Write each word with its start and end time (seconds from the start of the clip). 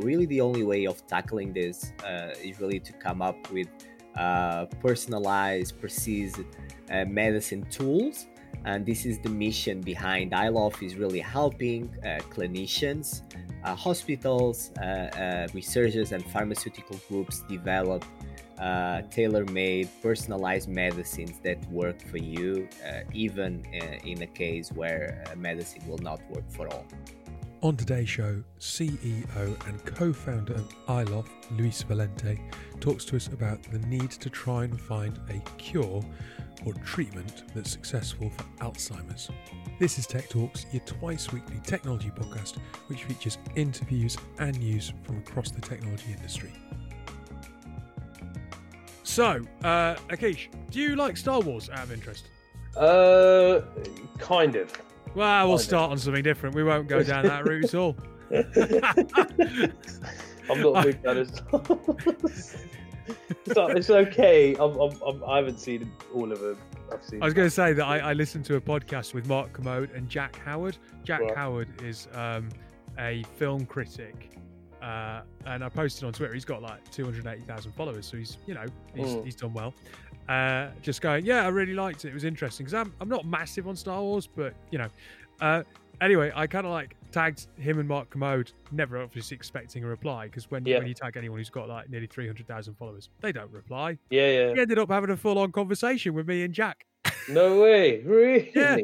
Really, 0.00 0.26
the 0.26 0.40
only 0.40 0.62
way 0.62 0.86
of 0.86 1.06
tackling 1.06 1.52
this 1.52 1.92
uh, 2.04 2.34
is 2.42 2.60
really 2.60 2.80
to 2.80 2.92
come 2.94 3.22
up 3.22 3.50
with 3.52 3.68
uh, 4.16 4.66
personalized, 4.80 5.80
precise 5.80 6.38
uh, 6.90 7.04
medicine 7.04 7.66
tools. 7.70 8.26
And 8.64 8.84
this 8.84 9.06
is 9.06 9.18
the 9.18 9.28
mission 9.28 9.80
behind 9.80 10.32
iLoF 10.32 10.82
is 10.82 10.96
really 10.96 11.20
helping 11.20 11.94
uh, 12.02 12.18
clinicians, 12.30 13.22
uh, 13.64 13.74
hospitals, 13.74 14.72
uh, 14.78 15.46
researchers, 15.54 16.12
and 16.12 16.24
pharmaceutical 16.30 16.98
groups 17.08 17.42
develop 17.48 18.04
uh, 18.58 19.02
tailor-made 19.10 19.88
personalized 20.02 20.68
medicines 20.68 21.38
that 21.44 21.64
work 21.70 22.00
for 22.10 22.18
you 22.18 22.68
uh, 22.84 23.00
even 23.12 23.64
uh, 23.80 23.84
in 24.04 24.22
a 24.22 24.26
case 24.26 24.72
where 24.72 25.22
medicine 25.36 25.80
will 25.86 25.98
not 25.98 26.20
work 26.30 26.42
for 26.50 26.66
all 26.68 26.84
on 27.60 27.76
today's 27.76 28.08
show 28.08 28.42
ceo 28.60 29.66
and 29.68 29.84
co-founder 29.84 30.54
of 30.54 30.68
iLoF, 30.86 31.26
luis 31.58 31.82
valente 31.82 32.38
talks 32.80 33.04
to 33.04 33.16
us 33.16 33.26
about 33.28 33.60
the 33.72 33.78
need 33.80 34.10
to 34.10 34.30
try 34.30 34.64
and 34.64 34.80
find 34.80 35.18
a 35.30 35.38
cure 35.58 36.00
or 36.64 36.72
treatment 36.84 37.44
that's 37.54 37.70
successful 37.70 38.30
for 38.30 38.44
alzheimer's 38.64 39.28
this 39.80 39.98
is 39.98 40.06
tech 40.06 40.28
talks 40.28 40.66
your 40.72 40.82
twice 40.84 41.32
weekly 41.32 41.60
technology 41.64 42.10
podcast 42.10 42.58
which 42.86 43.02
features 43.04 43.38
interviews 43.56 44.16
and 44.38 44.58
news 44.60 44.92
from 45.02 45.18
across 45.18 45.50
the 45.50 45.60
technology 45.60 46.12
industry 46.12 46.52
so, 49.02 49.40
uh, 49.64 49.96
Akish, 50.10 50.48
do 50.70 50.78
you 50.78 50.94
like 50.94 51.16
Star 51.16 51.40
Wars 51.40 51.70
out 51.70 51.84
of 51.84 51.92
interest? 51.92 52.28
Uh, 52.76 53.62
kind 54.18 54.54
of. 54.54 54.70
Well, 55.14 55.48
we'll 55.48 55.58
start 55.58 55.90
on 55.90 55.98
something 55.98 56.22
different. 56.22 56.54
We 56.54 56.64
won't 56.64 56.88
go 56.88 57.02
down 57.02 57.24
that 57.26 57.46
route 57.46 57.64
at 57.64 57.74
all. 57.74 57.96
I'm 60.50 60.62
not 60.62 60.76
a 60.76 60.82
big 60.82 61.02
fan 61.02 61.18
of 61.18 61.30
Wars. 61.86 62.56
it's 63.46 63.90
okay. 63.90 64.54
I'm, 64.56 64.76
I'm, 64.78 65.02
I'm, 65.06 65.24
I 65.24 65.36
have 65.38 65.46
not 65.46 65.60
seen 65.60 65.90
all 66.14 66.30
of 66.30 66.40
them. 66.40 66.58
I've 66.92 67.04
seen. 67.04 67.22
I 67.22 67.24
was 67.24 67.34
going 67.34 67.46
to 67.46 67.54
say 67.54 67.72
that 67.72 67.84
I, 67.84 67.98
I, 67.98 68.12
listened 68.12 68.44
to 68.46 68.56
a 68.56 68.60
podcast 68.60 69.14
with 69.14 69.26
Mark 69.26 69.52
Kermode 69.52 69.90
and 69.92 70.08
Jack 70.08 70.36
Howard. 70.44 70.78
Jack 71.04 71.20
right. 71.20 71.36
Howard 71.36 71.68
is 71.82 72.08
um, 72.14 72.48
a 72.98 73.24
film 73.36 73.66
critic 73.66 74.38
uh, 74.82 75.22
and 75.46 75.64
I 75.64 75.68
posted 75.68 76.04
on 76.04 76.12
Twitter. 76.12 76.34
He's 76.34 76.44
got 76.44 76.62
like 76.62 76.88
280,000 76.90 77.72
followers, 77.72 78.06
so 78.06 78.16
he's 78.16 78.38
you 78.46 78.54
know 78.54 78.64
he's, 78.94 79.08
mm. 79.08 79.24
he's 79.24 79.34
done 79.34 79.52
well. 79.52 79.74
Uh, 80.28 80.68
just 80.82 81.00
going, 81.00 81.24
yeah, 81.24 81.44
I 81.44 81.48
really 81.48 81.74
liked 81.74 82.04
it. 82.04 82.08
It 82.08 82.14
was 82.14 82.24
interesting 82.24 82.66
because 82.66 82.74
I'm 82.74 82.92
I'm 83.00 83.08
not 83.08 83.26
massive 83.26 83.66
on 83.66 83.76
Star 83.76 84.00
Wars, 84.00 84.28
but 84.34 84.54
you 84.70 84.78
know. 84.78 84.88
Uh, 85.40 85.62
anyway, 86.00 86.32
I 86.34 86.46
kind 86.46 86.66
of 86.66 86.72
like 86.72 86.96
tagged 87.12 87.46
him 87.58 87.78
and 87.78 87.88
Mark 87.88 88.10
Kermode, 88.10 88.52
never 88.72 89.00
obviously 89.00 89.36
expecting 89.36 89.84
a 89.84 89.86
reply 89.86 90.26
because 90.26 90.50
when, 90.50 90.66
yeah. 90.66 90.78
when 90.78 90.86
you 90.86 90.94
tag 90.94 91.16
anyone 91.16 91.38
who's 91.38 91.48
got 91.48 91.68
like 91.68 91.88
nearly 91.88 92.08
300,000 92.08 92.74
followers, 92.74 93.08
they 93.20 93.32
don't 93.32 93.50
reply. 93.52 93.96
Yeah, 94.10 94.30
yeah. 94.30 94.54
He 94.54 94.60
ended 94.60 94.78
up 94.78 94.90
having 94.90 95.10
a 95.10 95.16
full 95.16 95.38
on 95.38 95.52
conversation 95.52 96.12
with 96.14 96.26
me 96.28 96.42
and 96.42 96.52
Jack. 96.52 96.84
No 97.30 97.60
way. 97.60 98.00
Really? 98.04 98.50
yeah. 98.54 98.76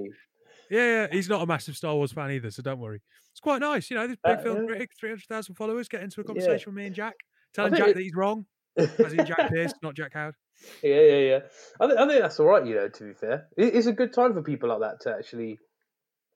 Yeah, 0.70 0.86
yeah. 0.86 1.06
He's 1.10 1.30
not 1.30 1.40
a 1.40 1.46
massive 1.46 1.78
Star 1.78 1.94
Wars 1.94 2.12
fan 2.12 2.30
either, 2.30 2.50
so 2.50 2.62
don't 2.62 2.78
worry 2.78 3.00
it's 3.34 3.40
quite 3.40 3.60
nice. 3.60 3.90
You 3.90 3.96
know, 3.96 4.06
this 4.06 4.16
big 4.22 4.38
uh, 4.38 4.42
film 4.42 4.64
critic, 4.68 4.92
three 4.96 5.10
hundred 5.10 5.26
thousand 5.26 5.56
followers, 5.56 5.88
get 5.88 6.04
into 6.04 6.20
a 6.20 6.24
conversation 6.24 6.60
yeah. 6.60 6.66
with 6.66 6.74
me 6.76 6.86
and 6.86 6.94
Jack, 6.94 7.14
telling 7.52 7.74
Jack 7.76 7.88
it... 7.88 7.94
that 7.96 8.02
he's 8.02 8.14
wrong, 8.14 8.46
as 8.76 9.12
in 9.12 9.26
Jack 9.26 9.50
Pierce, 9.52 9.74
not 9.82 9.96
Jack 9.96 10.14
Howard. 10.14 10.36
Yeah, 10.82 11.00
yeah, 11.00 11.18
yeah. 11.18 11.38
I, 11.80 11.86
th- 11.86 11.98
I 11.98 12.06
think 12.08 12.20
that's 12.22 12.40
all 12.40 12.46
right. 12.46 12.66
You 12.66 12.74
know, 12.74 12.88
to 12.88 13.04
be 13.04 13.12
fair, 13.14 13.46
it- 13.56 13.74
it's 13.74 13.86
a 13.86 13.92
good 13.92 14.12
time 14.12 14.34
for 14.34 14.42
people 14.42 14.68
like 14.68 14.80
that 14.80 15.00
to 15.02 15.16
actually 15.16 15.58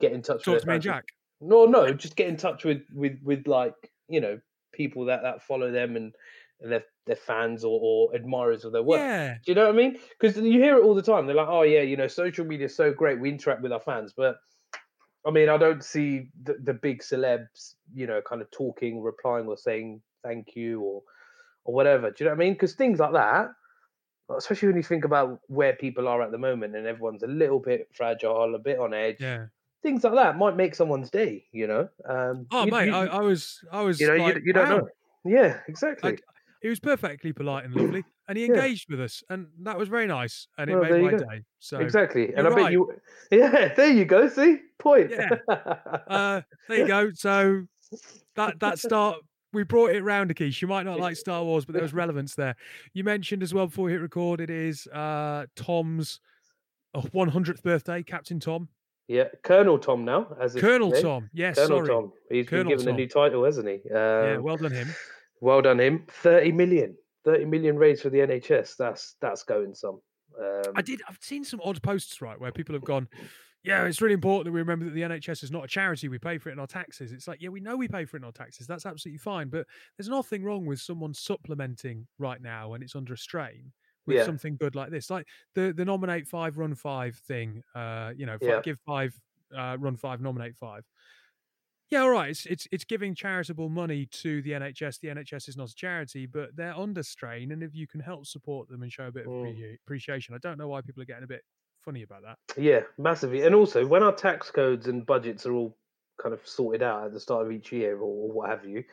get 0.01 0.13
in 0.13 0.23
touch 0.23 0.45
Talk 0.45 0.55
with 0.55 0.63
to 0.63 0.69
me 0.69 0.75
and 0.75 0.83
Jack. 0.83 1.05
No, 1.41 1.67
no, 1.67 1.93
just 1.93 2.17
get 2.17 2.29
in 2.29 2.37
touch 2.37 2.65
with 2.65 2.83
with 2.93 3.19
with 3.23 3.47
like 3.47 3.75
you 4.09 4.21
know 4.21 4.41
people 4.73 5.07
that 5.07 5.23
that 5.23 5.43
follow 5.43 5.71
them 5.71 5.97
and 5.97 6.15
and 6.61 6.73
they're, 6.73 6.85
they're 7.07 7.15
fans 7.17 7.63
or, 7.63 7.79
or 7.81 8.15
admirers 8.17 8.65
of 8.65 8.73
their 8.73 8.83
work. 8.83 8.99
Yeah. 8.99 9.35
Do 9.47 9.53
you 9.53 9.55
know 9.55 9.67
what 9.67 9.75
I 9.75 9.79
mean? 9.79 9.99
Because 10.19 10.37
you 10.37 10.61
hear 10.61 10.77
it 10.77 10.83
all 10.83 10.97
the 10.97 11.03
time. 11.03 11.27
They're 11.27 11.37
like, 11.37 11.49
oh 11.49 11.63
yeah, 11.63 11.83
you 11.83 11.97
know, 11.97 12.09
social 12.09 12.45
media 12.45 12.67
is 12.67 12.75
so 12.77 12.93
great. 12.93 13.21
We 13.21 13.29
interact 13.31 13.63
with 13.63 13.73
our 13.73 13.81
fans, 13.81 14.13
but 14.17 14.39
I 15.27 15.31
mean, 15.31 15.49
I 15.49 15.57
don't 15.57 15.85
see 15.85 16.31
the, 16.43 16.57
the 16.63 16.75
big 16.75 17.03
celebs, 17.03 17.75
you 17.95 18.07
know, 18.07 18.21
kind 18.29 18.41
of 18.43 18.51
talking, 18.51 19.03
replying, 19.03 19.47
or 19.47 19.57
saying 19.57 20.01
thank 20.25 20.57
you 20.57 20.81
or 20.81 21.03
or 21.65 21.75
whatever. 21.75 22.11
Do 22.11 22.17
you 22.25 22.25
know 22.25 22.35
what 22.35 22.43
I 22.43 22.45
mean? 22.45 22.55
Because 22.55 22.75
things 22.75 22.99
like 22.99 23.13
that, 23.13 23.49
especially 24.37 24.69
when 24.69 24.77
you 24.77 24.83
think 24.83 25.05
about 25.05 25.41
where 25.47 25.75
people 25.75 26.09
are 26.09 26.23
at 26.23 26.31
the 26.31 26.39
moment 26.39 26.77
and 26.77 26.87
everyone's 26.87 27.23
a 27.23 27.27
little 27.27 27.59
bit 27.59 27.89
fragile, 27.93 28.55
a 28.55 28.59
bit 28.59 28.79
on 28.79 28.93
edge. 28.93 29.17
Yeah. 29.21 29.47
Things 29.83 30.05
like 30.05 30.15
that 30.15 30.37
might 30.37 30.57
make 30.57 30.75
someone's 30.75 31.11
day, 31.11 31.45
you 31.53 31.67
know. 31.67 31.89
Um, 32.09 32.47
oh, 32.51 32.65
you, 32.65 32.71
mate, 32.71 32.87
you, 32.87 32.95
I, 32.95 33.07
I, 33.07 33.21
was, 33.21 33.61
I 33.71 33.81
was, 33.81 34.01
you 34.01 34.09
know, 34.09 34.17
like, 34.25 34.37
you, 34.37 34.43
you 34.47 34.53
don't 34.53 34.69
wow. 34.69 34.79
know. 34.79 34.89
Yeah, 35.25 35.59
exactly. 35.69 36.19
he 36.63 36.69
was 36.69 36.81
perfectly 36.81 37.33
polite 37.33 37.65
and 37.65 37.75
lovely, 37.75 38.05
and 38.29 38.37
he 38.37 38.45
engaged 38.45 38.87
yeah. 38.89 38.97
with 38.97 39.05
us, 39.05 39.23
and 39.29 39.47
that 39.63 39.79
was 39.79 39.89
very 39.89 40.07
nice, 40.07 40.49
and 40.57 40.71
it 40.71 40.75
well, 40.75 40.91
made 40.91 41.03
my 41.03 41.11
go. 41.13 41.19
day. 41.19 41.43
So 41.59 41.79
exactly, 41.79 42.35
and 42.35 42.47
I 42.47 42.51
right. 42.51 42.65
bet 42.65 42.73
you, 42.73 42.93
yeah, 43.31 43.75
there 43.75 43.91
you 43.91 44.05
go. 44.05 44.29
See, 44.29 44.59
point. 44.79 45.11
Yeah, 45.11 45.29
uh, 46.09 46.41
there 46.69 46.79
you 46.79 46.87
go. 46.89 47.11
So 47.15 47.65
that 48.37 48.59
that 48.61 48.79
start. 48.79 49.19
We 49.53 49.63
brought 49.65 49.93
it 49.93 50.03
round, 50.03 50.35
Akish. 50.35 50.61
You 50.61 50.69
might 50.69 50.85
not 50.85 51.01
like 51.01 51.17
Star 51.17 51.43
Wars, 51.43 51.65
but 51.65 51.73
there 51.73 51.83
was 51.83 51.95
relevance 51.95 52.35
there. 52.35 52.55
You 52.93 53.03
mentioned 53.05 53.43
as 53.43 53.55
well 53.55 53.67
before 53.67 53.87
we 53.87 53.93
hit 53.93 54.01
record, 54.01 54.41
it 54.41 54.51
is 54.51 54.87
uh, 54.89 55.47
Tom's 55.57 56.21
100th 56.95 57.63
birthday, 57.63 58.03
Captain 58.03 58.41
Tom. 58.41 58.69
Yeah, 59.07 59.29
Colonel 59.43 59.79
Tom 59.79 60.05
now. 60.05 60.29
As 60.39 60.55
Colonel 60.55 60.93
Tom, 60.93 61.31
yes, 61.33 61.57
Colonel 61.57 61.79
sorry. 61.79 61.89
Tom. 61.89 62.13
He's 62.31 62.47
Colonel 62.47 62.65
been 62.65 62.79
given 62.79 62.87
Tom. 62.87 62.95
a 62.95 62.99
new 62.99 63.09
title, 63.09 63.45
hasn't 63.45 63.67
he? 63.67 63.75
Um, 63.91 63.97
yeah, 63.97 64.37
well 64.37 64.59
done 64.59 64.73
him. 64.73 64.89
Well 65.41 65.63
done 65.63 65.81
him. 65.81 66.05
Thirty 66.09 66.53
million. 66.53 66.95
30 67.25 67.45
million 67.47 67.77
raised 67.77 68.03
for 68.03 68.11
the 68.11 68.19
NHS. 68.19 68.77
That's 68.77 69.17
that's 69.21 69.43
going 69.43 69.75
some. 69.75 70.01
Um, 70.41 70.73
I 70.77 70.83
did. 70.83 71.03
I've 71.09 71.19
seen 71.21 71.45
some 71.45 71.61
odd 71.63 71.83
posts 71.83 72.23
right 72.23 72.41
where 72.41 72.53
people 72.53 72.75
have 72.75 72.85
gone. 72.85 73.09
Yeah, 73.65 73.85
it's 73.85 74.01
really 74.01 74.15
important 74.15 74.47
that 74.47 74.53
we 74.53 74.61
remember 74.61 74.85
that 74.85 74.95
the 74.95 75.03
NHS 75.03 75.43
is 75.43 75.51
not 75.51 75.65
a 75.65 75.69
charity. 75.69 76.09
We 76.09 76.19
pay 76.19 76.39
for 76.39 76.49
it 76.49 76.53
in 76.53 76.59
our 76.59 76.67
taxes. 76.67 77.13
It's 77.13 77.27
like, 77.27 77.43
yeah, 77.43 77.49
we 77.49 77.61
know 77.61 77.77
we 77.77 77.89
pay 77.89 78.05
for 78.05 78.17
it 78.17 78.21
in 78.21 78.25
our 78.25 78.33
taxes. 78.33 78.67
That's 78.67 78.87
absolutely 78.87 79.19
fine. 79.19 79.49
But 79.49 79.67
there's 79.97 80.09
nothing 80.09 80.45
wrong 80.45 80.65
with 80.65 80.81
someone 80.81 81.13
supplementing 81.13 82.07
right 82.19 82.41
now 82.41 82.71
when 82.71 82.83
it's 82.83 82.95
under 82.95 83.15
a 83.15 83.19
strain 83.19 83.73
with 84.07 84.17
yeah. 84.17 84.25
something 84.25 84.57
good 84.57 84.75
like 84.75 84.91
this. 84.91 85.11
Like 85.11 85.27
the 85.55 85.73
the 85.77 85.85
nominate 85.85 86.27
five, 86.27 86.57
run 86.57 86.75
five 86.75 87.17
thing. 87.17 87.63
Uh, 87.75 88.13
you 88.17 88.27
know, 88.27 88.39
yeah. 88.41 88.61
give 88.63 88.79
five, 88.87 89.15
uh, 89.57 89.77
run 89.79 89.97
five, 89.97 90.21
nominate 90.21 90.57
five. 90.57 90.85
Yeah, 91.91 92.01
all 92.01 92.11
right. 92.11 92.31
It's, 92.31 92.47
it's 92.47 92.69
it's 92.71 92.85
giving 92.85 93.15
charitable 93.15 93.69
money 93.71 94.07
to 94.07 94.43
the 94.43 94.51
NHS. 94.53 95.01
The 95.01 95.09
NHS 95.09 95.49
is 95.49 95.57
not 95.57 95.71
a 95.71 95.75
charity, 95.75 96.27
but 96.27 96.55
they're 96.55 96.77
under 96.77 97.03
strain, 97.03 97.53
and 97.53 97.63
if 97.63 97.75
you 97.75 97.87
can 97.87 98.01
help 98.01 98.27
support 98.27 98.69
them 98.69 98.83
and 98.83 98.93
show 98.93 99.07
a 99.07 99.13
bit 99.13 99.27
of 99.27 99.33
mm. 99.33 99.75
appreciation, 99.87 100.35
I 100.35 100.39
don't 100.39 100.59
know 100.59 100.69
why 100.69 100.81
people 100.81 101.03
are 101.03 101.07
getting 101.07 101.25
a 101.25 101.29
bit 101.29 101.43
funny 101.85 102.03
about 102.03 102.23
that. 102.23 102.39
Yeah, 102.61 102.81
massively. 102.99 103.43
And 103.43 103.55
also, 103.55 103.87
when 103.87 104.03
our 104.03 104.15
tax 104.15 104.51
codes 104.51 104.87
and 104.87 105.07
budgets 105.07 105.47
are 105.47 105.53
all 105.53 105.77
kind 106.21 106.35
of 106.35 106.41
sorted 106.47 106.83
out 106.83 107.05
at 107.05 107.13
the 107.13 107.21
start 107.21 107.47
of 107.47 107.53
each 107.53 107.73
year, 107.73 107.99
or 107.99 108.31
what 108.31 108.51
have 108.51 108.65
you, 108.65 108.85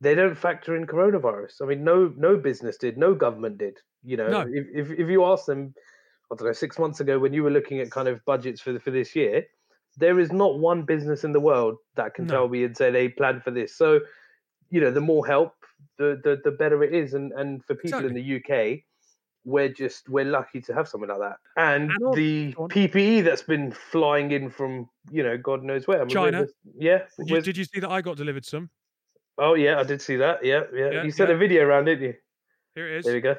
they 0.00 0.14
don't 0.14 0.36
factor 0.36 0.76
in 0.76 0.86
coronavirus. 0.86 1.62
I 1.62 1.66
mean, 1.66 1.84
no 1.84 2.12
no 2.16 2.36
business 2.36 2.76
did, 2.76 2.98
no 2.98 3.14
government 3.14 3.58
did. 3.58 3.78
You 4.02 4.16
know, 4.16 4.28
no. 4.28 4.40
if, 4.50 4.66
if 4.72 4.98
if 4.98 5.08
you 5.08 5.24
ask 5.24 5.46
them, 5.46 5.74
I 6.30 6.36
don't 6.36 6.46
know, 6.46 6.52
six 6.52 6.78
months 6.78 7.00
ago 7.00 7.18
when 7.18 7.32
you 7.32 7.42
were 7.42 7.50
looking 7.50 7.80
at 7.80 7.90
kind 7.90 8.08
of 8.08 8.24
budgets 8.24 8.60
for 8.60 8.72
the, 8.72 8.80
for 8.80 8.90
this 8.90 9.16
year 9.16 9.44
there 9.96 10.18
is 10.18 10.32
not 10.32 10.58
one 10.58 10.82
business 10.82 11.24
in 11.24 11.32
the 11.32 11.40
world 11.40 11.76
that 11.96 12.14
can 12.14 12.26
no. 12.26 12.34
tell 12.34 12.48
me 12.48 12.64
and 12.64 12.76
say 12.76 12.90
they 12.90 13.08
plan 13.08 13.40
for 13.40 13.50
this. 13.50 13.76
So, 13.76 14.00
you 14.70 14.80
know, 14.80 14.90
the 14.90 15.00
more 15.00 15.26
help, 15.26 15.52
the 15.98 16.20
the, 16.22 16.40
the 16.44 16.50
better 16.50 16.82
it 16.82 16.94
is. 16.94 17.14
And 17.14 17.32
and 17.32 17.64
for 17.64 17.74
people 17.74 18.00
exactly. 18.00 18.20
in 18.20 18.42
the 18.42 18.74
UK, 18.74 18.80
we're 19.44 19.68
just 19.68 20.08
we're 20.08 20.24
lucky 20.24 20.60
to 20.62 20.74
have 20.74 20.88
something 20.88 21.08
like 21.08 21.18
that. 21.18 21.36
And, 21.56 21.90
and 21.90 22.14
the 22.14 22.54
PPE 22.54 23.24
that's 23.24 23.42
been 23.42 23.72
flying 23.72 24.30
in 24.30 24.50
from 24.50 24.88
you 25.10 25.22
know 25.22 25.36
God 25.36 25.62
knows 25.62 25.86
where. 25.86 26.00
I 26.00 26.04
mean, 26.04 26.10
China. 26.10 26.46
yeah. 26.78 27.02
Did 27.18 27.30
you, 27.30 27.40
did 27.40 27.56
you, 27.56 27.64
see 27.64 27.80
that 27.80 27.90
I 27.90 28.00
got 28.00 28.16
delivered 28.16 28.44
some? 28.44 28.70
Oh 29.38 29.54
yeah, 29.54 29.78
I 29.78 29.84
did 29.84 30.00
see 30.00 30.16
that. 30.16 30.44
Yeah, 30.44 30.62
yeah. 30.72 30.90
yeah 30.90 31.02
you 31.02 31.10
sent 31.10 31.30
yeah. 31.30 31.36
a 31.36 31.38
video 31.38 31.64
around, 31.64 31.86
didn't 31.86 32.04
you? 32.04 32.14
Here 32.74 32.88
it 32.88 32.98
is. 32.98 33.04
There 33.04 33.14
we 33.14 33.20
go. 33.20 33.36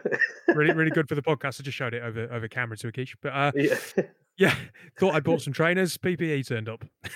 really, 0.50 0.74
really 0.74 0.92
good 0.96 1.10
for 1.10 1.16
the 1.16 1.22
podcast. 1.22 1.60
I 1.60 1.64
just 1.64 1.78
showed 1.78 1.94
it 1.94 2.04
over 2.04 2.32
over 2.32 2.48
camera 2.48 2.78
to 2.78 2.92
Akish. 2.92 3.16
But 3.22 3.30
uh, 3.30 3.52
yeah. 3.56 4.06
Yeah, 4.38 4.56
thought 5.00 5.16
I 5.16 5.20
bought 5.20 5.42
some 5.42 5.54
trainers. 5.54 5.98
PPE 5.98 6.48
turned 6.48 6.70
up. 6.70 6.86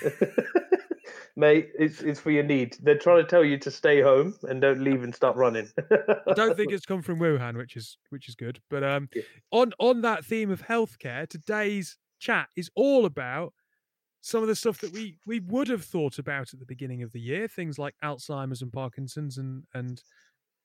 Mate, 1.36 1.70
it's 1.78 2.00
it's 2.00 2.20
for 2.20 2.30
your 2.30 2.42
need. 2.42 2.76
They're 2.82 2.98
trying 2.98 3.22
to 3.22 3.28
tell 3.28 3.44
you 3.44 3.58
to 3.58 3.70
stay 3.70 4.00
home 4.00 4.34
and 4.42 4.60
don't 4.60 4.82
leave 4.82 5.02
and 5.02 5.14
start 5.14 5.36
running. 5.36 5.68
I 5.90 6.32
don't 6.34 6.56
think 6.56 6.72
it's 6.72 6.86
come 6.86 7.02
from 7.02 7.18
Wuhan, 7.18 7.56
which 7.56 7.76
is 7.76 7.98
which 8.10 8.28
is 8.28 8.34
good. 8.34 8.60
But 8.70 8.84
um, 8.84 9.08
yeah. 9.14 9.22
on 9.50 9.72
on 9.78 10.02
that 10.02 10.24
theme 10.24 10.50
of 10.50 10.62
healthcare, 10.66 11.28
today's 11.28 11.96
chat 12.18 12.48
is 12.56 12.70
all 12.74 13.06
about 13.06 13.52
some 14.20 14.42
of 14.42 14.48
the 14.48 14.56
stuff 14.56 14.78
that 14.78 14.92
we 14.92 15.16
we 15.26 15.40
would 15.40 15.68
have 15.68 15.84
thought 15.84 16.18
about 16.18 16.52
at 16.52 16.60
the 16.60 16.66
beginning 16.66 17.02
of 17.02 17.12
the 17.12 17.20
year, 17.20 17.48
things 17.48 17.78
like 17.78 17.94
Alzheimer's 18.04 18.62
and 18.62 18.72
Parkinson's 18.72 19.38
and 19.38 19.64
and 19.74 20.02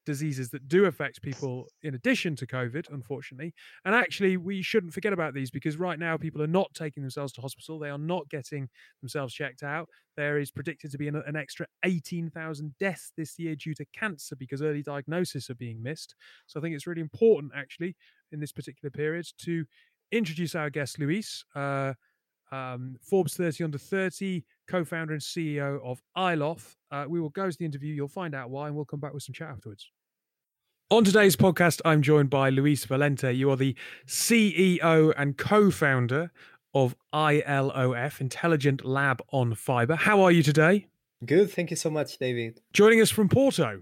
diseases 0.06 0.50
that 0.52 0.68
do 0.68 0.86
affect 0.86 1.22
people 1.22 1.68
in 1.82 1.96
addition 1.96 2.36
to 2.38 2.48
COVID, 2.48 2.92
unfortunately. 2.92 3.54
And 3.84 3.96
actually, 3.96 4.38
we 4.38 4.62
shouldn't 4.62 4.94
forget 4.94 5.14
about 5.14 5.34
these 5.34 5.52
because 5.52 5.78
right 5.78 6.00
now 6.00 6.18
people 6.18 6.42
are 6.42 6.48
not 6.48 6.74
taking 6.74 7.04
themselves 7.04 7.34
to 7.34 7.42
hospital. 7.42 7.80
They 7.80 7.90
are 7.90 7.98
not 7.98 8.30
getting 8.30 8.70
themselves 9.02 9.34
checked 9.34 9.64
out. 9.64 9.90
There 10.16 10.38
is 10.38 10.52
predicted 10.52 10.92
to 10.92 10.98
be 10.98 11.08
an, 11.08 11.22
an 11.26 11.36
extra 11.36 11.66
18,000 11.84 12.76
deaths 12.80 13.12
this 13.18 13.38
year 13.38 13.56
due 13.56 13.74
to 13.76 13.86
cancer 13.98 14.36
because 14.36 14.62
early 14.62 14.82
diagnosis 14.82 15.50
are 15.50 15.56
being 15.56 15.82
missed. 15.84 16.16
So 16.48 16.60
I 16.60 16.64
think 16.64 16.76
it's 16.76 16.88
really 16.88 17.02
important, 17.02 17.52
actually, 17.56 17.96
in 18.32 18.40
this 18.40 18.52
particular 18.52 18.92
period 18.92 19.26
to 19.44 19.66
introduce 20.12 20.56
our 20.56 20.70
guest, 20.70 21.00
Luis. 21.00 21.44
Uh, 21.56 21.94
um, 22.52 22.96
Forbes 23.02 23.36
30 23.36 23.64
under 23.64 23.78
30, 23.78 24.44
co 24.68 24.84
founder 24.84 25.14
and 25.14 25.22
CEO 25.22 25.80
of 25.84 26.02
iLoF. 26.18 26.76
Uh, 26.92 27.06
we 27.08 27.20
will 27.20 27.30
go 27.30 27.50
to 27.50 27.58
the 27.58 27.66
interview. 27.66 27.94
You'll 27.94 28.08
find 28.08 28.36
out 28.36 28.50
why, 28.50 28.68
and 28.68 28.76
we'll 28.76 28.86
come 28.86 29.00
back 29.00 29.14
with 29.14 29.24
some 29.24 29.34
chat 29.34 29.50
afterwards. 29.50 29.90
On 30.92 31.04
today's 31.04 31.36
podcast, 31.36 31.82
I'm 31.84 32.04
joined 32.04 32.30
by 32.30 32.52
Luis 32.52 32.86
Valente. 32.86 33.36
You 33.36 33.50
are 33.50 33.56
the 33.56 33.76
CEO 34.06 35.14
and 35.18 35.36
co 35.36 35.72
founder 35.72 36.32
of 36.76 36.96
ILOF, 37.12 38.22
Intelligent 38.22 38.86
Lab 38.86 39.20
on 39.32 39.56
Fiber. 39.56 39.96
How 39.96 40.22
are 40.22 40.32
you 40.32 40.44
today? 40.44 40.86
Good. 41.26 41.52
Thank 41.52 41.72
you 41.72 41.76
so 41.76 41.90
much, 41.90 42.20
David. 42.20 42.62
Joining 42.72 43.02
us 43.02 43.10
from 43.10 43.30
Porto. 43.30 43.82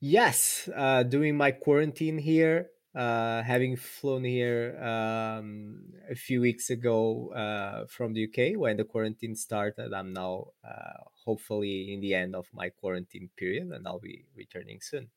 Yes, 0.00 0.70
uh, 0.74 1.02
doing 1.02 1.36
my 1.36 1.50
quarantine 1.50 2.16
here 2.16 2.70
uh, 2.96 3.42
having 3.42 3.76
flown 3.76 4.24
here 4.24 4.74
um, 4.82 5.80
a 6.10 6.14
few 6.14 6.40
weeks 6.40 6.70
ago 6.70 7.28
uh, 7.36 7.84
from 7.88 8.14
the 8.14 8.24
UK 8.24 8.58
when 8.58 8.78
the 8.78 8.84
quarantine 8.84 9.36
started. 9.36 9.92
I'm 9.92 10.14
now 10.14 10.46
uh, 10.64 11.04
hopefully 11.26 11.92
in 11.92 12.00
the 12.00 12.14
end 12.14 12.34
of 12.34 12.46
my 12.54 12.70
quarantine 12.70 13.28
period 13.36 13.70
and 13.70 13.86
I'll 13.86 13.98
be 13.98 14.24
returning 14.34 14.80
soon. 14.80 15.10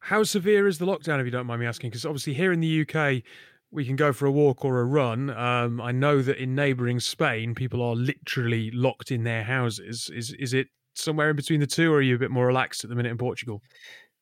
How 0.00 0.22
severe 0.22 0.66
is 0.66 0.78
the 0.78 0.86
lockdown, 0.86 1.20
if 1.20 1.24
you 1.24 1.30
don't 1.30 1.46
mind 1.46 1.60
me 1.60 1.66
asking? 1.66 1.90
Because 1.90 2.06
obviously, 2.06 2.34
here 2.34 2.52
in 2.52 2.60
the 2.60 2.86
UK, 2.86 3.22
we 3.70 3.84
can 3.84 3.96
go 3.96 4.12
for 4.12 4.26
a 4.26 4.32
walk 4.32 4.64
or 4.64 4.80
a 4.80 4.84
run. 4.84 5.30
Um, 5.30 5.80
I 5.80 5.92
know 5.92 6.22
that 6.22 6.38
in 6.38 6.54
neighbouring 6.54 7.00
Spain, 7.00 7.54
people 7.54 7.82
are 7.82 7.94
literally 7.94 8.70
locked 8.72 9.10
in 9.10 9.24
their 9.24 9.44
houses. 9.44 10.10
Is 10.12 10.32
is 10.38 10.54
it 10.54 10.68
somewhere 10.94 11.30
in 11.30 11.36
between 11.36 11.60
the 11.60 11.66
two, 11.66 11.92
or 11.92 11.98
are 11.98 12.02
you 12.02 12.16
a 12.16 12.18
bit 12.18 12.30
more 12.30 12.46
relaxed 12.46 12.84
at 12.84 12.90
the 12.90 12.96
minute 12.96 13.12
in 13.12 13.18
Portugal? 13.18 13.62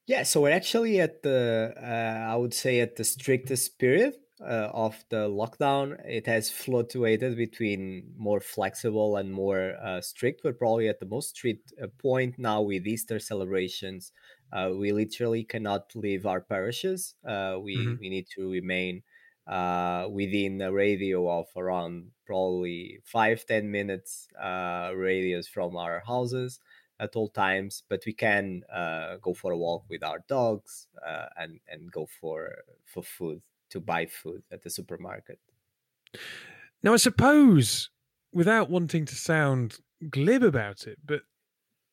Yeah, 0.07 0.23
so 0.23 0.41
we're 0.41 0.53
actually 0.53 1.01
at 1.01 1.23
the, 1.23 1.75
uh, 1.77 2.33
I 2.33 2.35
would 2.35 2.55
say, 2.55 2.81
at 2.81 2.97
the 2.97 3.05
strictest 3.05 3.79
period 3.79 4.15
uh, 4.41 4.71
of 4.73 5.05
the 5.11 5.29
lockdown. 5.29 5.99
It 6.07 6.27
has 6.27 6.51
fluctuated 6.51 7.37
between 7.37 8.15
more 8.17 8.41
flexible 8.41 9.17
and 9.17 9.31
more 9.31 9.75
uh, 9.83 10.01
strict. 10.01 10.43
We're 10.45 10.55
probably 10.55 10.89
at 10.89 10.99
the 10.99 11.07
most 11.07 11.37
strict 11.37 11.75
uh, 11.83 11.89
point 12.01 12.39
now 12.39 12.63
with 12.63 12.87
Easter 12.87 13.19
celebrations. 13.19 14.13
Uh, 14.53 14.73
we 14.75 14.93
literally 14.93 15.45
cannot 15.45 15.95
leave 15.95 16.27
our 16.27 16.41
parishes. 16.41 17.15
Uh, 17.25 17.59
we 17.61 17.77
mm-hmm. 17.77 18.01
we 18.01 18.09
need 18.09 18.27
to 18.37 18.51
remain 18.51 19.03
within 20.11 20.61
a 20.61 20.73
radio 20.73 21.29
of 21.31 21.47
around 21.57 22.13
probably 22.27 23.01
five 23.05 23.45
ten 23.47 23.71
minutes 23.71 24.29
radius 24.95 25.49
from 25.49 25.77
our 25.77 26.03
houses 26.07 26.61
at 27.01 27.15
all 27.15 27.29
times, 27.29 27.83
but 27.89 28.03
we 28.07 28.13
can 28.13 28.65
uh, 28.73 29.17
go 29.19 29.33
for 29.33 29.53
a 29.53 29.57
walk 29.57 29.85
with 29.89 30.03
our 30.03 30.19
dogs 30.29 30.89
uh, 31.07 31.27
and 31.37 31.61
and 31.69 31.93
go 31.93 32.07
for 32.07 32.65
for 32.85 33.03
food 33.03 33.43
to 33.71 33.81
buy 33.81 34.07
food 34.07 34.43
at 34.51 34.63
the 34.63 34.71
supermarket. 34.71 35.39
Now, 36.83 36.93
I 36.93 36.97
suppose, 36.97 37.91
without 38.33 38.71
wanting 38.71 39.05
to 39.07 39.15
sound 39.15 39.81
glib 40.11 40.43
about 40.43 40.87
it, 40.87 40.99
but 41.05 41.23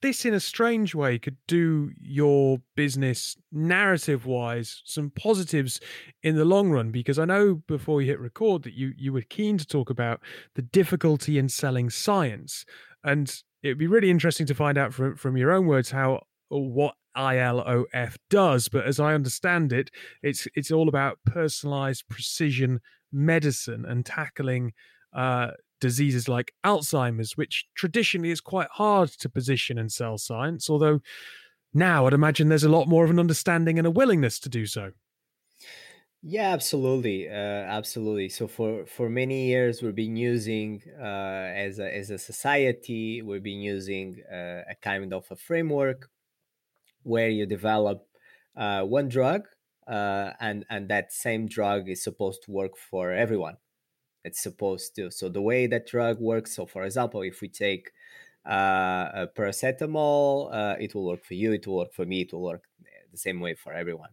this, 0.05 0.23
in 0.23 0.33
a 0.35 0.39
strange 0.39 0.93
way, 0.93 1.17
could 1.17 1.37
do 1.47 1.91
your 1.99 2.59
business 2.75 3.35
narrative 3.51 4.25
wise 4.25 4.83
some 4.85 5.09
positives 5.09 5.79
in 6.21 6.35
the 6.35 6.45
long 6.45 6.69
run. 6.69 6.91
Because 6.91 7.17
I 7.17 7.25
know 7.25 7.55
before 7.67 8.01
you 8.01 8.07
hit 8.07 8.19
record 8.19 8.63
that 8.63 8.73
you 8.73 8.93
you 8.95 9.11
were 9.11 9.21
keen 9.21 9.57
to 9.57 9.65
talk 9.65 9.89
about 9.89 10.21
the 10.53 10.61
difficulty 10.61 11.39
in 11.39 11.49
selling 11.49 11.89
science, 11.89 12.65
and 13.03 13.41
it'd 13.63 13.79
be 13.79 13.87
really 13.87 14.11
interesting 14.11 14.45
to 14.45 14.53
find 14.53 14.77
out 14.77 14.93
from 14.93 15.15
from 15.15 15.37
your 15.37 15.51
own 15.51 15.65
words 15.65 15.89
how 15.89 16.21
what 16.49 16.95
ILOF 17.17 18.15
does. 18.29 18.67
But 18.67 18.85
as 18.85 18.99
I 18.99 19.15
understand 19.15 19.73
it, 19.73 19.89
it's 20.21 20.47
it's 20.53 20.71
all 20.71 20.87
about 20.87 21.17
personalized 21.25 22.07
precision 22.07 22.79
medicine 23.11 23.85
and 23.85 24.05
tackling 24.05 24.73
uh, 25.13 25.51
diseases 25.79 26.27
like 26.27 26.53
Alzheimer's, 26.65 27.37
which 27.37 27.65
traditionally 27.75 28.31
is 28.31 28.41
quite 28.41 28.69
hard 28.71 29.09
to 29.09 29.29
position 29.29 29.77
in 29.77 29.89
cell 29.89 30.17
science. 30.17 30.69
Although 30.69 31.01
now 31.73 32.07
I'd 32.07 32.13
imagine 32.13 32.49
there's 32.49 32.63
a 32.63 32.69
lot 32.69 32.87
more 32.87 33.05
of 33.05 33.11
an 33.11 33.19
understanding 33.19 33.77
and 33.77 33.87
a 33.87 33.91
willingness 33.91 34.39
to 34.41 34.49
do 34.49 34.65
so. 34.65 34.91
Yeah, 36.21 36.49
absolutely, 36.53 37.29
uh, 37.29 37.33
absolutely. 37.33 38.29
So 38.29 38.47
for 38.47 38.85
for 38.87 39.09
many 39.09 39.47
years, 39.47 39.83
we've 39.83 39.93
been 39.93 40.15
using 40.15 40.81
uh, 40.99 41.03
as 41.03 41.77
a 41.77 41.95
as 41.95 42.09
a 42.09 42.17
society, 42.17 43.21
we've 43.21 43.43
been 43.43 43.59
using 43.61 44.23
uh, 44.31 44.63
a 44.67 44.75
kind 44.81 45.13
of 45.13 45.29
a 45.29 45.35
framework 45.35 46.09
where 47.03 47.29
you 47.29 47.45
develop 47.45 48.07
uh, 48.55 48.83
one 48.83 49.09
drug, 49.09 49.47
uh, 49.87 50.33
and 50.39 50.65
and 50.69 50.89
that 50.89 51.13
same 51.13 51.47
drug 51.47 51.89
is 51.89 52.03
supposed 52.03 52.43
to 52.43 52.51
work 52.51 52.77
for 52.77 53.13
everyone. 53.13 53.57
It's 54.25 54.41
supposed 54.41 54.95
to. 54.95 55.11
So 55.11 55.29
the 55.29 55.41
way 55.41 55.67
that 55.67 55.87
drug 55.87 56.19
works. 56.19 56.55
So 56.55 56.65
for 56.65 56.83
example, 56.83 57.21
if 57.21 57.41
we 57.41 57.49
take 57.49 57.91
uh, 58.45 59.07
a 59.21 59.27
paracetamol, 59.35 60.77
it 60.79 60.93
will 60.93 61.05
work 61.05 61.23
for 61.23 61.35
you. 61.35 61.53
It 61.53 61.65
will 61.67 61.77
work 61.77 61.93
for 61.93 62.05
me. 62.05 62.21
It 62.21 62.33
will 62.33 62.43
work 62.43 62.63
the 63.11 63.17
same 63.17 63.39
way 63.39 63.53
for 63.55 63.71
everyone 63.73 64.09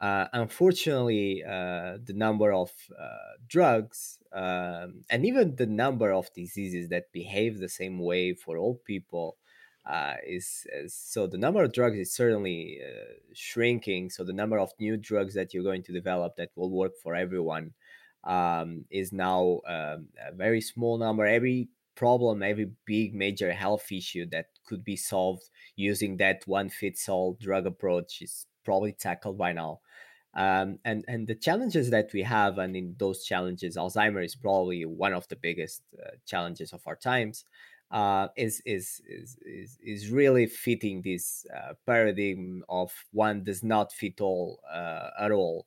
uh, 0.00 0.26
unfortunately, 0.32 1.42
uh, 1.42 1.96
the 2.04 2.12
number 2.14 2.52
of 2.52 2.70
uh, 2.98 3.36
drugs 3.48 4.18
um, 4.32 5.04
and 5.08 5.24
even 5.24 5.56
the 5.56 5.66
number 5.66 6.12
of 6.12 6.32
diseases 6.34 6.90
that 6.90 7.12
behave 7.12 7.58
the 7.58 7.68
same 7.68 7.98
way 7.98 8.34
for 8.34 8.58
all 8.58 8.80
people 8.84 9.38
uh, 9.86 10.14
is, 10.26 10.66
is, 10.74 10.94
so 10.94 11.26
the 11.26 11.38
number 11.38 11.62
of 11.62 11.72
drugs 11.72 11.96
is 11.96 12.14
certainly 12.14 12.78
uh, 12.84 13.14
shrinking. 13.32 14.10
So 14.10 14.24
the 14.24 14.32
number 14.32 14.58
of 14.58 14.72
new 14.78 14.96
drugs 14.96 15.34
that 15.34 15.54
you're 15.54 15.62
going 15.62 15.84
to 15.84 15.92
develop 15.92 16.36
that 16.36 16.50
will 16.56 16.70
work 16.70 16.92
for 17.02 17.14
everyone 17.14 17.72
um, 18.24 18.84
is 18.90 19.12
now 19.12 19.60
um, 19.66 20.08
a 20.26 20.32
very 20.34 20.60
small 20.60 20.98
number. 20.98 21.24
Every 21.26 21.68
problem, 21.94 22.42
every 22.42 22.70
big 22.84 23.14
major 23.14 23.52
health 23.52 23.90
issue 23.90 24.26
that 24.30 24.46
could 24.66 24.84
be 24.84 24.96
solved 24.96 25.48
using 25.76 26.16
that 26.18 26.42
one 26.46 26.68
fits 26.68 27.08
all 27.08 27.34
drug 27.40 27.66
approach 27.66 28.20
is 28.22 28.46
probably 28.64 28.92
tackled 28.92 29.38
by 29.38 29.52
now. 29.52 29.80
Um, 30.34 30.78
and 30.84 31.02
and 31.08 31.26
the 31.26 31.34
challenges 31.34 31.88
that 31.90 32.12
we 32.12 32.22
have, 32.22 32.58
and 32.58 32.76
in 32.76 32.94
those 32.98 33.24
challenges, 33.24 33.76
Alzheimer 33.78 34.22
is 34.22 34.34
probably 34.34 34.84
one 34.84 35.14
of 35.14 35.26
the 35.28 35.36
biggest 35.36 35.82
uh, 35.98 36.10
challenges 36.26 36.74
of 36.74 36.82
our 36.86 36.96
times. 36.96 37.44
Uh, 37.90 38.28
is, 38.36 38.60
is 38.66 39.00
is 39.08 39.38
is 39.46 39.78
is 39.80 40.10
really 40.10 40.46
fitting 40.46 41.00
this 41.00 41.46
uh, 41.56 41.72
paradigm 41.86 42.64
of 42.68 42.92
one 43.12 43.44
does 43.44 43.62
not 43.62 43.92
fit 43.92 44.20
all 44.20 44.60
uh, 44.70 45.08
at 45.18 45.30
all. 45.32 45.66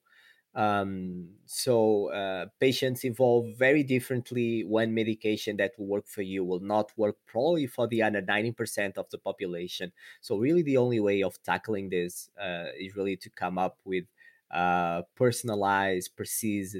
Um, 0.55 1.29
so 1.45 2.11
uh, 2.11 2.47
patients 2.59 3.05
evolve 3.05 3.55
very 3.57 3.83
differently. 3.83 4.63
One 4.63 4.93
medication 4.93 5.57
that 5.57 5.73
will 5.77 5.85
work 5.85 6.07
for 6.07 6.23
you 6.23 6.43
will 6.43 6.59
not 6.59 6.91
work 6.97 7.17
probably 7.27 7.67
for 7.67 7.87
the 7.87 8.01
other 8.01 8.21
ninety 8.21 8.51
percent 8.51 8.97
of 8.97 9.09
the 9.11 9.19
population. 9.19 9.91
So 10.21 10.37
really, 10.37 10.63
the 10.63 10.77
only 10.77 10.99
way 10.99 11.21
of 11.23 11.41
tackling 11.43 11.89
this 11.89 12.29
uh, 12.41 12.65
is 12.79 12.95
really 12.95 13.15
to 13.17 13.29
come 13.29 13.57
up 13.59 13.77
with 13.85 14.05
uh, 14.49 15.03
personalized, 15.15 16.15
precise 16.15 16.75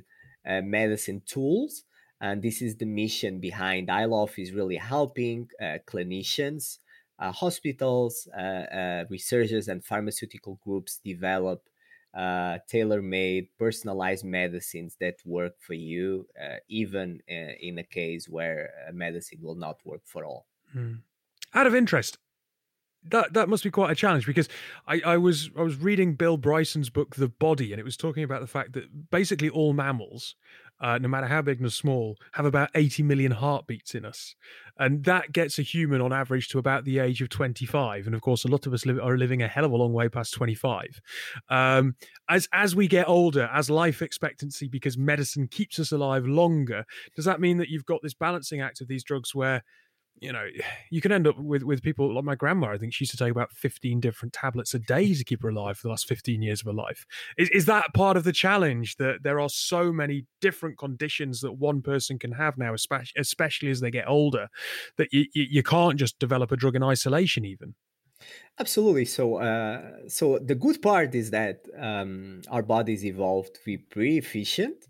uh, 0.46 0.62
medicine 0.62 1.22
tools. 1.26 1.84
And 2.20 2.42
this 2.42 2.62
is 2.62 2.76
the 2.76 2.86
mission 2.86 3.40
behind 3.40 3.88
iLoF 3.88 4.40
is 4.40 4.52
really 4.52 4.76
helping 4.78 5.50
uh, 5.62 5.78
clinicians, 5.88 6.80
uh, 7.20 7.32
hospitals, 7.32 8.28
researchers, 9.10 9.68
and 9.68 9.86
pharmaceutical 9.86 10.60
groups 10.64 11.00
develop 11.06 11.69
Uh, 12.12 12.58
tailor-made, 12.68 13.48
personalized 13.60 14.26
medicines 14.26 14.98
that 15.00 15.16
work 15.26 15.54
for 15.60 15.76
you, 15.76 16.26
uh, 16.44 16.56
even 16.68 17.20
uh, 17.30 17.54
in 17.62 17.78
a 17.78 17.84
case 17.84 18.28
where 18.28 18.72
medicine 18.92 19.38
will 19.42 19.54
not 19.54 19.78
work 19.86 20.02
for 20.06 20.26
all. 20.26 20.48
Mm. 20.76 21.02
Out 21.54 21.68
of 21.68 21.76
interest, 21.76 22.18
that 23.04 23.34
that 23.34 23.48
must 23.48 23.64
be 23.64 23.72
quite 23.72 23.92
a 23.92 23.96
challenge 23.96 24.26
because 24.26 24.50
I, 24.88 25.02
I 25.06 25.18
was 25.18 25.50
I 25.58 25.62
was 25.62 25.78
reading 25.78 26.16
Bill 26.16 26.38
Bryson's 26.38 26.90
book 26.90 27.16
The 27.16 27.30
Body 27.30 27.72
and 27.72 27.80
it 27.80 27.86
was 27.86 27.96
talking 27.96 28.24
about 28.24 28.42
the 28.42 28.48
fact 28.48 28.74
that 28.74 29.10
basically 29.10 29.50
all 29.50 29.74
mammals, 29.74 30.36
uh, 30.82 30.98
no 30.98 31.08
matter 31.08 31.28
how 31.28 31.42
big 31.42 31.64
or 31.64 31.70
small, 31.70 32.18
have 32.34 32.46
about 32.46 32.70
80 32.76 33.04
million 33.04 33.32
heartbeats 33.32 33.96
in 33.96 34.06
us, 34.06 34.36
and 34.78 35.04
that 35.04 35.32
gets 35.32 35.60
a 35.60 35.62
human 35.62 36.02
on 36.02 36.14
average 36.14 36.48
to 36.50 36.60
about 36.60 36.86
the 36.86 37.00
age 37.00 37.22
of 37.22 37.30
25. 37.30 38.06
And 38.06 38.16
of 38.16 38.22
course, 38.22 38.46
a 38.46 38.48
lot 38.48 38.66
of 38.66 38.74
us 38.74 38.86
live, 38.86 39.00
are 39.00 39.18
living 39.18 39.42
a 39.42 39.48
hell 39.48 39.66
of 39.66 39.72
a 39.72 39.76
long 39.76 39.94
way 39.94 40.08
past 40.08 40.34
25. 40.34 41.02
Um, 41.50 41.96
as 42.30 42.48
as 42.54 42.76
we 42.76 42.88
get 42.88 43.08
older, 43.08 43.50
as 43.54 43.70
life 43.70 44.02
expectancy, 44.02 44.68
because 44.68 44.98
medicine 44.98 45.48
keeps 45.48 45.80
us 45.80 45.92
alive 45.92 46.26
longer, 46.26 46.86
does 47.16 47.26
that 47.26 47.42
mean 47.42 47.58
that 47.58 47.70
you've 47.70 47.86
got 47.86 48.02
this 48.02 48.14
balancing 48.14 48.62
act 48.62 48.82
of 48.82 48.88
these 48.88 49.04
drugs 49.04 49.36
where 49.36 49.64
you 50.22 50.32
know, 50.32 50.46
you 50.90 51.02
can 51.02 51.12
end 51.12 51.28
up 51.28 51.38
with 51.38 51.64
with 51.64 51.82
people 51.82 52.14
like 52.14 52.24
my 52.24 52.36
grandma. 52.36 52.72
I 52.72 52.78
think 52.78 52.94
she 52.94 53.04
used 53.04 53.12
to 53.12 53.18
take 53.18 53.32
about 53.32 53.52
fifteen 53.52 54.00
different 54.00 54.34
tablets 54.34 54.74
a 54.74 54.80
day 54.80 55.14
to 55.14 55.24
keep 55.24 55.42
her 55.44 55.50
alive 55.50 55.78
for 55.78 55.88
the 55.88 55.92
last 55.92 56.08
fifteen 56.08 56.42
years 56.42 56.62
of 56.62 56.68
her 56.68 56.74
life. 56.74 57.06
Is 57.38 57.50
is 57.50 57.66
that 57.66 57.94
part 57.94 58.18
of 58.18 58.24
the 58.24 58.34
challenge 58.34 58.96
that 58.98 59.24
there 59.24 59.40
are 59.40 59.50
so 59.50 59.92
many 59.92 60.26
different 60.42 60.78
conditions 60.78 61.42
that 61.42 61.54
one 61.54 61.82
person 61.82 62.20
can 62.20 62.34
have 62.34 62.58
now, 62.58 62.74
especially 62.74 63.20
especially 63.20 63.70
as 63.70 63.80
they 63.80 63.92
get 63.92 64.08
older, 64.08 64.48
that 64.98 65.10
you 65.12 65.26
you 65.34 65.64
can't 65.64 65.98
just 66.00 66.20
develop 66.20 66.52
a 66.52 66.58
drug 66.58 66.76
in 66.76 66.84
isolation, 66.84 67.46
even. 67.46 67.76
Absolutely. 68.60 69.06
So, 69.06 69.36
uh, 69.38 70.10
so 70.10 70.40
the 70.40 70.56
good 70.56 70.82
part 70.82 71.16
is 71.16 71.32
that 71.32 71.66
um, 71.78 72.42
our 72.50 72.64
bodies 72.64 73.06
evolved 73.06 73.56
to 73.56 73.62
be 73.66 73.78
pretty 73.78 74.18
efficient, 74.18 74.86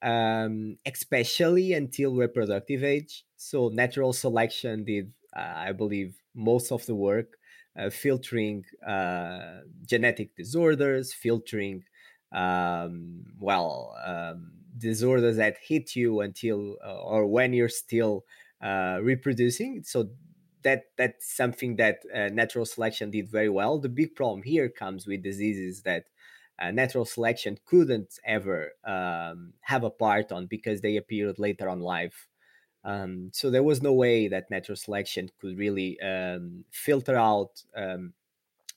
um, 0.00 0.78
especially 0.86 1.74
until 1.74 2.14
reproductive 2.14 2.82
age. 2.82 3.24
So, 3.50 3.68
natural 3.68 4.12
selection 4.12 4.84
did, 4.84 5.12
uh, 5.34 5.54
I 5.68 5.72
believe, 5.72 6.10
most 6.34 6.70
of 6.72 6.86
the 6.86 6.94
work, 6.94 7.38
uh, 7.76 7.90
filtering 7.90 8.64
uh, 8.86 9.60
genetic 9.86 10.36
disorders, 10.36 11.12
filtering, 11.12 11.84
um, 12.32 13.24
well, 13.38 13.96
um, 14.04 14.52
disorders 14.76 15.36
that 15.36 15.56
hit 15.58 15.96
you 15.96 16.20
until 16.20 16.76
uh, 16.84 17.02
or 17.02 17.26
when 17.26 17.52
you're 17.52 17.68
still 17.68 18.24
uh, 18.60 18.98
reproducing. 19.02 19.82
So 19.82 20.10
that 20.62 20.84
that's 20.96 21.26
something 21.34 21.76
that 21.76 21.98
uh, 22.14 22.28
natural 22.28 22.64
selection 22.64 23.10
did 23.10 23.28
very 23.28 23.48
well. 23.48 23.78
The 23.78 23.88
big 23.88 24.14
problem 24.14 24.42
here 24.42 24.68
comes 24.68 25.06
with 25.06 25.22
diseases 25.22 25.82
that 25.82 26.04
uh, 26.58 26.70
natural 26.70 27.04
selection 27.04 27.58
couldn't 27.64 28.18
ever 28.24 28.72
um, 28.84 29.54
have 29.62 29.82
a 29.84 29.90
part 29.90 30.30
on 30.30 30.46
because 30.46 30.80
they 30.80 30.96
appeared 30.96 31.38
later 31.38 31.68
on 31.68 31.80
life. 31.80 32.28
Um, 32.84 33.30
so 33.32 33.50
there 33.50 33.62
was 33.62 33.82
no 33.82 33.92
way 33.92 34.28
that 34.28 34.50
natural 34.50 34.76
selection 34.76 35.30
could 35.40 35.56
really 35.56 36.00
um, 36.00 36.64
filter 36.70 37.16
out 37.16 37.62
um, 37.76 38.12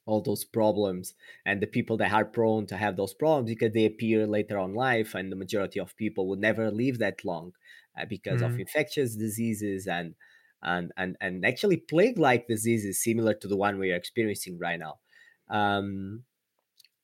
all 0.06 0.22
those 0.22 0.44
problems 0.44 1.16
and 1.46 1.62
the 1.62 1.68
people 1.68 1.98
that 1.98 2.12
are 2.12 2.26
prone 2.26 2.68
to 2.68 2.78
have 2.78 2.96
those 2.96 3.14
problems 3.14 3.50
because 3.50 3.74
they 3.74 3.86
appear 3.86 4.28
later 4.28 4.58
on 4.60 4.76
life 4.76 5.16
and 5.16 5.32
the 5.32 5.36
majority 5.36 5.80
of 5.80 5.98
people 5.98 6.28
would 6.28 6.40
never 6.40 6.70
live 6.70 7.00
that 7.00 7.26
long 7.26 7.54
uh, 8.00 8.06
because 8.06 8.42
mm-hmm. 8.42 8.54
of 8.54 8.60
infectious 8.60 9.16
diseases 9.16 9.88
and 9.88 10.14
and 10.62 10.92
and 10.98 11.16
and 11.22 11.46
actually 11.46 11.78
plague 11.78 12.20
like 12.20 12.48
diseases 12.48 13.04
similar 13.04 13.34
to 13.34 13.48
the 13.48 13.58
one 13.58 13.80
we 13.80 13.92
are 13.92 13.96
experiencing 13.96 14.58
right 14.60 14.80
now 14.80 14.98
um, 15.50 16.24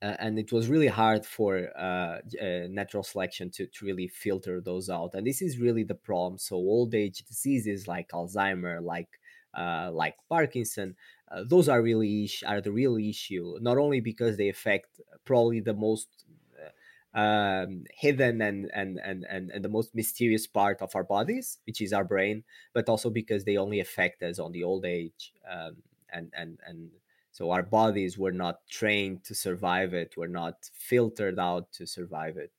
and 0.01 0.39
it 0.39 0.51
was 0.51 0.67
really 0.67 0.88
hard 0.88 1.25
for 1.25 1.70
uh, 1.77 2.20
uh, 2.41 2.67
natural 2.70 3.03
selection 3.03 3.50
to, 3.51 3.67
to 3.67 3.86
really 3.86 4.08
filter 4.08 4.60
those 4.62 4.89
out 4.89 5.13
and 5.13 5.25
this 5.27 5.41
is 5.41 5.60
really 5.60 5.84
the 5.84 5.96
problem. 5.96 6.38
So 6.38 6.55
old 6.55 6.93
age 6.96 7.24
diseases 7.24 7.88
like 7.88 8.10
alzheimer 8.10 8.84
like 8.84 9.20
uh, 9.53 9.91
like 9.93 10.15
parkinson 10.29 10.96
uh, 11.29 11.43
those 11.46 11.67
are 11.70 11.81
really 11.81 12.29
are 12.48 12.62
the 12.62 12.72
real 12.72 12.96
issue 12.98 13.58
not 13.62 13.77
only 13.77 14.00
because 14.00 14.38
they 14.38 14.50
affect 14.50 15.00
probably 15.25 15.60
the 15.60 15.74
most 15.74 16.25
um, 17.13 17.84
hidden 17.93 18.41
and, 18.41 18.72
and 18.74 18.98
and 19.00 19.25
and 19.25 19.51
and 19.51 19.65
the 19.65 19.70
most 19.70 19.93
mysterious 19.93 20.48
part 20.48 20.81
of 20.81 20.96
our 20.96 21.03
bodies, 21.03 21.60
which 21.65 21.81
is 21.81 21.91
our 21.91 22.05
brain, 22.05 22.43
but 22.74 22.88
also 22.88 23.10
because 23.10 23.43
they 23.43 23.58
only 23.58 23.79
affect 23.79 24.24
us 24.24 24.39
on 24.39 24.51
the 24.53 24.63
old 24.63 24.86
age, 24.86 25.34
um, 25.50 25.84
and 26.10 26.31
and 26.36 26.60
and 26.65 26.91
so 27.31 27.51
our 27.51 27.63
bodies 27.63 28.17
were 28.17 28.31
not 28.31 28.67
trained 28.69 29.23
to 29.25 29.35
survive 29.35 29.93
it, 29.93 30.17
were 30.17 30.27
not 30.27 30.69
filtered 30.73 31.39
out 31.39 31.71
to 31.73 31.85
survive 31.88 32.38
it. 32.38 32.51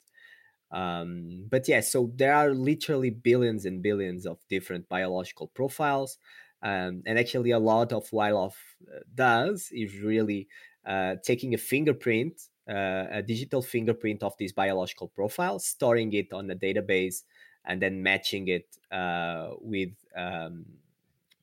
Um, 0.71 1.47
but 1.50 1.69
yes, 1.69 1.87
yeah, 1.87 1.91
so 1.91 2.12
there 2.14 2.35
are 2.35 2.55
literally 2.55 3.11
billions 3.11 3.67
and 3.67 3.83
billions 3.83 4.26
of 4.26 4.38
different 4.49 4.88
biological 4.88 5.49
profiles. 5.49 6.19
Um, 6.62 7.02
and 7.07 7.19
actually, 7.19 7.50
a 7.50 7.59
lot 7.59 7.93
of 7.93 8.11
wildlife 8.12 8.76
uh, 8.91 9.00
does 9.14 9.69
is 9.73 9.99
really 9.99 10.49
uh, 10.87 11.17
taking 11.23 11.55
a 11.55 11.59
fingerprint 11.59 12.41
uh, 12.69 13.07
a 13.11 13.23
digital 13.23 13.61
fingerprint 13.61 14.23
of 14.23 14.37
this 14.38 14.52
biological 14.52 15.09
profile, 15.09 15.59
storing 15.59 16.12
it 16.12 16.33
on 16.33 16.49
a 16.49 16.55
database, 16.55 17.25
and 17.64 17.83
then 17.83 18.00
matching 18.05 18.47
it 18.47 18.79
uh, 18.93 19.50
with 19.61 19.91
um, 20.14 20.64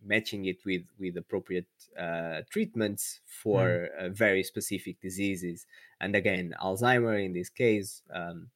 matching 0.03 0.45
it 0.45 0.57
with 0.65 0.83
with 0.99 1.17
appropriate 1.17 1.67
uh, 1.99 2.41
treatments 2.49 3.19
for 3.25 3.89
mm. 4.01 4.11
very 4.11 4.43
specific 4.43 5.01
diseases. 5.01 5.65
And 5.99 6.15
again, 6.15 6.53
Alzheimer 6.61 7.23
in 7.23 7.33
this 7.33 7.49
case 7.49 8.01
um, 8.13 8.47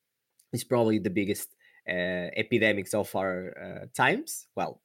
is 0.51 0.63
probably 0.63 0.99
the 0.99 1.09
biggest 1.09 1.49
uh, 1.87 2.31
epidemics 2.37 2.93
of 2.93 3.13
our 3.15 3.53
uh, 3.57 3.85
times. 3.93 4.47
Well, 4.55 4.81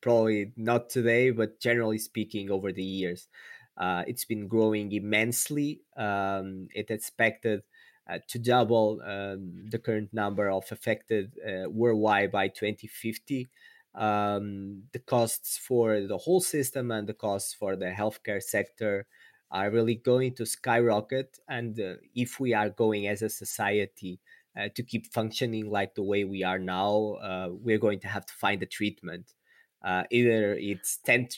probably 0.00 0.52
not 0.56 0.88
today, 0.90 1.30
but 1.30 1.60
generally 1.60 1.98
speaking, 1.98 2.50
over 2.50 2.72
the 2.72 2.84
years. 2.84 3.28
Uh, 3.76 4.04
it's 4.06 4.24
been 4.26 4.46
growing 4.46 4.92
immensely. 4.92 5.80
Um, 5.96 6.68
it's 6.74 6.90
expected 6.90 7.62
uh, 8.08 8.18
to 8.28 8.38
double 8.38 9.00
um, 9.06 9.66
the 9.70 9.78
current 9.78 10.12
number 10.12 10.50
of 10.50 10.70
affected 10.70 11.32
uh, 11.46 11.68
worldwide 11.70 12.30
by 12.30 12.48
2050. 12.48 13.48
Um, 13.94 14.84
the 14.92 15.00
costs 15.00 15.58
for 15.58 16.00
the 16.00 16.18
whole 16.18 16.40
system 16.40 16.90
and 16.90 17.08
the 17.08 17.14
costs 17.14 17.54
for 17.54 17.76
the 17.76 17.90
healthcare 17.90 18.42
sector 18.42 19.06
are 19.50 19.70
really 19.70 19.96
going 19.96 20.34
to 20.36 20.46
skyrocket. 20.46 21.38
And 21.48 21.78
uh, 21.80 21.94
if 22.14 22.38
we 22.38 22.54
are 22.54 22.70
going 22.70 23.08
as 23.08 23.22
a 23.22 23.28
society 23.28 24.20
uh, 24.56 24.68
to 24.74 24.82
keep 24.82 25.12
functioning 25.12 25.68
like 25.70 25.94
the 25.94 26.04
way 26.04 26.24
we 26.24 26.44
are 26.44 26.58
now, 26.58 27.14
uh, 27.20 27.48
we're 27.50 27.78
going 27.78 28.00
to 28.00 28.08
have 28.08 28.26
to 28.26 28.34
find 28.34 28.62
a 28.62 28.66
treatment 28.66 29.34
uh, 29.82 30.04
either 30.10 30.54
it's 30.54 30.98
10, 30.98 31.28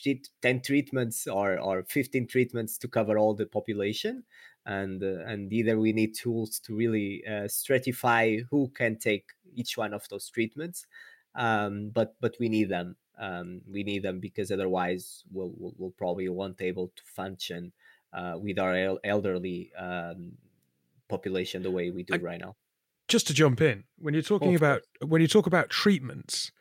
10 0.41 0.61
treatments 0.61 1.27
or, 1.27 1.59
or 1.59 1.83
15 1.83 2.27
treatments 2.27 2.77
to 2.77 2.87
cover 2.87 3.17
all 3.17 3.33
the 3.33 3.45
population 3.45 4.23
and 4.65 5.03
uh, 5.03 5.25
and 5.25 5.51
either 5.51 5.77
we 5.77 5.91
need 5.91 6.15
tools 6.15 6.59
to 6.59 6.75
really 6.75 7.23
uh, 7.27 7.47
stratify 7.47 8.43
who 8.49 8.69
can 8.69 8.97
take 8.97 9.31
each 9.53 9.77
one 9.77 9.93
of 9.93 10.07
those 10.09 10.29
treatments 10.29 10.85
um, 11.35 11.89
but 11.93 12.15
but 12.19 12.35
we 12.39 12.49
need 12.49 12.69
them 12.69 12.95
um, 13.19 13.61
we 13.71 13.83
need 13.83 14.03
them 14.03 14.19
because 14.19 14.51
otherwise 14.51 15.23
we'll, 15.31 15.53
we'll, 15.57 15.73
we'll 15.77 15.91
probably 15.91 16.27
won't 16.29 16.61
able 16.61 16.87
to 16.95 17.03
function 17.05 17.71
uh, 18.11 18.35
with 18.37 18.57
our 18.59 18.75
el- 18.75 18.99
elderly 19.03 19.71
um, 19.77 20.33
population 21.07 21.63
the 21.63 21.71
way 21.71 21.91
we 21.91 22.03
do 22.03 22.15
I, 22.15 22.17
right 22.17 22.39
now 22.39 22.55
just 23.07 23.27
to 23.27 23.33
jump 23.33 23.61
in 23.61 23.83
when 23.97 24.13
you're 24.13 24.23
talking 24.23 24.53
oh, 24.53 24.57
about 24.57 24.81
when 25.05 25.21
you 25.21 25.27
talk 25.27 25.47
about 25.47 25.69
treatments 25.69 26.51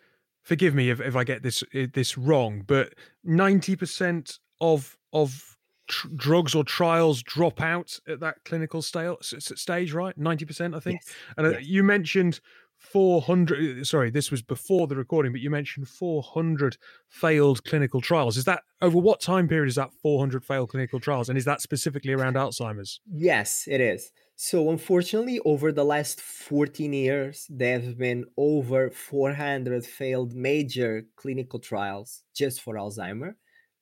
forgive 0.42 0.74
me 0.74 0.90
if, 0.90 1.00
if 1.00 1.16
I 1.16 1.24
get 1.24 1.42
this 1.42 1.64
this 1.72 2.18
wrong, 2.18 2.62
but 2.66 2.94
ninety 3.24 3.76
percent 3.76 4.38
of 4.60 4.96
of 5.12 5.56
tr- 5.88 6.08
drugs 6.14 6.54
or 6.54 6.64
trials 6.64 7.22
drop 7.22 7.60
out 7.60 7.98
at 8.06 8.20
that 8.20 8.44
clinical 8.44 8.82
stage, 8.82 9.16
stage 9.20 9.92
right? 9.92 10.16
Ninety 10.18 10.44
percent, 10.44 10.74
I 10.74 10.80
think. 10.80 11.00
Yes. 11.04 11.14
And 11.36 11.46
uh, 11.46 11.50
yes. 11.50 11.66
you 11.66 11.82
mentioned 11.82 12.40
400 12.82 13.80
uh, 13.80 13.84
sorry 13.84 14.10
this 14.10 14.30
was 14.30 14.42
before 14.42 14.86
the 14.86 14.96
recording 14.96 15.32
but 15.32 15.40
you 15.40 15.50
mentioned 15.50 15.88
400 15.88 16.76
failed 17.08 17.64
clinical 17.64 18.00
trials. 18.00 18.36
Is 18.36 18.44
that 18.44 18.62
over 18.80 18.98
what 18.98 19.20
time 19.20 19.48
period 19.48 19.68
is 19.68 19.76
that 19.76 19.92
400 20.02 20.44
failed 20.44 20.70
clinical 20.70 21.00
trials 21.00 21.28
and 21.28 21.38
is 21.38 21.44
that 21.44 21.60
specifically 21.60 22.12
around 22.12 22.34
alzheimer's? 22.34 23.00
Yes 23.06 23.66
it 23.68 23.80
is. 23.80 24.10
So, 24.44 24.70
unfortunately, 24.70 25.38
over 25.44 25.70
the 25.70 25.84
last 25.84 26.20
14 26.20 26.92
years, 26.92 27.46
there 27.48 27.78
have 27.78 27.96
been 27.96 28.24
over 28.36 28.90
400 28.90 29.86
failed 29.86 30.34
major 30.34 31.04
clinical 31.14 31.60
trials 31.60 32.24
just 32.34 32.60
for 32.60 32.74
Alzheimer 32.74 33.34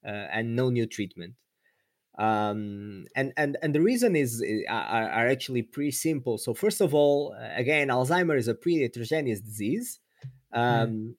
uh, 0.04 0.08
and 0.08 0.54
no 0.54 0.68
new 0.68 0.86
treatment. 0.86 1.34
Um, 2.20 3.06
and, 3.16 3.32
and, 3.38 3.56
and 3.62 3.74
the 3.74 3.80
reason 3.80 4.14
is 4.14 4.44
are, 4.68 5.08
are 5.10 5.28
actually 5.28 5.62
pretty 5.62 5.92
simple. 5.92 6.36
So, 6.36 6.52
first 6.52 6.82
of 6.82 6.94
all, 6.94 7.34
uh, 7.34 7.48
again, 7.54 7.88
Alzheimer 7.88 8.36
is 8.36 8.46
a 8.46 8.54
pretty 8.54 8.82
heterogeneous 8.82 9.40
disease. 9.40 10.00
Hmm. 10.52 10.60
Um, 10.60 10.90
mm. 10.90 11.14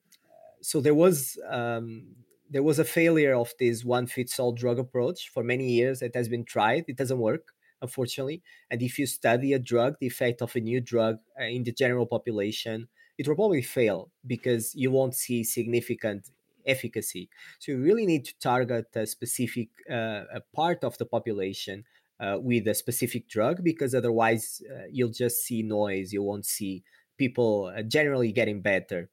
So, 0.61 0.79
there 0.79 0.93
was 0.93 1.39
um, 1.49 2.15
there 2.51 2.61
was 2.61 2.77
a 2.77 2.85
failure 2.85 3.33
of 3.33 3.51
this 3.57 3.83
one 3.83 4.05
fits 4.05 4.39
all 4.39 4.53
drug 4.53 4.77
approach 4.77 5.29
for 5.33 5.43
many 5.43 5.71
years. 5.71 6.03
It 6.03 6.15
has 6.15 6.29
been 6.29 6.45
tried, 6.45 6.85
it 6.87 6.97
doesn't 6.97 7.19
work 7.19 7.53
unfortunately. 7.81 8.43
And 8.69 8.81
if 8.83 8.99
you 8.99 9.05
study 9.07 9.53
a 9.53 9.59
drug, 9.59 9.95
the 9.99 10.05
effect 10.05 10.43
of 10.43 10.55
a 10.55 10.59
new 10.59 10.81
drug 10.81 11.17
uh, 11.39 11.45
in 11.45 11.63
the 11.63 11.71
general 11.71 12.05
population, 12.05 12.87
it 13.17 13.27
will 13.27 13.35
probably 13.35 13.63
fail 13.63 14.11
because 14.25 14.73
you 14.75 14.91
won't 14.91 15.15
see 15.15 15.43
significant 15.43 16.29
efficacy. 16.65 17.29
So 17.59 17.71
you 17.71 17.79
really 17.81 18.05
need 18.05 18.25
to 18.25 18.39
target 18.39 18.87
a 18.95 19.05
specific 19.05 19.69
uh, 19.89 20.23
a 20.33 20.41
part 20.53 20.83
of 20.83 20.97
the 20.97 21.05
population 21.05 21.85
uh, 22.19 22.37
with 22.39 22.67
a 22.67 22.73
specific 22.73 23.27
drug 23.27 23.63
because 23.63 23.95
otherwise 23.95 24.61
uh, 24.69 24.83
you'll 24.91 25.09
just 25.09 25.43
see 25.43 25.63
noise. 25.63 26.13
You 26.13 26.23
won't 26.23 26.45
see 26.45 26.83
people 27.17 27.71
uh, 27.75 27.81
generally 27.81 28.31
getting 28.31 28.61
better. 28.61 29.09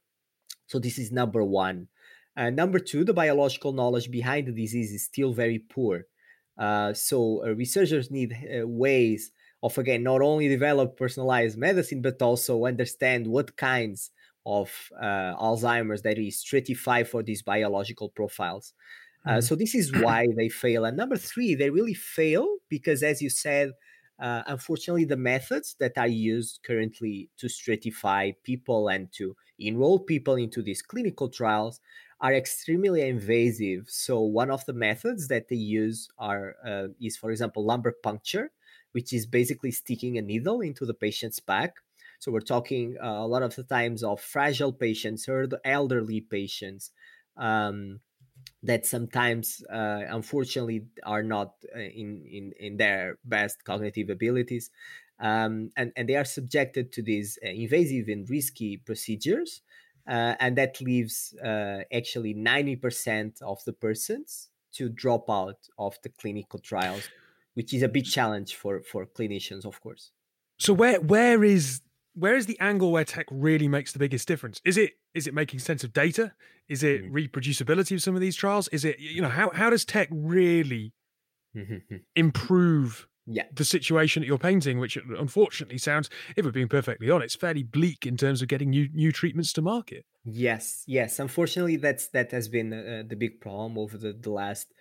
So 0.66 0.78
this 0.78 0.98
is 0.98 1.10
number 1.10 1.42
one. 1.42 1.88
Uh, 2.36 2.50
number 2.50 2.78
two, 2.78 3.04
the 3.04 3.14
biological 3.14 3.72
knowledge 3.72 4.10
behind 4.10 4.46
the 4.46 4.52
disease 4.52 4.92
is 4.92 5.04
still 5.04 5.32
very 5.32 5.58
poor. 5.58 6.04
Uh, 6.56 6.92
so 6.92 7.42
researchers 7.54 8.10
need 8.10 8.36
ways 8.64 9.30
of 9.62 9.76
again 9.78 10.02
not 10.02 10.20
only 10.20 10.48
develop 10.48 10.96
personalized 10.96 11.58
medicine 11.58 12.00
but 12.02 12.20
also 12.22 12.64
understand 12.64 13.26
what 13.26 13.56
kinds 13.56 14.10
of 14.48 14.90
uh, 14.98 15.36
Alzheimer's 15.36 16.02
that 16.02 16.18
is 16.18 16.40
stratified 16.40 17.06
for 17.06 17.22
these 17.22 17.42
biological 17.42 18.08
profiles. 18.08 18.72
Uh, 19.26 19.30
mm-hmm. 19.30 19.40
so 19.40 19.54
this 19.54 19.74
is 19.74 19.92
why 20.02 20.26
they 20.36 20.48
fail. 20.48 20.86
And 20.86 20.96
number 20.96 21.16
three, 21.16 21.54
they 21.54 21.68
really 21.70 21.94
fail 21.94 22.56
because, 22.70 23.02
as 23.02 23.20
you 23.20 23.28
said, 23.28 23.72
uh, 24.18 24.42
unfortunately, 24.46 25.04
the 25.04 25.16
methods 25.16 25.76
that 25.78 25.92
are 25.96 26.08
used 26.08 26.60
currently 26.64 27.28
to 27.36 27.46
stratify 27.46 28.34
people 28.42 28.88
and 28.88 29.12
to 29.12 29.36
enroll 29.58 29.98
people 30.00 30.34
into 30.34 30.62
these 30.62 30.82
clinical 30.82 31.28
trials 31.28 31.80
are 32.20 32.34
extremely 32.34 33.06
invasive. 33.06 33.84
So 33.88 34.20
one 34.20 34.50
of 34.50 34.64
the 34.64 34.72
methods 34.72 35.28
that 35.28 35.48
they 35.48 35.56
use 35.56 36.08
are 36.18 36.56
uh, 36.66 36.88
is, 37.00 37.16
for 37.16 37.30
example, 37.30 37.64
lumbar 37.64 37.94
puncture, 38.02 38.50
which 38.92 39.12
is 39.12 39.26
basically 39.26 39.70
sticking 39.70 40.18
a 40.18 40.22
needle 40.22 40.62
into 40.62 40.84
the 40.84 40.94
patient's 40.94 41.38
back. 41.38 41.74
So 42.18 42.32
we're 42.32 42.40
talking 42.40 42.96
uh, 43.02 43.06
a 43.06 43.26
lot 43.26 43.42
of 43.42 43.54
the 43.54 43.64
times 43.64 44.02
of 44.02 44.20
fragile 44.20 44.72
patients 44.72 45.28
or 45.28 45.46
the 45.46 45.60
elderly 45.64 46.20
patients. 46.20 46.90
Um, 47.36 48.00
that 48.62 48.86
sometimes 48.86 49.62
uh, 49.70 50.02
unfortunately 50.08 50.86
are 51.04 51.22
not 51.22 51.54
uh, 51.74 51.78
in, 51.78 52.24
in 52.26 52.52
in 52.58 52.76
their 52.76 53.18
best 53.24 53.64
cognitive 53.64 54.10
abilities 54.10 54.70
um, 55.20 55.70
and 55.76 55.92
and 55.96 56.08
they 56.08 56.16
are 56.16 56.24
subjected 56.24 56.92
to 56.92 57.02
these 57.02 57.38
uh, 57.44 57.48
invasive 57.48 58.08
and 58.08 58.28
risky 58.28 58.76
procedures 58.76 59.62
uh, 60.06 60.34
and 60.40 60.56
that 60.56 60.80
leaves 60.80 61.34
uh, 61.44 61.82
actually 61.92 62.34
90% 62.34 63.42
of 63.42 63.62
the 63.64 63.72
persons 63.72 64.48
to 64.72 64.88
drop 64.88 65.28
out 65.28 65.68
of 65.78 65.98
the 66.02 66.08
clinical 66.08 66.58
trials 66.58 67.08
which 67.54 67.72
is 67.74 67.82
a 67.82 67.88
big 67.88 68.04
challenge 68.04 68.54
for 68.54 68.82
for 68.82 69.06
clinicians 69.06 69.64
of 69.64 69.80
course 69.80 70.10
so 70.58 70.72
where 70.72 71.00
where 71.00 71.44
is 71.44 71.80
where 72.18 72.36
is 72.36 72.46
the 72.46 72.58
angle 72.58 72.90
where 72.90 73.04
tech 73.04 73.26
really 73.30 73.68
makes 73.68 73.92
the 73.92 73.98
biggest 73.98 74.26
difference? 74.26 74.60
Is 74.64 74.76
it 74.76 74.92
is 75.14 75.26
it 75.26 75.34
making 75.34 75.60
sense 75.60 75.84
of 75.84 75.92
data? 75.92 76.32
Is 76.68 76.82
it 76.82 77.02
mm-hmm. 77.02 77.16
reproducibility 77.16 77.92
of 77.92 78.02
some 78.02 78.14
of 78.14 78.20
these 78.20 78.36
trials? 78.36 78.68
Is 78.68 78.84
it 78.84 78.98
you 78.98 79.22
know 79.22 79.28
how 79.28 79.50
how 79.50 79.70
does 79.70 79.84
tech 79.84 80.08
really 80.10 80.92
mm-hmm. 81.56 81.96
improve 82.16 83.06
yeah. 83.26 83.44
the 83.52 83.64
situation 83.64 84.22
that 84.22 84.26
you're 84.26 84.38
painting, 84.38 84.78
which 84.78 84.96
unfortunately 84.96 85.78
sounds, 85.78 86.08
if 86.34 86.44
we're 86.44 86.50
being 86.50 86.68
perfectly 86.68 87.10
honest, 87.10 87.38
fairly 87.38 87.62
bleak 87.62 88.06
in 88.06 88.16
terms 88.16 88.42
of 88.42 88.48
getting 88.48 88.70
new 88.70 88.88
new 88.92 89.12
treatments 89.12 89.52
to 89.52 89.62
market. 89.62 90.04
Yes, 90.24 90.84
yes. 90.86 91.18
Unfortunately, 91.18 91.76
that's 91.76 92.08
that 92.08 92.32
has 92.32 92.48
been 92.48 92.72
uh, 92.72 93.02
the 93.06 93.16
big 93.16 93.40
problem 93.40 93.78
over 93.78 93.96
the 93.96 94.12
the 94.12 94.30
last 94.30 94.72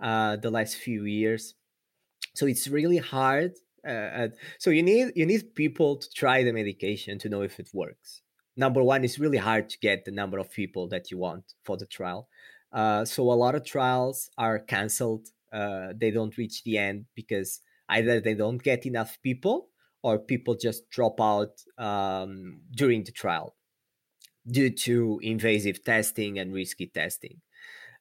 uh, 0.00 0.36
the 0.36 0.50
last 0.50 0.76
few 0.76 1.04
years. 1.04 1.54
So 2.34 2.46
it's 2.46 2.68
really 2.68 2.98
hard 2.98 3.52
uh, 3.86 4.28
so 4.58 4.70
you 4.70 4.82
need 4.82 5.12
you 5.14 5.26
need 5.26 5.54
people 5.54 5.96
to 5.96 6.08
try 6.10 6.42
the 6.42 6.52
medication 6.52 7.18
to 7.20 7.28
know 7.28 7.42
if 7.42 7.58
it 7.60 7.70
works. 7.72 8.22
Number 8.56 8.82
one, 8.82 9.04
it's 9.04 9.18
really 9.18 9.38
hard 9.38 9.68
to 9.70 9.78
get 9.78 10.04
the 10.04 10.10
number 10.10 10.38
of 10.38 10.50
people 10.50 10.88
that 10.88 11.10
you 11.10 11.18
want 11.18 11.44
for 11.64 11.76
the 11.76 11.86
trial. 11.86 12.28
Uh, 12.72 13.04
so 13.04 13.22
a 13.30 13.34
lot 13.34 13.54
of 13.54 13.64
trials 13.64 14.30
are 14.38 14.58
canceled. 14.58 15.28
Uh, 15.52 15.92
they 15.94 16.10
don't 16.10 16.36
reach 16.36 16.64
the 16.64 16.78
end 16.78 17.06
because 17.14 17.60
either 17.88 18.20
they 18.20 18.34
don't 18.34 18.62
get 18.62 18.86
enough 18.86 19.18
people 19.22 19.68
or 20.02 20.18
people 20.18 20.54
just 20.54 20.88
drop 20.90 21.20
out 21.20 21.62
um, 21.78 22.60
during 22.70 23.04
the 23.04 23.12
trial 23.12 23.54
due 24.48 24.70
to 24.70 25.20
invasive 25.22 25.82
testing 25.84 26.38
and 26.38 26.54
risky 26.54 26.86
testing. 26.86 27.40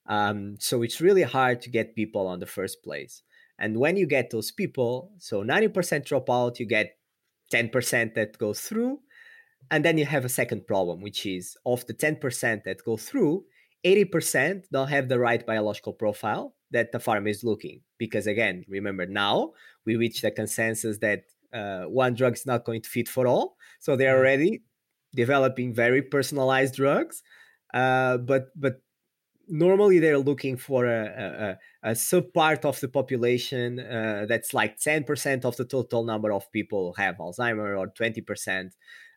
Um, 0.08 0.58
so 0.60 0.84
it's 0.84 1.02
really 1.02 1.24
hard 1.24 1.62
to 1.62 1.70
get 1.70 1.96
people 1.96 2.28
on 2.28 2.40
the 2.40 2.46
first 2.46 2.84
place. 2.84 3.24
And 3.60 3.78
when 3.78 3.98
you 3.98 4.06
get 4.06 4.30
those 4.30 4.52
people, 4.52 5.12
so 5.18 5.44
90% 5.44 6.06
drop 6.06 6.30
out, 6.30 6.60
you 6.60 6.68
get 6.68 6.98
10% 7.54 8.14
that 8.16 8.38
goes 8.38 8.62
through. 8.62 9.00
And 9.72 9.84
then 9.84 9.98
you 9.98 10.06
have 10.06 10.26
a 10.26 10.30
second 10.30 10.68
problem, 10.68 11.02
which 11.02 11.26
is 11.26 11.58
of 11.66 11.86
the 11.88 11.94
10% 11.94 12.64
that 12.64 12.84
go 12.84 12.98
through, 12.98 13.46
80% 13.86 14.64
don't 14.72 14.90
have 14.90 15.10
the 15.10 15.20
right 15.20 15.46
biological 15.46 15.94
profile 15.94 16.56
that 16.72 16.92
the 16.92 17.00
farm 17.00 17.28
is 17.28 17.44
looking. 17.44 17.82
Because 17.98 18.28
again, 18.28 18.66
remember 18.68 19.06
now 19.06 19.54
we 19.86 19.96
reached 19.96 20.24
the 20.24 20.32
consensus 20.32 20.98
that 21.00 21.24
uh, 21.54 21.84
one 21.84 22.16
drug 22.16 22.34
is 22.34 22.46
not 22.46 22.66
going 22.66 22.82
to 22.82 22.90
fit 22.90 23.08
for 23.08 23.28
all. 23.28 23.56
So 23.80 23.96
they're 23.96 24.14
mm-hmm. 24.14 24.20
already 24.20 24.64
developing 25.16 25.74
very 25.74 26.02
personalized 26.02 26.76
drugs. 26.76 27.24
Uh, 27.74 28.18
but 28.18 28.48
but 28.56 28.82
normally 29.48 30.00
they're 30.00 30.18
looking 30.18 30.58
for 30.58 30.86
a, 30.86 31.58
a, 31.84 31.92
a 31.92 31.96
sub 31.96 32.34
part 32.34 32.66
of 32.66 32.80
the 32.80 32.88
population 32.88 33.80
uh, 33.80 34.26
that's 34.28 34.54
like 34.54 34.80
10% 34.80 35.46
of 35.46 35.56
the 35.58 35.66
total 35.66 36.04
number 36.04 36.32
of 36.32 36.52
people 36.52 36.94
have 36.98 37.18
alzheimer 37.18 37.78
or 37.78 37.88
20% 37.88 38.72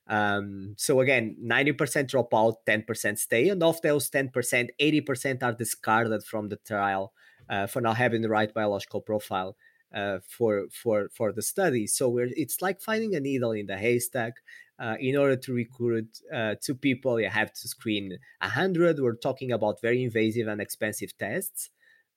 um, 0.06 0.74
so 0.76 1.00
again 1.00 1.36
90% 1.42 2.08
drop 2.08 2.32
out 2.34 2.64
10% 2.66 3.18
stay 3.18 3.48
and 3.48 3.62
of 3.62 3.80
those 3.82 4.10
10% 4.10 4.70
80% 4.80 5.42
are 5.42 5.52
discarded 5.52 6.24
from 6.24 6.48
the 6.48 6.56
trial 6.56 7.12
uh, 7.48 7.66
for 7.66 7.80
not 7.80 7.96
having 7.96 8.22
the 8.22 8.28
right 8.28 8.52
biological 8.52 9.00
profile 9.00 9.56
uh, 9.94 10.18
for 10.22 10.66
for 10.70 11.08
for 11.14 11.32
the 11.32 11.42
study. 11.42 11.86
So 11.86 12.18
it's 12.18 12.60
like 12.60 12.80
finding 12.80 13.14
a 13.14 13.20
needle 13.20 13.52
in 13.52 13.66
the 13.66 13.78
haystack 13.78 14.34
uh, 14.78 14.94
in 15.00 15.16
order 15.16 15.36
to 15.36 15.52
recruit 15.52 16.20
uh, 16.32 16.54
two 16.60 16.74
people, 16.74 17.20
you 17.20 17.28
have 17.28 17.52
to 17.52 17.68
screen 17.68 18.18
a 18.40 18.48
hundred. 18.48 19.00
We're 19.00 19.16
talking 19.16 19.52
about 19.52 19.80
very 19.80 20.02
invasive 20.04 20.46
and 20.46 20.60
expensive 20.60 21.16
tests. 21.18 21.70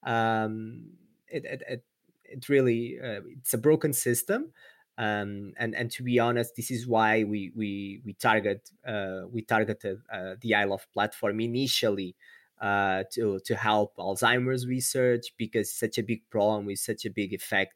Um, 0.04 0.91
it, 1.28 1.45
it, 1.45 1.63
it, 1.67 1.86
it, 2.24 2.50
really 2.50 3.00
uh, 3.04 3.21
it's 3.38 3.54
a 3.54 3.58
broken 3.58 3.93
system, 3.93 4.52
um, 4.97 5.54
and 5.58 5.76
and 5.76 5.89
to 5.91 6.04
be 6.04 6.19
honest, 6.19 6.56
this 6.56 6.69
is 6.69 6.88
why 6.88 7.24
we 7.24 7.52
we 7.56 8.02
we 8.06 8.13
target 8.13 8.69
uh, 8.88 9.21
we 9.32 9.41
targeted 9.41 10.02
uh, 10.12 10.36
the 10.41 10.52
iLoF 10.52 10.86
platform 10.93 11.39
initially. 11.39 12.15
Uh, 12.60 13.04
to 13.12 13.39
to 13.43 13.56
help 13.56 13.95
Alzheimer's 13.97 14.67
research 14.67 15.34
because 15.36 15.74
such 15.74 15.97
a 15.97 16.04
big 16.04 16.21
problem 16.30 16.67
with 16.67 16.78
such 16.78 17.06
a 17.06 17.10
big 17.10 17.34
effect 17.34 17.74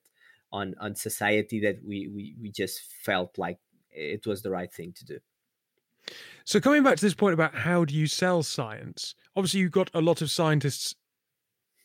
on 0.51 0.75
on 0.79 0.93
society 0.93 1.59
that 1.61 1.77
we 1.83 2.07
we, 2.07 2.35
we 2.39 2.51
just 2.51 2.81
felt 3.03 3.35
like 3.39 3.57
it 3.95 4.25
was 4.27 4.41
the 4.41 4.51
right 4.51 4.71
thing 4.71 4.93
to 4.93 5.05
do. 5.05 5.19
So 6.43 6.59
coming 6.59 6.83
back 6.83 6.97
to 6.97 7.05
this 7.05 7.15
point 7.15 7.33
about 7.33 7.55
how 7.55 7.85
do 7.85 7.95
you 7.95 8.05
sell 8.05 8.43
science? 8.43 9.15
Obviously, 9.35 9.61
you've 9.61 9.71
got 9.71 9.89
a 9.93 10.01
lot 10.01 10.21
of 10.21 10.29
scientists 10.29 10.95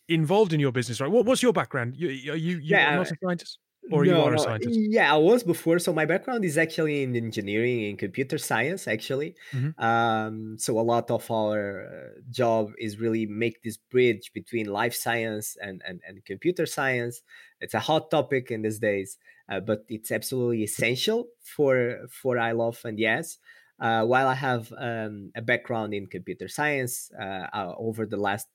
involved 0.09 0.53
in 0.53 0.61
your 0.61 0.73
business, 0.73 1.01
right? 1.01 1.11
What, 1.11 1.25
what's 1.25 1.43
your 1.43 1.53
background? 1.53 1.97
You, 1.97 2.09
are 2.09 2.37
you, 2.37 2.59
you 2.59 2.61
yeah, 2.63 2.97
not 2.97 3.09
a 3.09 3.13
uh, 3.13 3.15
scientist? 3.25 3.59
Or 3.91 4.05
no, 4.05 4.11
you 4.11 4.23
are 4.23 4.35
a 4.35 4.39
scientist? 4.39 4.79
Yeah, 4.81 5.13
I 5.13 5.17
was 5.17 5.43
before. 5.43 5.79
So 5.79 5.93
my 5.93 6.05
background 6.05 6.45
is 6.45 6.57
actually 6.57 7.03
in 7.03 7.17
engineering 7.17 7.85
and 7.87 7.99
computer 7.99 8.39
science, 8.39 8.87
actually. 8.87 9.35
Mm-hmm. 9.53 9.83
Um, 9.83 10.57
so 10.59 10.79
a 10.79 10.83
lot 10.83 11.11
of 11.11 11.31
our 11.31 11.83
uh, 11.83 12.21
job 12.31 12.73
is 12.79 12.99
really 12.99 13.27
make 13.27 13.63
this 13.63 13.77
bridge 13.77 14.33
between 14.33 14.67
life 14.67 14.95
science 14.95 15.57
and, 15.61 15.83
and, 15.87 16.01
and 16.07 16.25
computer 16.25 16.67
science. 16.67 17.23
It's 17.61 17.75
a 17.75 17.81
hot 17.81 18.11
topic 18.11 18.51
in 18.51 18.63
these 18.63 18.79
days 18.79 19.19
uh, 19.51 19.61
but 19.61 19.85
it's 19.89 20.13
absolutely 20.13 20.63
essential 20.63 21.29
for 21.43 22.07
for 22.09 22.37
iLoF 22.37 22.85
and 22.85 22.99
yes. 22.99 23.39
Uh, 23.81 24.05
while 24.05 24.29
I 24.29 24.35
have 24.35 24.71
um, 24.77 25.33
a 25.35 25.41
background 25.41 25.95
in 25.95 26.07
computer 26.07 26.49
science, 26.49 27.11
uh, 27.19 27.47
uh 27.53 27.75
over 27.79 28.05
the 28.05 28.19
last 28.19 28.47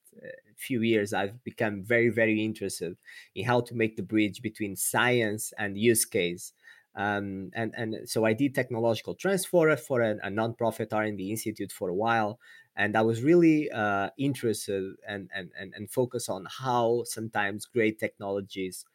few 0.55 0.81
years, 0.81 1.13
I've 1.13 1.43
become 1.43 1.83
very, 1.83 2.09
very 2.09 2.43
interested 2.43 2.97
in 3.33 3.45
how 3.45 3.61
to 3.61 3.75
make 3.75 3.95
the 3.95 4.03
bridge 4.03 4.41
between 4.41 4.75
science 4.75 5.53
and 5.57 5.77
use 5.77 6.05
case. 6.05 6.53
Um, 6.95 7.51
and 7.53 7.73
and 7.75 8.09
so 8.09 8.23
I 8.23 8.31
did 8.33 8.55
technological 8.55 9.15
transfer 9.15 9.75
for 9.75 10.01
a, 10.01 10.11
a 10.23 10.29
nonprofit 10.29 10.93
R&D 10.93 11.29
institute 11.29 11.71
for 11.73 11.89
a 11.89 11.93
while, 11.93 12.39
and 12.75 12.95
I 12.95 13.01
was 13.01 13.21
really 13.21 13.69
uh, 13.69 14.11
interested 14.17 14.95
and, 15.05 15.29
and 15.35 15.51
and 15.57 15.73
and 15.75 15.91
focus 15.91 16.29
on 16.29 16.47
how 16.49 17.03
sometimes 17.03 17.65
great 17.65 17.99
technologies 17.99 18.85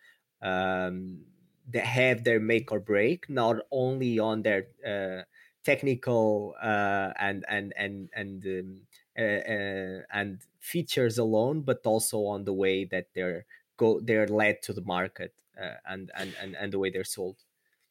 um, 0.40 1.26
that 1.68 1.84
have 1.84 2.24
their 2.24 2.40
make 2.40 2.72
or 2.72 2.80
break, 2.80 3.28
not 3.28 3.56
only 3.70 4.18
on 4.18 4.42
their 4.42 4.68
uh, 4.86 5.24
technical 5.62 6.54
uh, 6.62 7.12
and 7.18 7.44
and 7.48 7.72
and 7.76 8.08
and 8.14 8.46
um, 8.46 8.80
uh, 9.20 10.02
and 10.12 10.40
features 10.60 11.18
alone, 11.18 11.62
but 11.62 11.80
also 11.84 12.26
on 12.26 12.44
the 12.44 12.52
way 12.52 12.84
that 12.86 13.06
they're 13.14 13.44
go 13.76 14.00
they're 14.00 14.28
led 14.28 14.62
to 14.62 14.72
the 14.72 14.82
market 14.82 15.34
uh, 15.60 15.74
and, 15.86 16.10
and 16.16 16.34
and 16.40 16.54
and 16.54 16.72
the 16.72 16.78
way 16.78 16.90
they're 16.90 17.04
sold. 17.04 17.36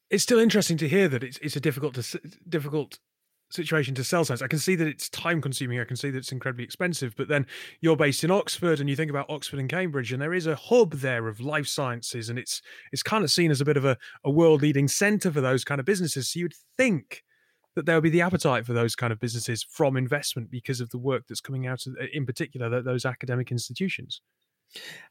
It's 0.10 0.24
still 0.24 0.40
interesting 0.40 0.78
to 0.78 0.88
hear 0.88 1.08
that 1.08 1.24
it's 1.24 1.38
it's 1.40 1.56
a 1.56 1.60
difficult 1.60 1.96
to, 1.96 2.22
difficult 2.48 3.00
situation 3.52 3.96
to 3.96 4.04
sell 4.04 4.24
science. 4.24 4.42
I 4.42 4.48
can 4.48 4.60
see 4.60 4.76
that 4.76 4.88
it's 4.88 5.10
time 5.10 5.42
consuming. 5.42 5.80
I 5.80 5.84
can 5.84 5.98
see 5.98 6.12
that 6.12 6.18
it's 6.18 6.32
incredibly 6.32 6.64
expensive. 6.64 7.16
But 7.16 7.28
then 7.28 7.48
you're 7.82 7.96
based 7.96 8.24
in 8.24 8.32
Oxford, 8.32 8.80
and 8.80 8.90
you 8.90 8.96
think 8.96 9.10
about 9.10 9.30
Oxford 9.30 9.60
and 9.60 9.70
Cambridge, 9.70 10.12
and 10.12 10.22
there 10.22 10.34
is 10.34 10.48
a 10.48 10.56
hub 10.56 10.94
there 10.94 11.28
of 11.28 11.40
life 11.40 11.68
sciences, 11.68 12.30
and 12.30 12.38
it's 12.38 12.62
it's 12.92 13.04
kind 13.04 13.24
of 13.24 13.32
seen 13.32 13.52
as 13.52 13.62
a 13.62 13.66
bit 13.66 13.78
of 13.78 13.86
a, 13.86 13.98
a 14.24 14.32
world 14.32 14.62
leading 14.62 14.88
centre 14.88 15.32
for 15.32 15.42
those 15.42 15.64
kind 15.64 15.80
of 15.80 15.86
businesses. 15.86 16.30
So 16.30 16.40
you'd 16.40 16.54
think 16.78 17.24
that 17.76 17.86
there 17.86 17.96
will 17.96 18.02
be 18.02 18.10
the 18.10 18.22
appetite 18.22 18.66
for 18.66 18.74
those 18.74 18.96
kind 18.96 19.14
of 19.14 19.20
businesses 19.20 19.64
from 19.64 19.96
investment 19.96 20.52
because 20.52 20.82
of 20.82 20.90
the 20.90 20.98
work 20.98 21.24
that's 21.28 21.42
coming 21.42 21.68
out 21.68 21.86
of, 21.86 21.96
in 22.14 22.26
particular 22.26 22.82
those 22.82 23.06
academic 23.06 23.52
institutions. 23.52 24.22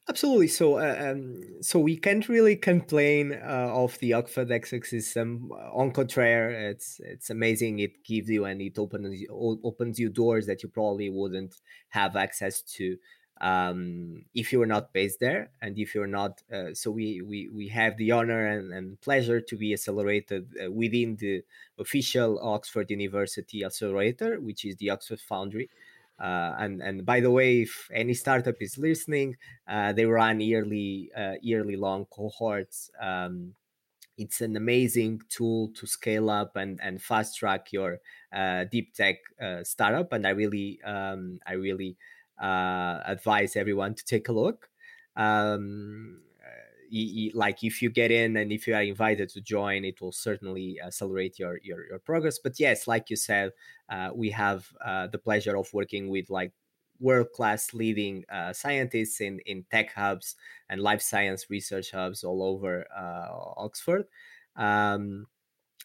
Absolutely. 0.08 0.48
So, 0.48 0.78
uh, 0.78 1.10
um, 1.10 1.42
so 1.60 1.80
we 1.80 1.96
can't 1.96 2.28
really 2.28 2.56
complain 2.56 3.32
uh, 3.32 3.68
of 3.72 3.98
the 3.98 4.12
Oxford 4.12 4.48
ecosystem. 4.48 5.48
On 5.74 5.90
contrary, 5.90 6.70
it's 6.70 7.00
it's 7.00 7.30
amazing. 7.30 7.80
It 7.80 8.04
gives 8.04 8.30
you 8.30 8.44
and 8.44 8.60
it 8.62 8.78
opens 8.78 9.24
opens 9.30 9.98
you 9.98 10.10
doors 10.10 10.46
that 10.46 10.62
you 10.62 10.68
probably 10.68 11.10
wouldn't 11.10 11.56
have 11.88 12.14
access 12.14 12.62
to 12.76 12.96
um, 13.40 14.24
if 14.34 14.52
you 14.52 14.60
are 14.62 14.66
not 14.66 14.92
based 14.92 15.20
there, 15.20 15.50
and 15.62 15.78
if 15.78 15.94
you're 15.94 16.06
not. 16.06 16.42
Uh, 16.52 16.74
so 16.74 16.90
we 16.90 17.22
we 17.22 17.48
we 17.48 17.68
have 17.68 17.96
the 17.96 18.10
honor 18.12 18.46
and, 18.46 18.72
and 18.72 19.00
pleasure 19.00 19.40
to 19.40 19.56
be 19.56 19.72
accelerated 19.72 20.48
uh, 20.64 20.70
within 20.70 21.16
the 21.16 21.44
official 21.78 22.38
Oxford 22.42 22.90
University 22.90 23.64
accelerator, 23.64 24.40
which 24.40 24.64
is 24.64 24.76
the 24.76 24.90
Oxford 24.90 25.20
Foundry. 25.20 25.70
Uh, 26.18 26.54
and 26.58 26.82
and 26.82 27.06
by 27.06 27.20
the 27.20 27.30
way, 27.30 27.62
if 27.62 27.88
any 27.94 28.12
startup 28.14 28.56
is 28.60 28.76
listening, 28.76 29.36
uh, 29.68 29.92
they 29.92 30.04
run 30.04 30.40
yearly 30.40 31.10
uh, 31.16 31.34
yearly 31.40 31.76
long 31.76 32.06
cohorts. 32.06 32.90
Um, 33.00 33.54
it's 34.16 34.40
an 34.40 34.56
amazing 34.56 35.22
tool 35.28 35.68
to 35.74 35.86
scale 35.86 36.28
up 36.28 36.56
and, 36.56 36.80
and 36.82 37.00
fast 37.00 37.36
track 37.38 37.72
your 37.72 38.00
uh, 38.32 38.64
deep 38.64 38.92
tech 38.92 39.18
startup. 39.62 40.12
And 40.12 40.26
I 40.26 40.30
really 40.30 40.80
um, 40.82 41.38
I 41.46 41.52
really 41.52 41.96
uh, 42.40 43.00
advise 43.04 43.56
everyone 43.56 43.94
to 43.94 44.04
take 44.04 44.28
a 44.28 44.32
look. 44.32 44.70
Um, 45.16 46.22
like 47.34 47.62
if 47.62 47.82
you 47.82 47.90
get 47.90 48.10
in 48.10 48.36
and 48.36 48.52
if 48.52 48.66
you 48.66 48.74
are 48.74 48.82
invited 48.82 49.28
to 49.28 49.40
join 49.40 49.84
it 49.84 50.00
will 50.00 50.12
certainly 50.12 50.80
accelerate 50.84 51.38
your 51.38 51.58
your, 51.62 51.86
your 51.86 51.98
progress 51.98 52.38
but 52.38 52.58
yes 52.58 52.86
like 52.86 53.10
you 53.10 53.16
said 53.16 53.52
uh, 53.90 54.10
we 54.14 54.30
have 54.30 54.68
uh, 54.84 55.06
the 55.08 55.18
pleasure 55.18 55.56
of 55.56 55.72
working 55.72 56.08
with 56.08 56.30
like 56.30 56.52
world 57.00 57.30
class 57.34 57.74
leading 57.74 58.24
uh, 58.32 58.52
scientists 58.52 59.20
in 59.20 59.38
in 59.40 59.64
tech 59.70 59.92
hubs 59.92 60.34
and 60.68 60.80
life 60.80 61.02
science 61.02 61.50
research 61.50 61.90
hubs 61.90 62.24
all 62.24 62.42
over 62.42 62.86
uh, 62.96 63.28
oxford 63.56 64.04
um, 64.56 65.26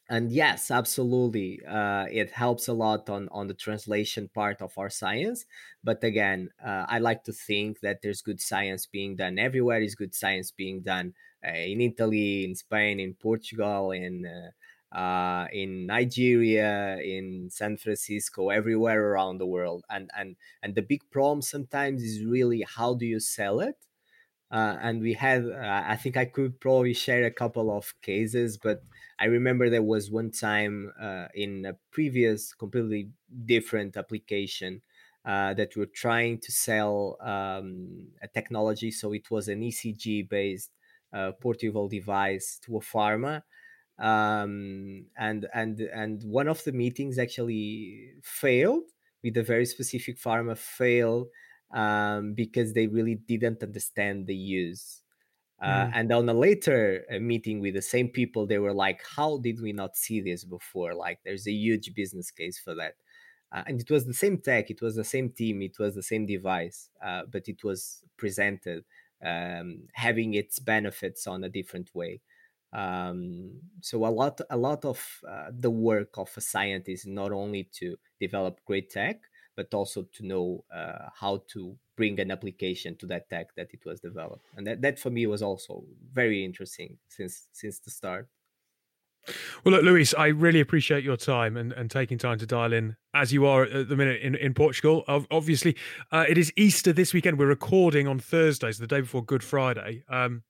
and 0.10 0.32
yes 0.32 0.70
absolutely 0.70 1.64
uh, 1.66 2.06
it 2.12 2.32
helps 2.32 2.68
a 2.68 2.74
lot 2.74 3.10
on 3.10 3.30
on 3.30 3.48
the 3.48 3.54
translation 3.54 4.28
part 4.30 4.62
of 4.62 4.78
our 4.78 4.90
science. 4.90 5.46
But 5.84 6.04
again 6.04 6.50
uh, 6.64 6.86
i 6.90 7.00
like 7.00 7.24
to 7.26 7.34
think 7.34 7.80
that 7.82 8.02
there's 8.02 8.22
good 8.22 8.42
science 8.42 8.86
being 8.86 9.16
done 9.16 9.40
everywhere. 9.40 9.82
Is 9.82 9.96
good 9.96 10.14
science 10.16 10.52
being 10.52 10.82
done 10.82 11.14
uh, 11.46 11.52
in 11.52 11.80
italy 11.82 12.44
in 12.46 12.56
spain 12.56 13.00
in 13.00 13.14
portugal 13.16 13.92
in 13.92 14.26
uh, 14.26 14.52
uh, 14.96 15.48
in 15.52 15.88
nigeria 15.88 16.98
in 17.00 17.50
san 17.50 17.78
francisco 17.78 18.50
everywhere 18.50 19.02
around 19.12 19.38
the 19.38 19.48
world. 19.48 19.86
And 19.90 20.12
and 20.18 20.36
and 20.62 20.76
the 20.76 20.82
big 20.82 21.10
problem 21.12 21.42
sometimes 21.42 22.04
is 22.04 22.26
really 22.26 22.64
how 22.68 22.94
do 22.96 23.06
you 23.06 23.20
sell 23.22 23.60
it? 23.62 23.78
Uh, 24.52 24.78
and 24.82 25.02
we 25.02 25.14
have 25.14 25.48
i 25.50 25.96
think 25.96 26.16
i 26.16 26.26
could 26.26 26.60
probably 26.62 26.94
share 26.94 27.24
a 27.26 27.32
couple 27.32 27.72
of 27.76 27.96
cases 28.04 28.56
but 28.58 28.84
i 29.24 29.26
remember 29.26 29.70
there 29.70 29.84
was 29.94 30.12
one 30.12 30.32
time 30.32 30.92
uh, 31.00 31.28
in 31.34 31.66
a 31.66 31.74
previous 31.92 32.54
completely 32.54 33.12
different 33.46 33.98
application 33.98 34.82
uh, 35.26 35.54
that 35.54 35.76
we 35.76 35.80
were 35.82 35.96
trying 36.06 36.38
to 36.40 36.52
sell 36.52 37.18
um, 37.22 38.08
a 38.22 38.28
technology 38.28 38.92
so 38.92 39.14
it 39.14 39.30
was 39.32 39.48
an 39.48 39.62
ecg 39.62 40.28
based 40.30 40.72
uh, 41.14 41.32
portable 41.34 41.88
device 41.88 42.60
to 42.60 42.78
a 42.78 42.82
pharma 42.82 43.44
um, 44.00 45.06
and 45.18 45.48
and 45.54 45.80
and 45.82 46.24
one 46.24 46.48
of 46.48 46.64
the 46.64 46.72
meetings 46.72 47.18
actually 47.20 48.14
failed 48.24 48.90
with 49.24 49.38
a 49.38 49.44
very 49.44 49.66
specific 49.66 50.18
pharma 50.18 50.58
failed 50.58 51.28
um, 51.72 52.34
because 52.34 52.74
they 52.74 52.88
really 52.88 53.16
didn't 53.16 53.64
understand 53.64 54.28
the 54.28 54.36
use. 54.36 55.03
Uh, 55.62 55.88
mm. 55.88 55.92
And 55.94 56.12
on 56.12 56.28
a 56.28 56.34
later 56.34 57.06
uh, 57.14 57.20
meeting 57.20 57.60
with 57.62 57.76
the 57.76 57.82
same 57.82 58.10
people, 58.10 58.46
they 58.46 58.60
were 58.60 58.74
like, 58.74 59.02
"How 59.16 59.38
did 59.38 59.62
we 59.62 59.72
not 59.74 59.96
see 59.96 60.20
this 60.22 60.44
before? 60.44 60.94
Like, 60.94 61.20
there's 61.24 61.48
a 61.48 61.52
huge 61.52 61.94
business 61.96 62.32
case 62.32 62.60
for 62.60 62.76
that." 62.76 62.96
Uh, 63.52 63.64
and 63.68 63.80
it 63.80 63.90
was 63.92 64.06
the 64.06 64.14
same 64.14 64.40
tech, 64.40 64.72
it 64.72 64.82
was 64.82 64.96
the 64.96 65.04
same 65.04 65.30
team, 65.30 65.62
it 65.62 65.78
was 65.80 65.94
the 65.96 66.02
same 66.04 66.26
device, 66.26 66.90
uh, 67.04 67.22
but 67.32 67.48
it 67.48 67.64
was 67.64 68.04
presented 68.18 68.84
um, 69.24 69.88
having 69.94 70.34
its 70.34 70.58
benefits 70.60 71.28
on 71.28 71.44
a 71.44 71.50
different 71.50 71.94
way. 71.94 72.22
Um, 72.74 73.62
so 73.82 74.06
a 74.06 74.10
lot, 74.10 74.42
a 74.50 74.58
lot 74.58 74.84
of 74.84 75.22
uh, 75.28 75.52
the 75.52 75.70
work 75.70 76.18
of 76.18 76.32
a 76.36 76.42
scientist 76.42 77.06
not 77.06 77.32
only 77.32 77.66
to 77.74 77.98
develop 78.20 78.60
great 78.66 78.90
tech, 78.90 79.22
but 79.56 79.74
also 79.74 80.04
to 80.14 80.26
know 80.26 80.64
uh, 80.74 81.10
how 81.14 81.42
to 81.48 81.76
bring 81.96 82.20
an 82.20 82.32
application 82.32 82.96
to 82.96 83.06
that 83.06 83.30
tech 83.30 83.54
that 83.56 83.70
it 83.74 83.86
was 83.86 84.00
developed 84.00 84.46
and 84.58 84.66
that, 84.66 84.82
that 84.82 84.98
for 84.98 85.10
me 85.10 85.26
was 85.28 85.42
also 85.42 85.84
very 86.12 86.44
interesting 86.44 86.98
since 87.08 87.48
since 87.52 87.80
the 87.80 87.92
start 87.92 88.28
well, 89.64 89.76
look, 89.76 89.84
Luis, 89.84 90.14
I 90.14 90.28
really 90.28 90.60
appreciate 90.60 91.04
your 91.04 91.16
time 91.16 91.56
and, 91.56 91.72
and 91.72 91.90
taking 91.90 92.18
time 92.18 92.38
to 92.40 92.46
dial 92.46 92.74
in 92.74 92.98
as 93.14 93.32
you 93.32 93.46
are 93.46 93.64
at 93.64 93.88
the 93.88 93.96
minute 93.96 94.22
in, 94.22 94.36
in 94.36 94.54
Portugal. 94.54 95.04
Obviously, 95.08 95.78
uh, 96.12 96.26
it 96.28 96.38
is 96.38 96.52
Easter 96.58 96.92
this 96.92 97.14
weekend. 97.14 97.40
We're 97.40 97.48
recording 97.48 98.08
on 98.08 98.20
Thursdays, 98.20 98.80
the 98.80 98.88
day 98.88 99.02
before 99.02 99.24
Good 99.24 99.44
Friday. 99.44 100.04
Um, 100.10 100.44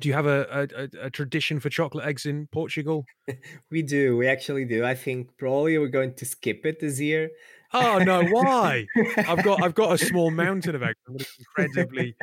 do 0.00 0.08
you 0.08 0.14
have 0.14 0.26
a, 0.26 0.68
a, 0.76 1.06
a, 1.06 1.10
tradition 1.10 1.60
for 1.60 1.68
chocolate 1.68 2.04
eggs 2.04 2.26
in 2.26 2.48
Portugal? 2.48 3.04
we 3.70 3.80
do. 3.80 4.16
We 4.16 4.26
actually 4.26 4.64
do. 4.64 4.84
I 4.84 4.94
think 4.94 5.36
probably 5.38 5.78
we're 5.78 5.86
going 5.86 6.14
to 6.14 6.24
skip 6.24 6.66
it 6.66 6.80
this 6.80 7.00
year. 7.00 7.30
Oh 7.74 7.98
no! 7.98 8.24
Why? 8.24 8.86
I've 9.16 9.42
got 9.42 9.62
I've 9.62 9.74
got 9.74 9.92
a 9.92 9.98
small 9.98 10.30
mountain 10.30 10.76
of 10.76 10.82
eggs. 10.82 10.96
I'm 11.08 11.14
going 11.14 11.24
to 11.24 11.30
incredibly. 11.38 12.16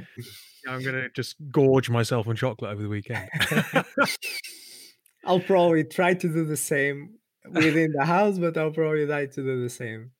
I'm 0.68 0.82
going 0.82 0.96
to 0.96 1.10
just 1.10 1.36
gorge 1.52 1.90
myself 1.90 2.28
on 2.28 2.36
chocolate 2.36 2.72
over 2.72 2.82
the 2.82 2.90
weekend. 2.90 3.30
I'll 5.26 5.40
probably 5.40 5.84
try 5.84 6.14
to 6.14 6.28
do 6.28 6.46
the 6.46 6.58
same 6.58 7.16
within 7.50 7.92
the 7.92 8.06
house, 8.06 8.40
but 8.40 8.58
I'll 8.58 8.72
probably 8.72 9.06
try 9.06 9.26
to 9.26 9.44
do 9.44 9.62
the 9.62 9.70
same. 9.70 10.12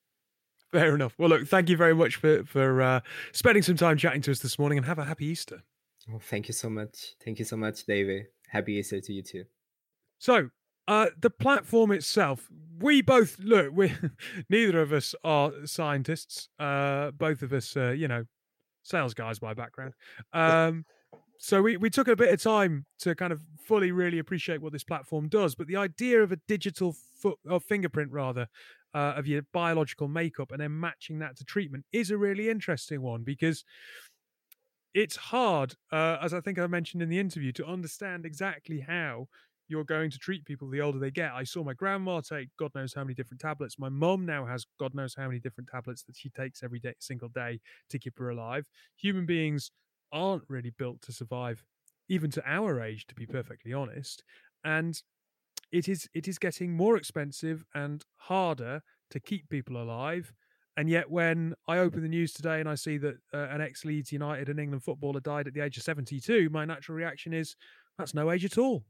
Fair 0.70 0.94
enough. 0.94 1.14
Well, 1.18 1.28
look, 1.28 1.46
thank 1.48 1.68
you 1.68 1.76
very 1.76 1.94
much 1.94 2.16
for 2.16 2.44
for 2.44 2.82
uh, 2.82 3.00
spending 3.32 3.62
some 3.62 3.76
time 3.76 3.96
chatting 3.96 4.22
to 4.22 4.30
us 4.30 4.40
this 4.40 4.58
morning, 4.58 4.78
and 4.78 4.86
have 4.86 4.98
a 4.98 5.04
happy 5.04 5.26
Easter. 5.26 5.62
Well, 6.08 6.20
thank 6.20 6.48
you 6.48 6.54
so 6.54 6.68
much. 6.68 7.14
Thank 7.24 7.38
you 7.38 7.44
so 7.44 7.56
much, 7.56 7.84
David. 7.86 8.26
Happy 8.48 8.74
Easter 8.74 9.00
to 9.00 9.12
you 9.12 9.22
too. 9.22 9.44
So, 10.18 10.50
uh, 10.88 11.06
the 11.20 11.30
platform 11.30 11.92
itself, 11.92 12.48
we 12.78 13.02
both 13.02 13.38
look. 13.38 13.72
We 13.72 13.94
neither 14.50 14.80
of 14.80 14.92
us 14.92 15.14
are 15.24 15.52
scientists. 15.64 16.48
Uh, 16.58 17.12
both 17.12 17.42
of 17.42 17.52
us, 17.52 17.76
uh, 17.76 17.90
you 17.90 18.08
know, 18.08 18.24
sales 18.82 19.14
guys 19.14 19.38
by 19.38 19.54
background. 19.54 19.94
Um, 20.32 20.84
so 21.38 21.62
we 21.62 21.76
we 21.76 21.90
took 21.90 22.08
a 22.08 22.16
bit 22.16 22.32
of 22.32 22.40
time 22.42 22.86
to 23.00 23.14
kind 23.14 23.32
of 23.32 23.42
fully 23.66 23.92
really 23.92 24.18
appreciate 24.18 24.60
what 24.60 24.72
this 24.72 24.84
platform 24.84 25.28
does. 25.28 25.54
But 25.54 25.66
the 25.66 25.76
idea 25.76 26.22
of 26.22 26.32
a 26.32 26.36
digital 26.48 26.94
foot 27.20 27.38
or 27.48 27.60
fingerprint 27.60 28.12
rather 28.12 28.48
uh, 28.94 29.14
of 29.16 29.26
your 29.26 29.42
biological 29.52 30.08
makeup 30.08 30.52
and 30.52 30.60
then 30.60 30.78
matching 30.78 31.18
that 31.20 31.36
to 31.36 31.44
treatment 31.44 31.84
is 31.92 32.10
a 32.10 32.16
really 32.16 32.48
interesting 32.48 33.02
one 33.02 33.22
because 33.22 33.64
it's 34.94 35.16
hard, 35.16 35.74
uh, 35.90 36.18
as 36.20 36.34
I 36.34 36.40
think 36.40 36.58
I 36.58 36.66
mentioned 36.66 37.02
in 37.02 37.08
the 37.08 37.18
interview, 37.18 37.52
to 37.52 37.66
understand 37.66 38.26
exactly 38.26 38.80
how 38.80 39.28
you're 39.72 39.84
going 39.84 40.10
to 40.10 40.18
treat 40.18 40.44
people 40.44 40.68
the 40.68 40.82
older 40.82 40.98
they 40.98 41.10
get. 41.10 41.32
I 41.32 41.44
saw 41.44 41.64
my 41.64 41.72
grandma 41.72 42.20
take 42.20 42.50
God 42.58 42.70
knows 42.74 42.92
how 42.92 43.02
many 43.02 43.14
different 43.14 43.40
tablets. 43.40 43.78
My 43.78 43.88
mum 43.88 44.26
now 44.26 44.44
has 44.44 44.66
God 44.78 44.94
knows 44.94 45.14
how 45.16 45.26
many 45.26 45.40
different 45.40 45.70
tablets 45.72 46.02
that 46.02 46.14
she 46.14 46.28
takes 46.28 46.62
every 46.62 46.78
day, 46.78 46.92
single 47.00 47.30
day 47.30 47.58
to 47.88 47.98
keep 47.98 48.18
her 48.18 48.28
alive. 48.28 48.66
Human 48.96 49.24
beings 49.24 49.70
aren't 50.12 50.44
really 50.46 50.74
built 50.76 51.00
to 51.02 51.12
survive, 51.12 51.64
even 52.10 52.30
to 52.32 52.42
our 52.46 52.82
age, 52.82 53.06
to 53.06 53.14
be 53.14 53.24
perfectly 53.24 53.72
honest. 53.72 54.22
And 54.62 55.00
it 55.72 55.88
is 55.88 56.06
it 56.12 56.28
is 56.28 56.38
getting 56.38 56.76
more 56.76 56.98
expensive 56.98 57.64
and 57.74 58.04
harder 58.16 58.82
to 59.10 59.20
keep 59.20 59.48
people 59.48 59.82
alive. 59.82 60.34
And 60.76 60.88
yet, 60.88 61.10
when 61.10 61.54
I 61.66 61.78
open 61.78 62.02
the 62.02 62.08
news 62.08 62.34
today 62.34 62.60
and 62.60 62.68
I 62.68 62.74
see 62.74 62.98
that 62.98 63.14
uh, 63.32 63.48
an 63.50 63.62
ex 63.62 63.86
Leeds 63.86 64.12
United 64.12 64.50
and 64.50 64.60
England 64.60 64.84
footballer 64.84 65.20
died 65.20 65.46
at 65.46 65.54
the 65.54 65.60
age 65.60 65.78
of 65.78 65.82
72, 65.82 66.50
my 66.50 66.66
natural 66.66 66.96
reaction 66.96 67.32
is 67.32 67.56
that's 67.98 68.14
no 68.14 68.30
age 68.30 68.44
at 68.44 68.58
all. 68.58 68.84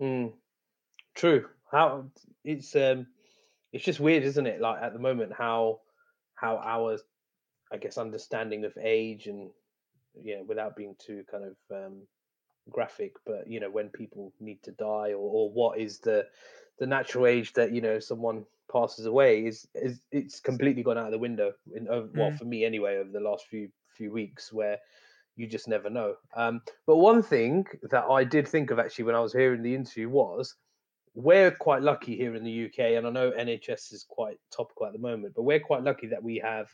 Mm, 0.00 0.32
true. 1.14 1.46
How 1.70 2.06
it's 2.44 2.74
um, 2.74 3.06
it's 3.72 3.84
just 3.84 4.00
weird, 4.00 4.24
isn't 4.24 4.46
it? 4.46 4.60
Like 4.60 4.82
at 4.82 4.92
the 4.92 4.98
moment, 4.98 5.32
how 5.36 5.80
how 6.34 6.56
our 6.56 6.98
I 7.72 7.76
guess 7.76 7.98
understanding 7.98 8.64
of 8.64 8.76
age 8.80 9.26
and 9.26 9.50
yeah, 10.20 10.42
without 10.46 10.76
being 10.76 10.96
too 10.98 11.24
kind 11.30 11.44
of 11.44 11.56
um, 11.84 12.02
graphic, 12.70 13.12
but 13.26 13.48
you 13.48 13.60
know 13.60 13.70
when 13.70 13.88
people 13.88 14.32
need 14.40 14.62
to 14.64 14.72
die 14.72 15.12
or, 15.12 15.16
or 15.16 15.50
what 15.50 15.78
is 15.78 15.98
the 15.98 16.26
the 16.78 16.86
natural 16.86 17.26
age 17.26 17.52
that 17.52 17.72
you 17.72 17.80
know 17.80 17.98
someone 17.98 18.44
passes 18.72 19.06
away 19.06 19.44
is 19.46 19.66
is 19.74 20.00
it's 20.12 20.40
completely 20.40 20.82
gone 20.82 20.96
out 20.96 21.06
of 21.06 21.12
the 21.12 21.18
window 21.18 21.52
in 21.74 21.88
over, 21.88 22.06
mm. 22.08 22.16
well 22.16 22.32
for 22.32 22.44
me 22.44 22.64
anyway 22.64 22.96
over 22.96 23.10
the 23.10 23.20
last 23.20 23.46
few 23.48 23.68
few 23.96 24.12
weeks 24.12 24.52
where 24.52 24.78
you 25.40 25.46
just 25.46 25.68
never 25.68 25.88
know 25.88 26.14
um, 26.36 26.60
but 26.86 26.96
one 26.96 27.22
thing 27.22 27.64
that 27.90 28.04
i 28.04 28.22
did 28.22 28.46
think 28.46 28.70
of 28.70 28.78
actually 28.78 29.04
when 29.04 29.14
i 29.14 29.20
was 29.20 29.32
hearing 29.32 29.62
the 29.62 29.74
interview 29.74 30.08
was 30.08 30.54
we're 31.14 31.50
quite 31.50 31.82
lucky 31.82 32.16
here 32.16 32.34
in 32.34 32.44
the 32.44 32.66
uk 32.66 32.78
and 32.78 33.06
i 33.06 33.10
know 33.10 33.30
nhs 33.32 33.92
is 33.92 34.04
quite 34.08 34.38
topical 34.54 34.86
at 34.86 34.92
the 34.92 34.98
moment 34.98 35.32
but 35.34 35.42
we're 35.42 35.58
quite 35.58 35.82
lucky 35.82 36.06
that 36.06 36.22
we 36.22 36.36
have 36.36 36.68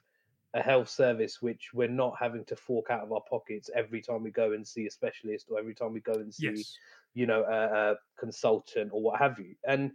a 0.55 0.63
health 0.63 0.89
service 0.89 1.41
which 1.43 1.71
we're 1.75 1.89
not 1.89 2.15
having 2.19 2.45
to 2.45 2.57
fork 2.57 2.91
out 2.91 3.03
of 3.03 3.13
our 3.13 3.23
pockets 3.29 3.71
every 3.75 4.01
time 4.01 4.23
we 4.23 4.31
go 4.31 4.53
and 4.53 4.67
see 4.67 4.87
a 4.87 4.91
specialist 4.91 5.47
or 5.51 5.59
every 5.59 5.75
time 5.75 5.93
we 5.93 6.01
go 6.01 6.15
and 6.15 6.33
see 6.33 6.47
Yes. 6.57 6.77
you 7.15 7.27
know 7.27 7.45
a, 7.45 7.93
a 7.93 7.95
consultant 8.19 8.91
or 8.93 9.01
what 9.03 9.19
have 9.19 9.39
you 9.39 9.55
and 9.67 9.93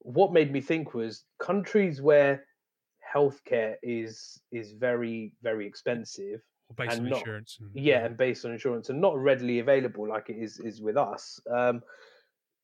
what 0.00 0.32
made 0.32 0.52
me 0.52 0.60
think 0.60 0.94
was 0.94 1.24
countries 1.38 2.02
where 2.02 2.44
healthcare 3.14 3.76
is 3.82 4.40
is 4.52 4.72
very 4.72 5.32
very 5.42 5.66
expensive 5.66 6.42
Or 6.68 6.74
based 6.76 6.96
and 6.96 7.06
on 7.06 7.10
not- 7.10 7.18
insurance. 7.20 7.58
And, 7.60 7.70
yeah 7.74 8.04
and 8.04 8.16
based 8.16 8.44
on 8.44 8.52
insurance 8.52 8.88
and 8.90 9.00
not 9.00 9.16
readily 9.18 9.58
available 9.58 10.08
like 10.08 10.30
it 10.30 10.36
is 10.36 10.58
is 10.60 10.80
with 10.80 10.96
us 10.96 11.40
um 11.54 11.82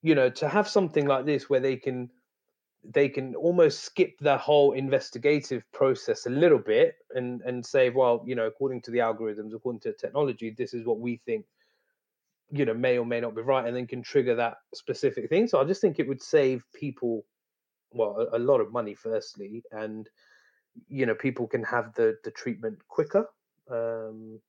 you 0.02 0.14
know 0.14 0.30
to 0.30 0.48
have 0.48 0.68
something 0.68 1.06
like 1.06 1.26
this 1.26 1.50
where 1.50 1.60
they 1.60 1.76
can 1.76 2.08
they 2.82 3.08
can 3.10 3.34
almost 3.34 3.84
skip 3.84 4.18
the 4.20 4.38
whole 4.38 4.72
investigative 4.72 5.62
process 5.72 6.24
a 6.24 6.30
little 6.30 6.58
bit 6.58 6.94
and 7.14 7.42
and 7.42 7.64
say 7.64 7.90
well 7.90 8.24
you 8.26 8.34
know 8.34 8.46
according 8.46 8.80
to 8.80 8.90
the 8.90 8.98
algorithms 8.98 9.54
according 9.54 9.80
to 9.80 9.92
technology 9.92 10.54
this 10.56 10.72
is 10.72 10.86
what 10.86 10.98
we 10.98 11.20
think 11.26 11.44
you 12.50 12.64
know 12.64 12.74
may 12.74 12.96
or 12.98 13.04
may 13.04 13.20
not 13.20 13.34
be 13.34 13.42
right 13.42 13.66
and 13.66 13.76
then 13.76 13.86
can 13.86 14.02
trigger 14.02 14.34
that 14.34 14.56
specific 14.74 15.28
thing 15.28 15.46
so 15.46 15.60
i 15.60 15.64
just 15.64 15.80
think 15.82 15.98
it 15.98 16.08
would 16.08 16.22
save 16.22 16.64
people 16.74 17.24
well 17.92 18.28
a, 18.32 18.38
a 18.38 18.40
lot 18.40 18.60
of 18.60 18.72
money 18.72 18.94
firstly 18.94 19.62
and 19.72 20.08
you 20.88 21.04
know 21.04 21.14
people 21.14 21.46
can 21.46 21.62
have 21.62 21.92
the 21.94 22.16
the 22.24 22.30
treatment 22.30 22.78
quicker 22.88 23.26
um 23.70 24.40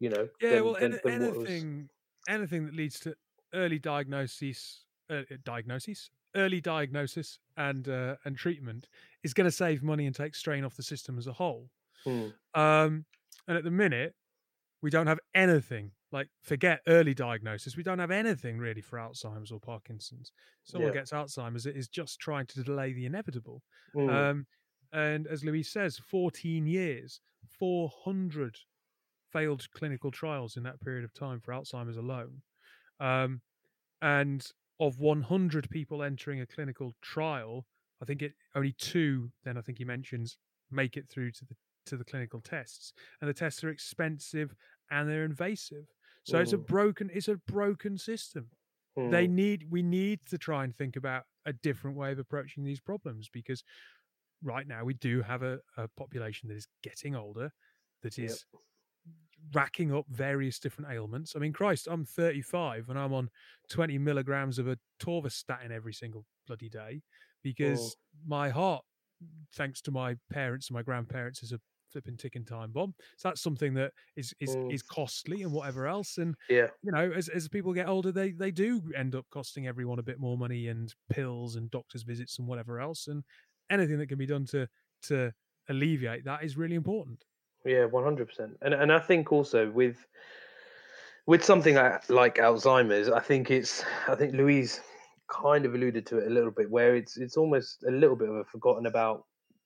you 0.00 0.08
know 0.08 0.28
Yeah, 0.40 0.50
than- 0.56 0.64
well, 0.64 0.74
than- 0.74 1.00
than 1.04 1.22
anything, 1.22 1.88
anything 2.28 2.66
that 2.66 2.74
leads 2.74 3.00
to 3.00 3.14
early 3.54 3.78
diagnosis, 3.78 4.84
uh, 5.10 5.22
diagnosis, 5.44 6.10
early 6.36 6.60
diagnosis, 6.60 7.38
and 7.56 7.88
uh, 7.88 8.16
and 8.24 8.36
treatment 8.36 8.88
is 9.22 9.34
going 9.34 9.46
to 9.46 9.50
save 9.50 9.82
money 9.82 10.06
and 10.06 10.14
take 10.14 10.34
strain 10.34 10.64
off 10.64 10.76
the 10.76 10.82
system 10.82 11.18
as 11.18 11.26
a 11.26 11.32
whole. 11.32 11.70
Hmm. 12.04 12.28
Um, 12.54 13.04
and 13.48 13.56
at 13.56 13.64
the 13.64 13.70
minute, 13.70 14.14
we 14.82 14.90
don't 14.90 15.06
have 15.08 15.18
anything. 15.34 15.92
Like, 16.12 16.28
forget 16.42 16.80
early 16.86 17.12
diagnosis. 17.12 17.76
We 17.76 17.82
don't 17.82 17.98
have 17.98 18.10
anything 18.10 18.58
really 18.58 18.80
for 18.80 18.98
Alzheimer's 18.98 19.50
or 19.52 19.60
Parkinson's. 19.60 20.32
Someone 20.64 20.88
Yeah. 20.92 21.00
gets 21.00 21.10
Alzheimer's, 21.10 21.66
it 21.66 21.76
is 21.76 21.88
just 21.88 22.18
trying 22.18 22.46
to 22.46 22.62
delay 22.62 22.92
the 22.94 23.04
inevitable. 23.04 23.62
Mm. 23.94 24.10
Um, 24.10 24.46
and 24.92 25.26
as 25.26 25.44
Louise 25.44 25.70
says, 25.70 25.98
14 25.98 26.66
years, 26.66 27.20
400 27.46 28.58
failed 29.32 29.70
clinical 29.72 30.10
trials 30.10 30.56
in 30.56 30.62
that 30.64 30.80
period 30.80 31.04
of 31.04 31.12
time 31.12 31.40
for 31.40 31.52
Alzheimer's 31.52 31.96
alone. 31.96 32.42
Um, 33.00 33.42
and 34.02 34.50
of 34.80 35.00
100 35.00 35.70
people 35.70 36.02
entering 36.02 36.40
a 36.40 36.46
clinical 36.46 36.94
trial, 37.02 37.66
I 38.02 38.04
think 38.04 38.22
it 38.22 38.34
only 38.54 38.72
two. 38.72 39.32
Then 39.44 39.58
I 39.58 39.60
think 39.60 39.78
he 39.78 39.84
mentions 39.84 40.38
make 40.70 40.96
it 40.96 41.08
through 41.08 41.32
to 41.32 41.44
the 41.44 41.56
to 41.86 41.96
the 41.96 42.04
clinical 42.04 42.40
tests, 42.40 42.92
and 43.20 43.28
the 43.28 43.34
tests 43.34 43.64
are 43.64 43.70
expensive 43.70 44.54
and 44.90 45.08
they're 45.08 45.24
invasive. 45.24 45.86
So 46.24 46.38
it's 46.40 46.52
a 46.52 46.58
Mm. 46.58 46.58
broken 46.58 47.10
it's 47.12 47.28
a 47.28 47.36
broken 47.36 47.98
system 47.98 48.50
they 49.04 49.26
Mm. 49.26 49.28
need 49.28 49.66
we 49.70 49.82
need 49.82 50.20
to 50.26 50.38
try 50.38 50.64
and 50.64 50.74
think 50.74 50.96
about 50.96 51.24
a 51.46 51.52
different 51.52 51.96
way 51.96 52.12
of 52.12 52.18
approaching 52.18 52.64
these 52.64 52.80
problems 52.80 53.28
because 53.30 53.64
right 54.42 54.66
now 54.66 54.84
we 54.84 54.94
do 54.94 55.22
have 55.22 55.42
a, 55.42 55.60
a 55.76 55.88
population 55.88 56.48
that 56.48 56.56
is 56.56 56.66
getting 56.82 57.16
older 57.16 57.50
that 58.02 58.18
is 58.18 58.44
Yep. 58.44 58.62
racking 59.54 59.94
up 59.94 60.04
various 60.08 60.58
different 60.58 60.90
ailments 60.90 61.34
i 61.36 61.38
mean 61.38 61.52
christ 61.52 61.86
i'm 61.90 62.04
35 62.04 62.88
and 62.88 62.98
i'm 62.98 63.12
on 63.14 63.30
20 63.70 63.96
milligrams 63.96 64.58
of 64.58 64.66
a 64.68 64.76
torvastatin 65.00 65.70
every 65.70 65.92
single 65.92 66.26
bloody 66.46 66.68
day 66.68 67.00
because 67.42 67.96
my 68.26 68.50
heart 68.50 68.84
thanks 69.54 69.80
to 69.80 69.90
my 69.90 70.16
parents 70.30 70.68
and 70.68 70.74
my 70.74 70.82
grandparents 70.82 71.42
is 71.42 71.52
a 71.52 71.60
flipping 71.90 72.16
ticking 72.16 72.44
time 72.44 72.72
bomb 72.72 72.94
so 73.16 73.28
that's 73.28 73.40
something 73.40 73.74
that 73.74 73.92
is 74.16 74.34
is, 74.40 74.56
Mm. 74.56 74.70
is 74.70 74.82
costly 74.82 75.42
and 75.42 75.52
whatever 75.52 75.86
else 75.86 76.18
and 76.18 76.34
yeah 76.48 76.70
you 76.82 76.92
know, 76.92 77.10
as 77.10 77.28
as 77.28 77.48
people 77.48 77.72
get 77.72 77.88
older, 77.88 78.12
they 78.12 78.30
they 78.32 78.50
do 78.50 78.80
end 78.94 79.14
up 79.14 79.26
costing 79.30 79.66
everyone 79.66 79.98
a 79.98 80.02
bit 80.02 80.20
more 80.20 80.38
money 80.38 80.68
and 80.68 80.94
pills 81.10 81.56
and 81.56 81.70
doctors' 81.70 82.04
visits 82.04 82.38
and 82.38 82.46
whatever 82.46 82.78
else. 82.78 83.08
And 83.08 83.24
anything 83.70 83.98
that 83.98 84.08
can 84.08 84.18
be 84.18 84.26
done 84.26 84.44
to 84.46 84.68
to 85.02 85.32
alleviate 85.68 86.24
that 86.24 86.42
is 86.44 86.56
really 86.56 86.76
important. 86.76 87.24
Yeah, 87.64 87.84
one 87.84 88.04
hundred 88.04 88.28
percent. 88.28 88.56
And 88.62 88.74
and 88.74 88.92
I 88.92 88.98
think 88.98 89.32
also 89.32 89.70
with 89.70 89.96
with 91.26 91.44
something 91.44 91.74
like 91.74 92.36
Alzheimer's, 92.36 93.10
I 93.10 93.20
think 93.20 93.50
it's 93.50 93.84
I 94.08 94.14
think 94.14 94.34
Louise 94.34 94.80
kind 95.28 95.66
of 95.66 95.74
alluded 95.74 96.06
to 96.06 96.18
it 96.18 96.26
a 96.26 96.30
little 96.30 96.50
bit, 96.50 96.70
where 96.70 96.96
it's 96.96 97.18
it's 97.18 97.36
almost 97.36 97.84
a 97.86 97.90
little 97.90 98.16
bit 98.16 98.30
of 98.30 98.36
a 98.36 98.44
forgotten 98.44 98.86
about, 98.86 99.24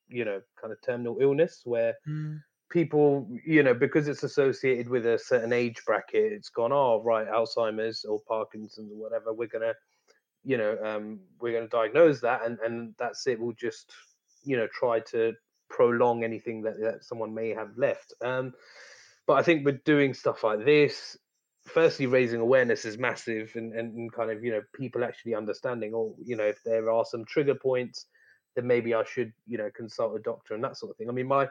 you 0.08 0.24
know, 0.24 0.40
kind 0.60 0.72
of 0.72 0.78
terminal 0.82 1.18
illness 1.20 1.62
where 1.64 1.94
mm. 2.08 2.40
people, 2.68 3.28
you 3.46 3.62
know, 3.62 3.74
because 3.74 4.08
it's 4.08 4.24
associated 4.24 4.88
with 4.88 5.06
a 5.06 5.16
certain 5.18 5.52
age 5.52 5.80
bracket, 5.86 6.32
it's 6.32 6.48
gone, 6.48 6.72
oh 6.72 7.00
right, 7.04 7.28
Alzheimer's 7.28 8.04
or 8.04 8.20
Parkinson's 8.26 8.90
or 8.90 8.96
whatever, 8.96 9.32
we're 9.32 9.46
gonna, 9.46 9.74
you 10.44 10.56
know, 10.56 10.76
um, 10.84 11.20
we're 11.40 11.52
gonna 11.52 11.68
diagnose 11.68 12.20
that 12.20 12.44
and 12.44 12.58
and 12.60 12.94
that's 12.98 13.26
it. 13.26 13.40
We'll 13.40 13.52
just, 13.52 13.92
you 14.44 14.56
know, 14.56 14.68
try 14.72 15.00
to 15.10 15.34
prolong 15.68 16.24
anything 16.24 16.62
that, 16.62 16.78
that 16.80 17.04
someone 17.04 17.34
may 17.34 17.50
have 17.50 17.76
left. 17.76 18.12
Um, 18.22 18.52
but 19.26 19.34
I 19.34 19.42
think 19.42 19.64
with 19.64 19.84
doing 19.84 20.14
stuff 20.14 20.44
like 20.44 20.64
this, 20.64 21.16
firstly, 21.64 22.06
raising 22.06 22.40
awareness 22.40 22.84
is 22.84 22.98
massive, 22.98 23.52
and, 23.54 23.72
and, 23.72 23.94
and 23.96 24.12
kind 24.12 24.30
of 24.30 24.44
you 24.44 24.50
know 24.52 24.62
people 24.74 25.04
actually 25.04 25.34
understanding, 25.34 25.94
or 25.94 26.14
you 26.22 26.36
know, 26.36 26.44
if 26.44 26.62
there 26.64 26.90
are 26.90 27.04
some 27.04 27.24
trigger 27.24 27.54
points, 27.54 28.06
then 28.54 28.66
maybe 28.66 28.94
I 28.94 29.04
should 29.04 29.32
you 29.46 29.58
know 29.58 29.70
consult 29.74 30.16
a 30.16 30.22
doctor 30.22 30.54
and 30.54 30.64
that 30.64 30.76
sort 30.76 30.90
of 30.90 30.96
thing. 30.96 31.08
I 31.08 31.12
mean, 31.12 31.28
my 31.28 31.48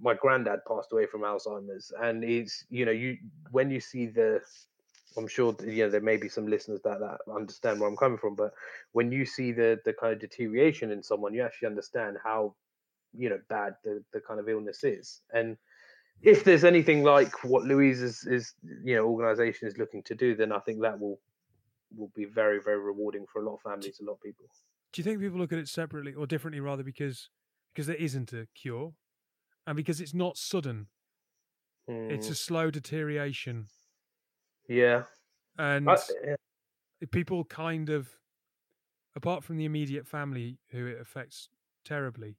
my 0.00 0.14
granddad 0.14 0.60
passed 0.66 0.92
away 0.92 1.06
from 1.06 1.22
Alzheimer's, 1.22 1.92
and 2.00 2.22
it's 2.24 2.64
you 2.70 2.84
know 2.84 2.92
you 2.92 3.16
when 3.50 3.70
you 3.70 3.80
see 3.80 4.06
the 4.06 4.40
I'm 5.16 5.28
sure 5.28 5.56
you 5.64 5.84
know 5.84 5.90
there 5.90 6.00
may 6.00 6.16
be 6.16 6.28
some 6.28 6.46
listeners 6.46 6.80
that, 6.84 7.00
that 7.00 7.18
understand 7.32 7.80
where 7.80 7.88
I'm 7.88 7.96
coming 7.96 8.18
from, 8.18 8.34
but 8.36 8.52
when 8.92 9.10
you 9.12 9.26
see 9.26 9.52
the 9.52 9.80
the 9.84 9.92
kind 9.92 10.12
of 10.12 10.20
deterioration 10.20 10.90
in 10.90 11.02
someone, 11.02 11.34
you 11.34 11.42
actually 11.42 11.68
understand 11.68 12.18
how 12.22 12.56
you 13.12 13.28
know 13.30 13.40
bad 13.48 13.74
the, 13.84 14.04
the 14.12 14.20
kind 14.20 14.40
of 14.40 14.48
illness 14.48 14.84
is. 14.84 15.22
And 15.32 15.58
if 16.22 16.44
there's 16.44 16.64
anything 16.64 17.02
like 17.04 17.44
what 17.44 17.64
Louise 17.64 18.02
is, 18.02 18.24
is 18.26 18.54
you 18.62 18.96
know 18.96 19.06
organization 19.06 19.68
is 19.68 19.78
looking 19.78 20.02
to 20.04 20.14
do, 20.14 20.36
then 20.36 20.52
I 20.52 20.60
think 20.60 20.82
that 20.82 21.00
will 21.00 21.20
will 21.96 22.12
be 22.14 22.26
very 22.26 22.60
very 22.62 22.80
rewarding 22.80 23.26
for 23.32 23.42
a 23.42 23.46
lot 23.46 23.56
of 23.56 23.62
families, 23.62 24.00
a 24.00 24.04
lot 24.04 24.14
of 24.14 24.22
people. 24.22 24.46
Do 24.92 25.00
you 25.00 25.04
think 25.04 25.20
people 25.20 25.38
look 25.38 25.52
at 25.52 25.58
it 25.58 25.68
separately 25.68 26.14
or 26.14 26.26
differently, 26.26 26.60
rather, 26.60 26.82
because 26.82 27.30
because 27.72 27.86
there 27.86 27.96
isn't 27.96 28.32
a 28.32 28.46
cure, 28.54 28.94
and 29.66 29.76
because 29.76 30.00
it's 30.00 30.14
not 30.14 30.36
sudden, 30.38 30.88
it's 32.08 32.28
Mm, 32.28 32.30
a 32.30 32.34
slow 32.34 32.70
deterioration, 32.70 33.68
yeah, 34.68 35.04
and 35.58 35.88
I- 35.90 35.98
yeah, 36.24 36.34
people 37.10 37.44
kind 37.44 37.90
of, 37.90 38.08
apart 39.16 39.44
from 39.44 39.56
the 39.56 39.64
immediate 39.64 40.06
family 40.06 40.58
who 40.70 40.86
it 40.86 41.00
affects 41.00 41.48
terribly, 41.84 42.36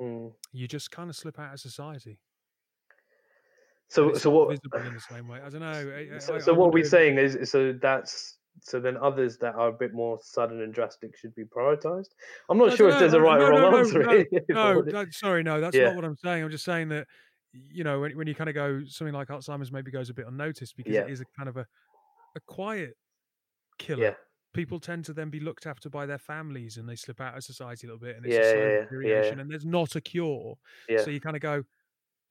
mm. 0.00 0.32
you 0.52 0.68
just 0.68 0.90
kind 0.90 1.08
of 1.10 1.16
slip 1.16 1.38
out 1.38 1.54
of 1.54 1.60
society. 1.60 2.18
So 3.88 4.14
so 4.14 4.30
what? 4.30 4.48
visible 4.48 4.86
in 4.86 4.94
the 4.94 5.00
same 5.00 5.28
way? 5.28 5.40
I 5.44 5.50
don't 5.50 5.60
know. 5.60 6.18
So, 6.18 6.36
I- 6.36 6.38
so 6.38 6.54
I 6.54 6.56
what 6.56 6.72
we're 6.72 6.84
saying 6.84 7.18
is 7.18 7.50
so 7.50 7.74
that's 7.74 8.38
so 8.60 8.80
then 8.80 8.96
others 8.98 9.38
that 9.38 9.54
are 9.54 9.68
a 9.68 9.72
bit 9.72 9.92
more 9.94 10.18
sudden 10.22 10.60
and 10.62 10.72
drastic 10.72 11.16
should 11.16 11.34
be 11.34 11.44
prioritized. 11.44 12.08
I'm 12.48 12.58
not 12.58 12.76
sure 12.76 12.88
if 12.90 12.98
there's 12.98 13.14
a 13.14 13.20
right 13.20 13.38
no, 13.38 13.46
or 13.46 13.50
wrong 13.50 13.74
answer. 13.78 14.24
no, 14.48 14.82
No, 14.82 15.06
sorry, 15.10 15.42
no, 15.42 15.60
that's 15.60 15.76
Yeah. 15.76 15.86
not 15.86 15.96
what 15.96 16.04
I'm 16.04 16.16
saying. 16.16 16.44
I'm 16.44 16.50
just 16.50 16.64
saying 16.64 16.88
that 16.90 17.06
you 17.52 17.84
know 17.84 18.00
when 18.00 18.16
when 18.16 18.26
you 18.26 18.34
kind 18.34 18.48
of 18.50 18.54
go 18.54 18.84
something 18.86 19.14
like 19.14 19.28
Alzheimer's 19.28 19.72
maybe 19.72 19.90
goes 19.90 20.10
a 20.10 20.14
bit 20.14 20.26
unnoticed 20.26 20.76
because 20.76 20.96
Yeah. 20.96 21.00
it 21.00 21.08
is 21.08 21.20
a 21.20 21.26
kind 21.36 21.48
of 21.48 21.56
a 21.56 21.66
a 22.36 22.40
quiet 22.40 22.96
killer. 23.78 24.02
yeah, 24.02 24.14
People 24.54 24.80
tend 24.80 25.04
to 25.06 25.14
then 25.14 25.30
be 25.30 25.40
looked 25.40 25.66
after 25.66 25.90
by 25.90 26.06
their 26.06 26.18
families 26.18 26.76
and 26.78 26.88
they 26.88 26.96
slip 26.96 27.20
out 27.20 27.36
of 27.36 27.44
society 27.44 27.86
a 27.86 27.90
little 27.90 28.00
bit 28.00 28.16
and 28.16 28.26
it's 28.26 28.34
Yeah, 28.34 28.40
a 28.40 28.44
slow 28.44 28.70
yeah, 28.70 28.86
yeah, 29.02 29.08
yeah, 29.10 29.24
deterioration 29.24 29.38
yeah. 29.38 29.40
and 29.40 29.50
there's 29.50 29.66
not 29.66 29.96
a 29.96 30.00
cure. 30.02 30.56
yeah. 30.88 30.96
So 31.04 31.10
you 31.10 31.20
kind 31.20 31.36
of 31.36 31.42
go, 31.42 31.64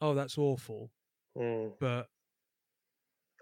oh, 0.01 0.13
that's 0.15 0.37
awful, 0.37 0.91
Mm. 1.37 1.73
but 1.79 2.09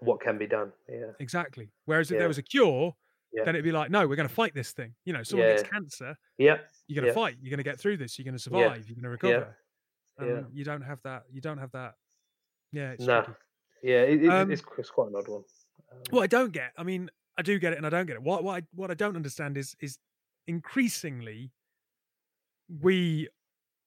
What 0.00 0.20
can 0.20 0.38
be 0.38 0.46
done? 0.46 0.72
Yeah, 0.88 1.12
exactly. 1.18 1.72
Whereas 1.84 2.10
if 2.10 2.18
there 2.18 2.28
was 2.28 2.38
a 2.38 2.42
cure, 2.42 2.94
Yeah. 3.32 3.44
then 3.44 3.54
it'd 3.54 3.64
be 3.64 3.72
like, 3.72 3.90
no, 3.90 4.06
we're 4.08 4.16
going 4.16 4.28
to 4.28 4.34
fight 4.34 4.54
this 4.54 4.72
thing. 4.72 4.94
You 5.04 5.12
know, 5.12 5.22
someone 5.22 5.46
gets 5.46 5.62
cancer, 5.62 6.16
yeah, 6.38 6.58
you're 6.88 6.96
going 6.96 7.06
to 7.08 7.08
Yeah. 7.08 7.14
fight. 7.14 7.36
You're 7.40 7.50
going 7.50 7.58
to 7.58 7.64
get 7.64 7.78
through 7.80 7.98
this. 7.98 8.18
You're 8.18 8.24
going 8.24 8.36
to 8.36 8.42
survive. 8.42 8.88
You're 8.88 8.96
going 8.96 9.04
to 9.04 9.10
recover. 9.10 9.56
Yeah. 10.26 10.42
You 10.52 10.64
don't 10.64 10.82
have 10.82 11.00
that. 11.04 11.24
You 11.32 11.40
don't 11.40 11.58
have 11.58 11.72
that. 11.72 11.94
Yeah, 12.72 12.92
it's 12.92 13.04
Nah. 13.04 13.22
tricky. 13.22 13.38
yeah. 13.82 14.02
It, 14.02 14.24
it, 14.24 14.28
Um, 14.28 14.50
it's, 14.50 14.62
it's 14.78 14.90
quite 14.90 15.08
an 15.08 15.16
odd 15.16 15.28
one. 15.28 15.42
Um, 15.92 15.98
What 16.10 16.22
I 16.22 16.26
don't 16.26 16.52
get, 16.52 16.72
I 16.76 16.82
mean, 16.82 17.10
I 17.38 17.42
do 17.42 17.58
get 17.58 17.72
it 17.72 17.76
and 17.76 17.86
I 17.86 17.90
don't 17.90 18.06
get 18.06 18.14
it. 18.16 18.22
What 18.22 18.44
what 18.44 18.62
I, 18.62 18.66
what 18.74 18.90
I 18.90 18.94
don't 18.94 19.16
understand 19.16 19.56
is 19.56 19.74
is 19.80 19.98
increasingly 20.46 21.52
we 22.80 23.28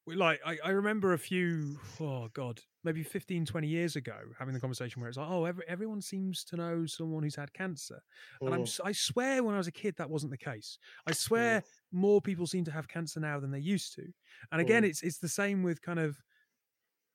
like 0.05 0.41
I, 0.45 0.57
I 0.63 0.69
remember 0.71 1.13
a 1.13 1.17
few 1.17 1.79
oh 1.99 2.27
god 2.33 2.61
maybe 2.83 3.03
15 3.03 3.45
20 3.45 3.67
years 3.67 3.95
ago 3.95 4.19
having 4.37 4.53
the 4.53 4.59
conversation 4.59 5.01
where 5.01 5.07
it's 5.07 5.17
like 5.17 5.29
oh 5.29 5.45
every, 5.45 5.63
everyone 5.67 6.01
seems 6.01 6.43
to 6.45 6.57
know 6.57 6.85
someone 6.85 7.23
who's 7.23 7.35
had 7.37 7.53
cancer 7.53 8.01
and 8.45 8.53
I'm 8.53 8.65
mm, 8.65 8.79
I 8.83 8.91
swear 8.91 9.43
when 9.43 9.55
I 9.55 9.57
was 9.57 9.67
a 9.67 9.71
kid 9.71 9.95
that 9.97 10.09
wasn't 10.09 10.31
the 10.31 10.37
case 10.37 10.77
I 11.07 11.13
swear 11.13 11.61
Mm. 11.61 11.63
more 11.91 12.21
people 12.21 12.47
seem 12.47 12.65
to 12.65 12.71
have 12.71 12.89
cancer 12.89 13.21
now 13.21 13.39
than 13.39 13.51
they 13.51 13.59
used 13.59 13.93
to 13.95 14.05
and 14.51 14.59
again 14.59 14.83
Mm. 14.83 14.83
it's 14.83 15.03
it's 15.03 15.19
the 15.19 15.29
same 15.29 15.63
with 15.63 15.81
kind 15.81 15.99
of 15.99 16.21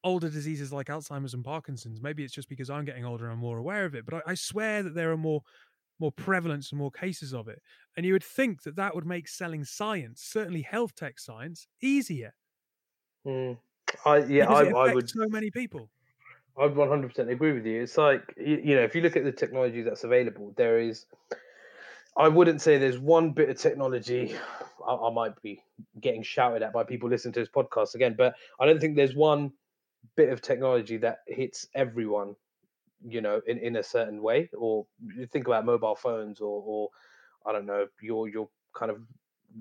older 0.04 0.30
diseases 0.30 0.72
like 0.72 0.86
Alzheimer's 0.86 1.34
and 1.34 1.44
Parkinson's. 1.44 2.00
Maybe 2.00 2.24
it's 2.24 2.34
just 2.34 2.48
because 2.48 2.70
I'm 2.70 2.84
getting 2.84 3.04
older 3.04 3.24
and 3.24 3.32
I'm 3.32 3.38
more 3.40 3.58
aware 3.58 3.84
of 3.84 3.94
it, 3.94 4.04
but 4.04 4.14
I, 4.26 4.32
I 4.32 4.34
swear 4.34 4.82
that 4.82 4.94
there 4.94 5.10
are 5.12 5.16
more 5.16 5.42
more 6.00 6.12
prevalence 6.12 6.72
and 6.72 6.80
more 6.80 6.90
cases 6.92 7.34
of 7.34 7.48
it. 7.48 7.60
And 7.96 8.06
you 8.06 8.14
would 8.14 8.24
think 8.24 8.62
that 8.62 8.76
that 8.76 8.94
would 8.94 9.06
make 9.06 9.28
selling 9.28 9.64
science, 9.64 10.22
certainly 10.22 10.62
health 10.62 10.94
tech 10.94 11.18
science, 11.20 11.68
easier. 11.82 12.34
Mm. 13.28 13.58
I 14.06 14.18
yeah, 14.24 14.48
I, 14.48 14.64
I 14.64 14.94
would 14.94 15.08
so 15.08 15.28
many 15.28 15.50
people. 15.50 15.90
I 16.58 16.66
would 16.66 16.74
100% 16.74 17.30
agree 17.30 17.52
with 17.52 17.66
you. 17.66 17.82
It's 17.82 17.96
like 17.96 18.34
you, 18.36 18.60
you 18.64 18.74
know, 18.74 18.82
if 18.82 18.94
you 18.94 19.02
look 19.02 19.16
at 19.16 19.24
the 19.24 19.32
technology 19.32 19.82
that's 19.82 20.04
available, 20.04 20.54
there 20.56 20.78
is. 20.80 21.04
I 22.16 22.26
wouldn't 22.26 22.60
say 22.60 22.78
there's 22.78 22.98
one 22.98 23.30
bit 23.30 23.48
of 23.48 23.58
technology. 23.58 24.34
I, 24.84 24.94
I 24.94 25.12
might 25.12 25.40
be 25.42 25.62
getting 26.00 26.22
shouted 26.22 26.62
at 26.62 26.72
by 26.72 26.82
people 26.82 27.08
listening 27.08 27.34
to 27.34 27.40
this 27.40 27.48
podcast 27.48 27.94
again, 27.94 28.14
but 28.16 28.34
I 28.58 28.66
don't 28.66 28.80
think 28.80 28.96
there's 28.96 29.14
one 29.14 29.52
bit 30.16 30.30
of 30.30 30.40
technology 30.40 30.96
that 30.96 31.18
hits 31.26 31.66
everyone 31.74 32.34
you 33.06 33.20
know 33.20 33.40
in, 33.46 33.58
in 33.58 33.76
a 33.76 33.82
certain 33.82 34.20
way 34.22 34.50
or 34.56 34.86
you 35.16 35.26
think 35.26 35.46
about 35.46 35.64
mobile 35.64 35.94
phones 35.94 36.40
or 36.40 36.62
or 36.66 36.88
i 37.46 37.52
don't 37.52 37.66
know 37.66 37.86
your 38.00 38.28
your 38.28 38.48
kind 38.74 38.90
of 38.90 38.98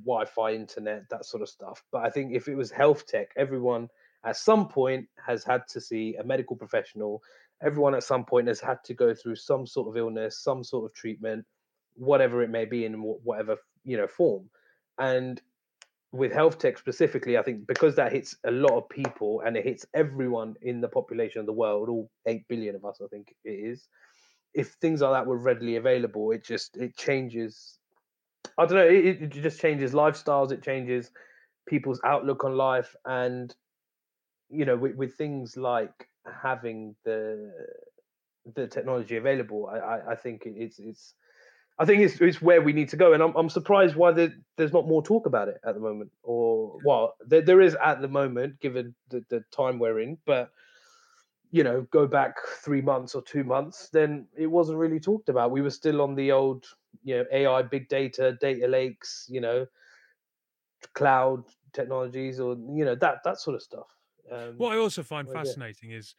wi-fi 0.04 0.54
internet 0.54 1.04
that 1.10 1.26
sort 1.26 1.42
of 1.42 1.50
stuff 1.50 1.84
but 1.92 2.06
i 2.06 2.10
think 2.10 2.34
if 2.34 2.48
it 2.48 2.56
was 2.56 2.72
health 2.72 3.06
tech 3.06 3.30
everyone 3.38 3.88
at 4.26 4.36
some 4.36 4.68
point 4.68 5.08
has 5.26 5.44
had 5.44 5.62
to 5.68 5.80
see 5.80 6.16
a 6.20 6.24
medical 6.24 6.56
professional 6.56 7.22
everyone 7.62 7.96
at 7.96 8.04
some 8.04 8.26
point 8.26 8.48
has 8.48 8.60
had 8.60 8.78
to 8.84 8.94
go 8.94 9.14
through 9.14 9.36
some 9.36 9.66
sort 9.66 9.88
of 9.88 9.98
illness 9.98 10.40
some 10.44 10.64
sort 10.64 10.86
of 10.86 10.94
treatment 10.94 11.46
whatever 11.96 12.44
it 12.44 12.50
may 12.50 12.66
be 12.66 12.86
in 12.86 12.94
whatever 12.96 13.58
you 13.84 13.98
know 13.98 14.08
form 14.08 14.50
and 15.00 15.42
with 16.12 16.32
health 16.32 16.58
tech 16.58 16.78
specifically, 16.78 17.38
I 17.38 17.44
think 17.44 17.68
because 17.68 17.96
that 17.96 18.12
hits 18.12 18.36
a 18.46 18.52
lot 18.52 18.78
of 18.78 18.90
people 18.90 19.42
and 19.46 19.58
it 19.58 19.66
hits 19.66 19.86
everyone 19.94 20.56
in 20.62 20.82
the 20.82 20.88
population 20.88 21.40
of 21.40 21.46
the 21.46 21.54
world, 21.54 21.90
all 21.90 22.10
eight 22.26 22.48
billion 22.48 22.76
of 22.76 22.86
us, 22.86 23.00
I 23.04 23.08
think 23.08 23.34
it 23.44 23.50
is. 23.50 23.88
If 24.54 24.70
things 24.82 25.02
like 25.02 25.12
that 25.14 25.28
were 25.28 25.38
readily 25.38 25.76
available, 25.76 26.32
it 26.32 26.44
just 26.44 26.78
it 26.78 26.96
changes. 26.98 27.78
I 28.58 28.66
don't 28.66 28.78
know. 28.78 28.88
It, 28.88 29.22
it 29.22 29.30
just 29.30 29.60
changes 29.60 29.94
lifestyles. 29.94 30.52
It 30.52 30.64
changes 30.64 31.12
people's 31.68 32.02
outlook 32.06 32.44
on 32.44 32.56
life, 32.56 32.96
and 33.06 33.54
you 34.50 34.66
know, 34.66 34.78
with, 34.78 34.96
with 34.96 35.16
things 35.16 35.58
like 35.58 36.10
having 36.42 36.96
the 37.06 37.52
the 38.56 38.68
technology 38.68 39.18
available, 39.18 39.68
I, 39.68 39.78
I, 39.78 40.12
I 40.12 40.16
think 40.16 40.44
it's 40.46 40.80
it's 40.80 41.14
I 41.80 41.86
think 41.86 42.02
it's 42.02 42.20
it's 42.20 42.42
where 42.42 42.62
we 42.62 42.74
need 42.74 42.90
to 42.90 42.98
go, 42.98 43.14
and 43.14 43.22
I'm 43.22 43.36
I'm 43.36 43.50
surprised 43.50 43.96
why 43.96 44.12
there, 44.12 44.34
there's 44.56 44.74
not 44.74 44.88
more 44.88 45.04
talk 45.04 45.26
about 45.26 45.48
it 45.48 45.58
at 45.66 45.76
the 45.76 45.80
moment. 45.80 46.12
Or 46.24 46.78
well, 46.84 47.16
there, 47.26 47.42
there 47.42 47.62
is 47.62 47.76
at 47.84 48.02
the 48.02 48.08
moment, 48.08 48.60
given 48.60 48.96
the, 49.10 49.24
the 49.30 49.44
time 49.52 49.80
we're 49.80 50.00
in. 50.00 50.18
But 50.26 50.50
you 51.52 51.64
know, 51.64 51.86
go 51.92 52.08
back 52.08 52.36
three 52.64 52.82
months 52.82 53.16
or 53.16 53.22
two 53.22 53.44
months, 53.44 53.90
then 53.94 54.28
it 54.38 54.48
wasn't 54.48 54.78
really 54.78 55.00
talked 55.00 55.30
about. 55.30 55.52
We 55.52 55.62
were 55.62 55.70
still 55.70 56.02
on 56.02 56.16
the 56.16 56.32
old, 56.32 56.66
you 57.04 57.18
know, 57.18 57.26
AI, 57.32 57.62
big 57.64 57.90
data, 57.90 58.38
data 58.40 58.68
lakes, 58.68 59.26
you 59.30 59.42
know, 59.42 59.66
cloud 60.94 61.44
technologies, 61.74 62.40
or 62.40 62.56
you 62.74 62.86
know 62.86 62.96
that 62.96 63.24
that 63.24 63.40
sort 63.40 63.56
of 63.56 63.62
stuff. 63.62 63.88
Um, 64.32 64.56
what 64.58 64.74
I 64.74 64.78
also 64.78 65.04
find 65.04 65.30
fascinating 65.30 65.92
yeah. 65.92 65.98
is 65.98 66.16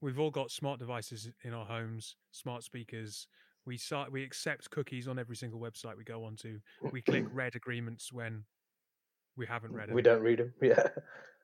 we've 0.00 0.18
all 0.18 0.30
got 0.30 0.50
smart 0.50 0.78
devices 0.78 1.30
in 1.42 1.52
our 1.52 1.66
homes, 1.66 2.16
smart 2.30 2.62
speakers 2.62 3.26
we 3.66 3.76
start, 3.76 4.12
we 4.12 4.22
accept 4.22 4.70
cookies 4.70 5.08
on 5.08 5.18
every 5.18 5.36
single 5.36 5.58
website 5.58 5.96
we 5.96 6.04
go 6.04 6.24
onto. 6.24 6.60
We 6.92 7.02
click 7.02 7.24
read 7.32 7.56
agreements 7.56 8.12
when 8.12 8.44
we 9.36 9.46
haven't 9.46 9.72
read 9.72 9.88
them. 9.88 9.94
We 9.94 10.02
don't 10.02 10.22
read 10.22 10.38
them. 10.38 10.52
Yeah. 10.62 10.88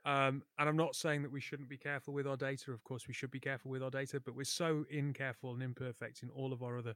Um, 0.07 0.43
and 0.59 0.67
I'm 0.67 0.79
not 0.79 0.95
saying 0.95 1.23
that 1.23 1.31
we 1.31 1.43
shouldn't 1.43 1.69
be 1.69 1.77
careful 1.77 2.15
with 2.15 2.27
our 2.27 2.37
data. 2.37 2.73
Of 2.73 2.83
course, 2.85 3.07
we 3.07 3.13
should 3.13 3.31
be 3.31 3.41
careful 3.41 3.71
with 3.71 3.83
our 3.83 3.91
data, 3.91 4.19
but 4.19 4.35
we're 4.35 4.45
so 4.45 4.87
incareful 4.91 5.53
and 5.53 5.63
imperfect 5.63 6.23
in 6.23 6.31
all 6.31 6.55
of 6.55 6.63
our 6.63 6.79
other 6.79 6.95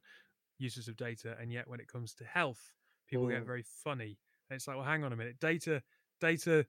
uses 0.59 0.89
of 0.89 0.97
data. 0.97 1.37
And 1.41 1.53
yet, 1.53 1.69
when 1.69 1.81
it 1.81 1.89
comes 1.89 2.15
to 2.15 2.25
health, 2.25 2.73
people 3.09 3.27
mm. 3.27 3.31
get 3.31 3.45
very 3.45 3.65
funny. 3.85 4.19
And 4.49 4.57
it's 4.57 4.69
like, 4.69 4.77
well, 4.77 4.87
hang 4.87 5.05
on 5.05 5.13
a 5.13 5.17
minute, 5.17 5.41
data, 5.41 5.83
data. 6.21 6.67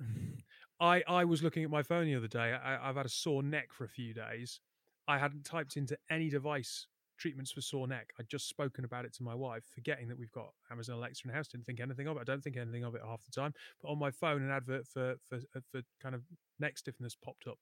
I 0.80 1.02
I 1.06 1.24
was 1.24 1.42
looking 1.42 1.64
at 1.64 1.70
my 1.70 1.82
phone 1.82 2.06
the 2.06 2.14
other 2.14 2.28
day. 2.28 2.52
I, 2.52 2.88
I've 2.88 2.96
had 2.96 3.06
a 3.06 3.10
sore 3.10 3.42
neck 3.42 3.72
for 3.72 3.84
a 3.84 3.88
few 3.88 4.14
days. 4.14 4.60
I 5.06 5.18
hadn't 5.18 5.44
typed 5.44 5.76
into 5.76 5.98
any 6.10 6.30
device 6.30 6.86
treatments 7.20 7.52
for 7.52 7.60
sore 7.60 7.86
neck. 7.86 8.12
I'd 8.18 8.28
just 8.28 8.48
spoken 8.48 8.84
about 8.84 9.04
it 9.04 9.12
to 9.14 9.22
my 9.22 9.34
wife, 9.34 9.62
forgetting 9.74 10.08
that 10.08 10.18
we've 10.18 10.32
got 10.32 10.52
Amazon 10.70 10.96
Alexa 10.96 11.22
in 11.24 11.30
the 11.30 11.36
house. 11.36 11.48
Didn't 11.48 11.66
think 11.66 11.80
anything 11.80 12.06
of 12.08 12.16
it. 12.16 12.20
I 12.20 12.24
don't 12.24 12.42
think 12.42 12.56
anything 12.56 12.82
of 12.82 12.94
it 12.94 13.02
half 13.04 13.22
the 13.24 13.30
time. 13.30 13.52
But 13.82 13.90
on 13.90 13.98
my 13.98 14.10
phone, 14.10 14.42
an 14.42 14.50
advert 14.50 14.86
for 14.86 15.16
for 15.28 15.36
uh, 15.54 15.60
for 15.70 15.82
kind 16.02 16.14
of 16.14 16.22
neck 16.58 16.78
stiffness 16.78 17.14
popped 17.14 17.46
up, 17.46 17.58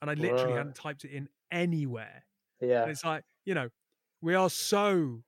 and 0.00 0.10
I 0.10 0.14
literally 0.14 0.52
right. 0.52 0.58
hadn't 0.58 0.76
typed 0.76 1.04
it 1.04 1.10
in 1.10 1.28
anywhere. 1.50 2.24
Yeah, 2.60 2.82
and 2.82 2.90
it's 2.90 3.04
like 3.04 3.24
you 3.44 3.54
know, 3.54 3.68
we 4.22 4.34
are 4.34 4.48
so 4.48 5.22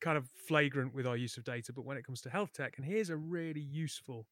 kind 0.00 0.18
of 0.18 0.28
flagrant 0.48 0.94
with 0.94 1.06
our 1.06 1.16
use 1.16 1.36
of 1.36 1.44
data, 1.44 1.72
but 1.72 1.84
when 1.84 1.96
it 1.96 2.04
comes 2.04 2.20
to 2.22 2.30
health 2.30 2.52
tech, 2.52 2.74
and 2.76 2.86
here's 2.86 3.10
a 3.10 3.16
really 3.16 3.60
useful, 3.60 4.26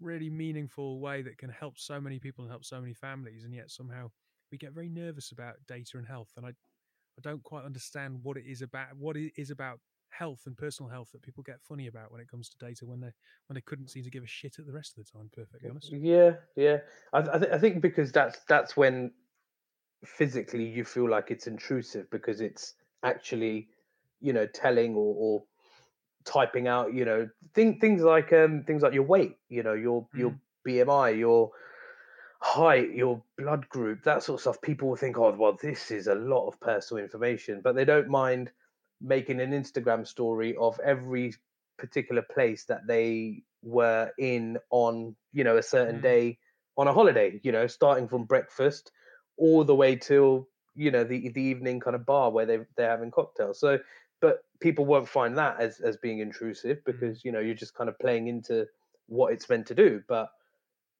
really 0.00 0.30
meaningful 0.30 1.00
way 1.00 1.20
that 1.22 1.36
can 1.36 1.50
help 1.50 1.78
so 1.78 2.00
many 2.00 2.18
people 2.18 2.44
and 2.44 2.50
help 2.50 2.64
so 2.64 2.80
many 2.80 2.94
families, 2.94 3.44
and 3.44 3.52
yet 3.52 3.70
somehow 3.70 4.10
we 4.50 4.56
get 4.56 4.72
very 4.72 4.88
nervous 4.88 5.32
about 5.32 5.56
data 5.66 5.98
and 5.98 6.06
health. 6.06 6.30
And 6.36 6.46
I 6.46 6.50
I 6.50 7.20
don't 7.20 7.42
quite 7.42 7.64
understand 7.64 8.20
what 8.22 8.38
it 8.38 8.44
is 8.46 8.62
about 8.62 8.96
what 8.96 9.16
it 9.16 9.32
is 9.36 9.50
about 9.50 9.80
health 10.08 10.42
and 10.46 10.56
personal 10.56 10.90
health 10.90 11.10
that 11.12 11.22
people 11.22 11.42
get 11.42 11.60
funny 11.62 11.86
about 11.86 12.12
when 12.12 12.20
it 12.20 12.28
comes 12.28 12.48
to 12.48 12.58
data 12.58 12.84
when 12.86 13.00
they 13.00 13.10
when 13.46 13.54
they 13.54 13.60
couldn't 13.62 13.88
seem 13.88 14.04
to 14.04 14.10
give 14.10 14.22
a 14.22 14.26
shit 14.26 14.58
at 14.58 14.66
the 14.66 14.72
rest 14.72 14.96
of 14.96 15.04
the 15.04 15.10
time. 15.10 15.30
Perfectly 15.34 15.68
honest. 15.68 15.90
Yeah, 15.92 16.32
yeah. 16.56 16.78
I 17.12 17.18
I, 17.18 17.38
th- 17.38 17.52
I 17.52 17.58
think 17.58 17.82
because 17.82 18.12
that's 18.12 18.38
that's 18.48 18.76
when 18.76 19.12
physically 20.04 20.64
you 20.64 20.84
feel 20.84 21.08
like 21.08 21.30
it's 21.30 21.46
intrusive 21.46 22.10
because 22.10 22.40
it's 22.40 22.74
actually 23.02 23.68
you 24.20 24.32
know 24.32 24.46
telling 24.46 24.94
or, 24.94 25.14
or 25.18 25.42
typing 26.24 26.68
out 26.68 26.94
you 26.94 27.04
know 27.04 27.28
things 27.54 27.76
things 27.80 28.02
like 28.02 28.32
um 28.32 28.62
things 28.64 28.82
like 28.82 28.94
your 28.94 29.02
weight 29.02 29.36
you 29.48 29.62
know 29.62 29.74
your 29.74 30.06
mm. 30.14 30.18
your 30.18 30.34
bmi 30.66 31.18
your 31.18 31.50
height, 32.42 32.92
your 32.92 33.22
blood 33.38 33.68
group, 33.68 34.02
that 34.02 34.22
sort 34.22 34.38
of 34.38 34.40
stuff, 34.40 34.60
people 34.60 34.88
will 34.88 34.96
think, 34.96 35.16
oh, 35.16 35.34
well, 35.38 35.56
this 35.62 35.92
is 35.92 36.08
a 36.08 36.14
lot 36.14 36.48
of 36.48 36.60
personal 36.60 37.02
information, 37.02 37.60
but 37.62 37.76
they 37.76 37.84
don't 37.84 38.08
mind 38.08 38.50
making 39.00 39.40
an 39.40 39.52
Instagram 39.52 40.06
story 40.06 40.56
of 40.56 40.78
every 40.84 41.32
particular 41.78 42.20
place 42.20 42.64
that 42.64 42.84
they 42.86 43.42
were 43.62 44.10
in 44.18 44.58
on, 44.70 45.14
you 45.32 45.44
know, 45.44 45.56
a 45.56 45.62
certain 45.62 45.98
mm. 45.98 46.02
day 46.02 46.38
on 46.76 46.88
a 46.88 46.92
holiday, 46.92 47.40
you 47.44 47.52
know, 47.52 47.68
starting 47.68 48.08
from 48.08 48.24
breakfast 48.24 48.90
all 49.36 49.62
the 49.62 49.74
way 49.74 49.94
till, 49.94 50.48
you 50.74 50.90
know, 50.90 51.04
the 51.04 51.28
the 51.30 51.42
evening 51.42 51.80
kind 51.80 51.96
of 51.96 52.06
bar 52.06 52.30
where 52.30 52.46
they 52.46 52.58
they're 52.76 52.90
having 52.90 53.10
cocktails. 53.10 53.60
So 53.60 53.78
but 54.20 54.44
people 54.60 54.84
won't 54.84 55.08
find 55.08 55.36
that 55.38 55.60
as 55.60 55.80
as 55.80 55.96
being 55.96 56.20
intrusive 56.20 56.78
mm. 56.78 56.84
because, 56.84 57.24
you 57.24 57.32
know, 57.32 57.40
you're 57.40 57.54
just 57.54 57.74
kind 57.74 57.88
of 57.88 57.98
playing 57.98 58.28
into 58.28 58.66
what 59.06 59.32
it's 59.32 59.48
meant 59.48 59.66
to 59.66 59.74
do. 59.74 60.02
But 60.08 60.30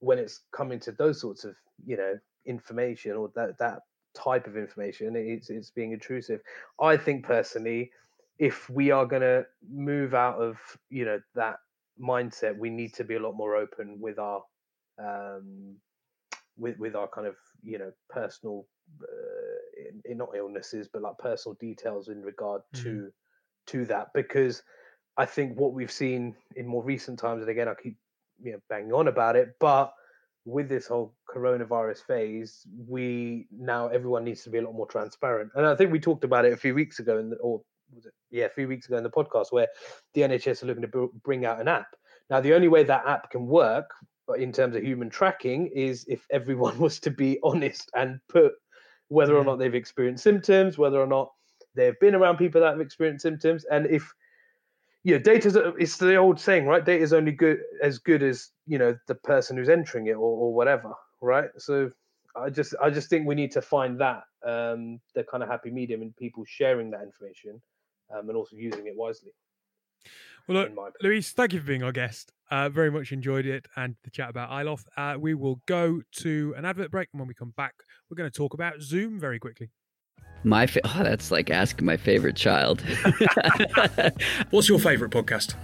when 0.03 0.19
it's 0.19 0.41
coming 0.51 0.81
to 0.81 0.91
those 0.93 1.21
sorts 1.21 1.45
of 1.45 1.55
you 1.87 1.97
know 1.97 2.19
information 2.45 3.13
or 3.13 3.31
that 3.37 3.57
that 3.59 3.81
type 4.15 4.47
of 4.47 4.57
information 4.57 5.15
it's 5.17 5.49
it's 5.49 5.71
being 5.71 5.93
intrusive 5.93 6.41
i 6.81 6.97
think 6.97 7.25
personally 7.25 7.91
if 8.39 8.69
we 8.69 8.91
are 8.91 9.07
going 9.07 9.23
to 9.23 9.47
move 9.71 10.13
out 10.13 10.37
of 10.39 10.57
you 10.91 11.05
know 11.05 11.21
that 11.35 11.57
mindset 12.03 12.59
we 12.59 12.69
need 12.69 12.93
to 12.93 13.05
be 13.05 13.15
a 13.15 13.21
lot 13.21 13.33
more 13.33 13.55
open 13.57 13.99
with 14.01 14.19
our 14.19 14.43
um 14.99 15.77
with 16.59 16.77
with 16.79 16.97
our 16.97 17.09
kind 17.09 17.27
of 17.27 17.37
you 17.63 17.79
know 17.79 17.93
personal 18.11 18.67
uh, 19.03 19.89
in, 19.89 20.03
in 20.05 20.19
not 20.19 20.31
illnesses 20.37 20.89
but 20.93 21.03
like 21.03 21.19
personal 21.19 21.57
details 21.61 22.09
in 22.09 22.23
regard 22.23 22.63
mm-hmm. 22.75 22.85
to 22.85 23.13
to 23.67 23.85
that 23.85 24.09
because 24.15 24.63
i 25.17 25.25
think 25.25 25.59
what 25.59 25.73
we've 25.73 25.93
seen 25.93 26.35
in 26.57 26.67
more 26.67 26.83
recent 26.83 27.19
times 27.19 27.43
and 27.43 27.51
again 27.51 27.69
i 27.69 27.75
keep 27.75 27.97
you 28.43 28.53
know 28.53 28.59
banging 28.69 28.93
on 28.93 29.09
about 29.09 29.37
it 29.37 29.51
but 29.61 29.93
with 30.45 30.69
this 30.69 30.89
whole 30.89 31.15
coronavirus 31.33 31.99
phase 32.05 32.67
we 32.89 33.47
now 33.57 33.87
everyone 33.89 34.25
needs 34.25 34.43
to 34.43 34.51
be 34.51 34.59
a 34.59 34.63
lot 34.63 34.75
more 34.75 34.87
transparent 34.87 35.51
and 35.55 35.67
i 35.67 35.75
think 35.75 35.93
we 35.93 36.01
talked 36.01 36.25
about 36.25 36.45
it 36.45 36.53
a 36.53 36.57
few 36.57 36.75
weeks 36.75 36.99
ago 36.99 37.19
in 37.19 37.31
the, 37.31 37.37
or 37.37 37.61
was 37.95 38.07
it 38.07 38.13
yeah 38.31 38.47
a 38.47 38.51
few 38.51 38.67
weeks 38.67 38.87
ago 38.87 38.97
in 38.97 39.05
the 39.05 39.11
podcast 39.11 39.47
where 39.53 39.69
the 40.15 40.23
nhs 40.23 40.63
are 40.63 40.67
looking 40.67 40.83
to 40.83 41.11
bring 41.23 41.45
out 41.45 41.61
an 41.61 41.69
app 41.69 41.87
now 42.31 42.41
the 42.41 42.55
only 42.55 42.69
way 42.69 42.83
that 42.83 43.07
app 43.07 43.31
can 43.31 43.47
work 43.47 43.89
in 44.37 44.53
terms 44.53 44.77
of 44.77 44.83
human 44.83 45.11
tracking 45.11 45.69
is 45.75 46.05
if 46.09 46.27
everyone 46.31 46.79
was 46.81 46.99
to 46.99 47.11
be 47.11 47.39
honest 47.43 47.91
and 47.95 48.19
put 48.29 48.53
whether 49.13 49.37
or 49.37 49.45
not 49.45 49.59
they've 49.59 49.75
experienced 49.75 50.25
symptoms 50.25 50.79
whether 50.79 51.01
or 51.01 51.07
not 51.07 51.31
they've 51.75 51.99
been 52.01 52.15
around 52.15 52.37
people 52.37 52.61
that 52.61 52.71
have 52.71 52.81
experienced 52.81 53.23
symptoms 53.23 53.65
and 53.65 53.87
if 53.87 54.13
you 55.05 55.15
know, 55.15 55.19
data 55.19 55.75
it's 55.79 55.97
the 55.97 56.17
old 56.17 56.39
saying, 56.39 56.67
right? 56.67 56.85
Data 56.85 57.03
is 57.03 57.13
only 57.13 57.33
good 57.33 57.61
as 57.83 57.99
good 57.99 58.23
as 58.23 58.51
you 58.67 58.79
know 58.79 58.97
the 59.09 59.15
person 59.15 59.57
who's 59.57 59.69
entering 59.69 60.07
it 60.07 60.13
or, 60.13 60.19
or 60.19 60.55
whatever, 60.55 60.93
right? 61.21 61.51
So 61.59 61.91
I 62.37 62.51
just 62.51 62.75
I 62.81 62.91
just 62.91 63.11
think 63.11 63.27
we 63.27 63.35
need 63.35 63.51
to 63.53 63.63
find 63.63 64.01
that 64.01 64.23
um, 64.45 65.01
the 65.15 65.25
kind 65.25 65.43
of 65.43 65.49
happy 65.49 65.71
medium 65.71 66.03
in 66.03 66.13
people 66.13 66.45
sharing 66.47 66.91
that 66.93 67.03
information 67.03 67.61
um, 68.15 68.29
and 68.29 68.37
also 68.37 68.57
using 68.57 68.87
it 68.87 68.97
wisely. 68.97 69.33
Well, 70.47 70.69
look, 70.75 70.95
Luis, 71.03 71.31
thank 71.31 71.53
you 71.53 71.61
for 71.61 71.67
being 71.67 71.83
our 71.83 71.93
guest. 71.93 72.33
Uh, 72.53 72.69
very 72.69 72.91
much 72.91 73.13
enjoyed 73.13 73.47
it 73.47 73.67
and 73.77 73.97
the 74.05 74.11
chat 74.11 74.29
about 74.29 74.51
iLoF. 74.51 74.85
Uh, 74.95 75.17
we 75.19 75.33
will 75.33 75.63
go 75.65 76.03
to 76.13 76.53
an 76.59 76.67
advert 76.67 76.91
break, 76.91 77.09
and 77.15 77.19
when 77.19 77.27
we 77.27 77.33
come 77.33 77.55
back, 77.57 77.73
we're 78.11 78.15
going 78.15 78.31
to 78.31 78.37
talk 78.37 78.53
about 78.53 78.83
Zoom 78.83 79.19
very 79.19 79.39
quickly. 79.39 79.71
My 80.45 80.67
fa- 80.67 80.83
oh, 80.85 81.03
that's 81.03 81.31
like 81.31 81.49
asking 81.49 81.87
my 81.87 81.97
favorite 81.97 82.37
child. 82.37 82.83
What's 84.51 84.69
your 84.69 84.79
favorite 84.79 85.13
podcast? 85.13 85.55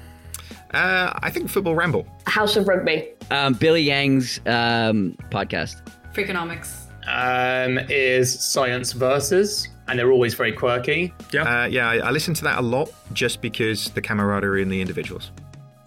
Uh, 0.73 1.13
I 1.23 1.29
think 1.31 1.51
Football 1.51 1.75
Ramble. 1.75 2.07
House 2.27 2.57
of 2.57 2.67
Rugby. 2.67 3.11
Um, 3.31 3.53
Billy 3.53 3.83
Yang's 3.83 4.41
um, 4.47 5.15
podcast. 5.31 5.87
Freakonomics. 6.15 6.87
Um, 7.07 7.79
is 7.91 8.43
Science 8.43 8.93
Versus, 8.93 9.69
and 9.89 9.99
they're 9.99 10.11
always 10.11 10.33
very 10.33 10.53
quirky. 10.53 11.13
Yeah, 11.35 11.43
uh, 11.43 11.67
yeah. 11.67 11.91
I, 11.91 11.97
I 11.99 12.11
listen 12.13 12.33
to 12.33 12.45
that 12.45 12.59
a 12.59 12.63
lot 12.63 12.91
just 13.13 13.43
because 13.43 13.91
the 13.91 14.01
camaraderie 14.01 14.63
and 14.63 14.73
the 14.73 14.81
individuals. 14.81 15.33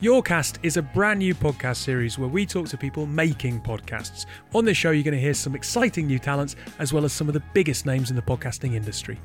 Yourcast 0.02 0.58
is 0.64 0.78
a 0.78 0.82
brand 0.82 1.20
new 1.20 1.36
podcast 1.36 1.76
series 1.76 2.18
where 2.18 2.28
we 2.28 2.44
talk 2.44 2.68
to 2.68 2.76
people 2.76 3.06
making 3.06 3.62
podcasts. 3.62 4.26
On 4.56 4.66
this 4.66 4.76
show, 4.76 4.90
you're 4.90 5.04
going 5.04 5.14
to 5.14 5.22
hear 5.22 5.36
some 5.36 5.54
exciting 5.54 6.08
new 6.08 6.18
talents 6.18 6.56
as 6.80 6.92
well 6.92 7.06
as 7.06 7.14
some 7.14 7.28
of 7.28 7.36
the 7.36 7.44
biggest 7.54 7.86
names 7.86 8.10
in 8.10 8.16
the 8.16 8.22
podcasting 8.24 8.74
industry. 8.74 9.20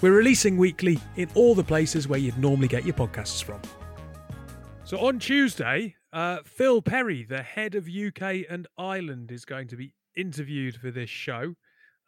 We're 0.00 0.16
releasing 0.16 0.56
weekly 0.56 0.98
in 1.16 1.28
all 1.34 1.54
the 1.54 1.62
places 1.62 2.08
where 2.08 2.18
you'd 2.18 2.38
normally 2.38 2.66
get 2.66 2.86
your 2.86 2.94
podcasts 2.94 3.44
from. 3.44 3.60
So 4.84 4.98
on 5.00 5.18
Tuesday, 5.18 5.96
uh, 6.14 6.38
Phil 6.46 6.80
Perry, 6.80 7.24
the 7.24 7.42
head 7.42 7.74
of 7.74 7.86
UK 7.86 8.46
and 8.48 8.66
Ireland, 8.78 9.30
is 9.30 9.44
going 9.44 9.68
to 9.68 9.76
be 9.76 9.92
interviewed 10.16 10.76
for 10.76 10.90
this 10.90 11.10
show. 11.10 11.56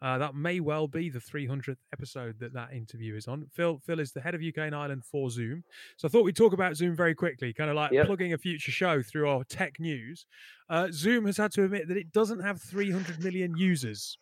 Uh, 0.05 0.19
that 0.19 0.35
may 0.35 0.59
well 0.59 0.87
be 0.87 1.09
the 1.09 1.17
300th 1.17 1.77
episode 1.91 2.35
that 2.39 2.53
that 2.53 2.71
interview 2.71 3.15
is 3.15 3.27
on. 3.27 3.47
Phil, 3.51 3.81
Phil 3.83 3.99
is 3.99 4.11
the 4.11 4.21
head 4.21 4.35
of 4.35 4.41
UK 4.41 4.59
and 4.59 4.75
Ireland 4.75 5.03
for 5.03 5.31
Zoom. 5.31 5.63
So 5.97 6.07
I 6.07 6.11
thought 6.11 6.23
we'd 6.23 6.35
talk 6.35 6.53
about 6.53 6.75
Zoom 6.75 6.95
very 6.95 7.15
quickly, 7.15 7.51
kind 7.53 7.71
of 7.71 7.75
like 7.75 7.91
yep. 7.91 8.05
plugging 8.05 8.31
a 8.31 8.37
future 8.37 8.71
show 8.71 9.01
through 9.01 9.27
our 9.27 9.43
tech 9.45 9.79
news. 9.79 10.27
Uh, 10.69 10.89
Zoom 10.91 11.25
has 11.25 11.37
had 11.37 11.51
to 11.53 11.63
admit 11.63 11.87
that 11.87 11.97
it 11.97 12.11
doesn't 12.11 12.41
have 12.41 12.61
300 12.61 13.23
million 13.23 13.57
users. 13.57 14.19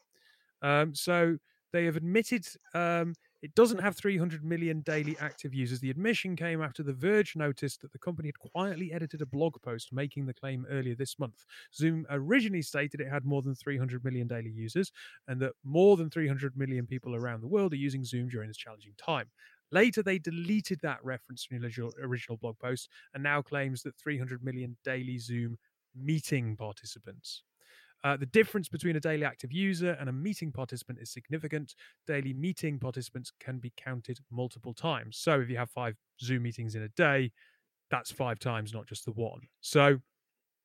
Um, 0.61 0.95
so 0.95 1.35
they 1.73 1.83
have 1.83 1.97
admitted 1.97 2.45
um, 2.73 3.13
it 3.43 3.53
doesn't 3.55 3.79
have 3.79 3.97
300 3.97 4.41
million 4.41 4.79
daily 4.79 5.17
active 5.19 5.53
users. 5.53 5.81
The 5.81 5.89
admission 5.89 6.37
came 6.37 6.61
after 6.61 6.81
The 6.81 6.93
Verge 6.93 7.35
noticed 7.35 7.81
that 7.81 7.91
the 7.91 7.99
company 7.99 8.29
had 8.29 8.39
quietly 8.39 8.93
edited 8.93 9.21
a 9.21 9.25
blog 9.25 9.61
post 9.61 9.91
making 9.91 10.25
the 10.25 10.33
claim 10.33 10.65
earlier 10.71 10.95
this 10.95 11.19
month. 11.19 11.43
Zoom 11.75 12.05
originally 12.09 12.61
stated 12.61 13.01
it 13.01 13.09
had 13.09 13.25
more 13.25 13.41
than 13.41 13.53
300 13.53 14.05
million 14.05 14.27
daily 14.27 14.49
users 14.49 14.93
and 15.27 15.41
that 15.41 15.51
more 15.65 15.97
than 15.97 16.09
300 16.09 16.55
million 16.55 16.87
people 16.87 17.15
around 17.15 17.41
the 17.41 17.47
world 17.49 17.73
are 17.73 17.75
using 17.77 18.05
Zoom 18.05 18.29
during 18.29 18.47
this 18.47 18.55
challenging 18.55 18.93
time. 18.97 19.27
Later, 19.71 20.01
they 20.01 20.19
deleted 20.19 20.79
that 20.81 21.03
reference 21.03 21.43
from 21.43 21.59
the 21.59 21.91
original 22.01 22.37
blog 22.37 22.57
post 22.59 22.87
and 23.13 23.21
now 23.21 23.41
claims 23.41 23.83
that 23.83 23.97
300 23.97 24.41
million 24.41 24.77
daily 24.85 25.17
Zoom 25.17 25.57
meeting 25.93 26.55
participants. 26.55 27.43
Uh, 28.03 28.17
the 28.17 28.25
difference 28.25 28.67
between 28.67 28.95
a 28.95 28.99
daily 28.99 29.23
active 29.23 29.51
user 29.51 29.95
and 29.99 30.09
a 30.09 30.11
meeting 30.11 30.51
participant 30.51 30.99
is 30.99 31.09
significant. 31.09 31.75
Daily 32.05 32.33
meeting 32.33 32.77
participants 32.77 33.31
can 33.39 33.59
be 33.59 33.71
counted 33.77 34.19
multiple 34.29 34.73
times. 34.73 35.17
So 35.17 35.39
if 35.39 35.49
you 35.49 35.57
have 35.57 35.69
five 35.69 35.95
Zoom 36.21 36.43
meetings 36.43 36.75
in 36.75 36.83
a 36.83 36.89
day, 36.89 37.31
that's 37.89 38.11
five 38.11 38.39
times, 38.39 38.73
not 38.73 38.87
just 38.87 39.05
the 39.05 39.11
one. 39.11 39.41
So 39.61 39.99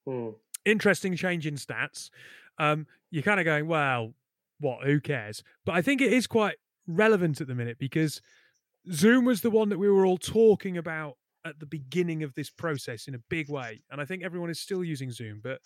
mm. 0.08 0.34
interesting 0.64 1.14
change 1.14 1.46
in 1.46 1.54
stats. 1.54 2.10
Um, 2.58 2.86
you're 3.10 3.22
kind 3.22 3.38
of 3.38 3.44
going, 3.44 3.68
well, 3.68 4.14
what? 4.58 4.84
Who 4.84 5.00
cares? 5.00 5.44
But 5.64 5.76
I 5.76 5.82
think 5.82 6.00
it 6.00 6.12
is 6.12 6.26
quite 6.26 6.56
relevant 6.86 7.40
at 7.40 7.46
the 7.46 7.54
minute 7.54 7.78
because 7.78 8.20
Zoom 8.90 9.24
was 9.24 9.42
the 9.42 9.50
one 9.50 9.68
that 9.68 9.78
we 9.78 9.88
were 9.88 10.06
all 10.06 10.18
talking 10.18 10.76
about 10.76 11.16
at 11.48 11.60
the 11.60 11.66
beginning 11.66 12.22
of 12.22 12.34
this 12.34 12.50
process 12.50 13.08
in 13.08 13.14
a 13.14 13.18
big 13.28 13.48
way. 13.48 13.82
And 13.90 14.00
I 14.00 14.04
think 14.04 14.22
everyone 14.22 14.50
is 14.50 14.60
still 14.60 14.84
using 14.84 15.10
Zoom. 15.10 15.40
But 15.42 15.60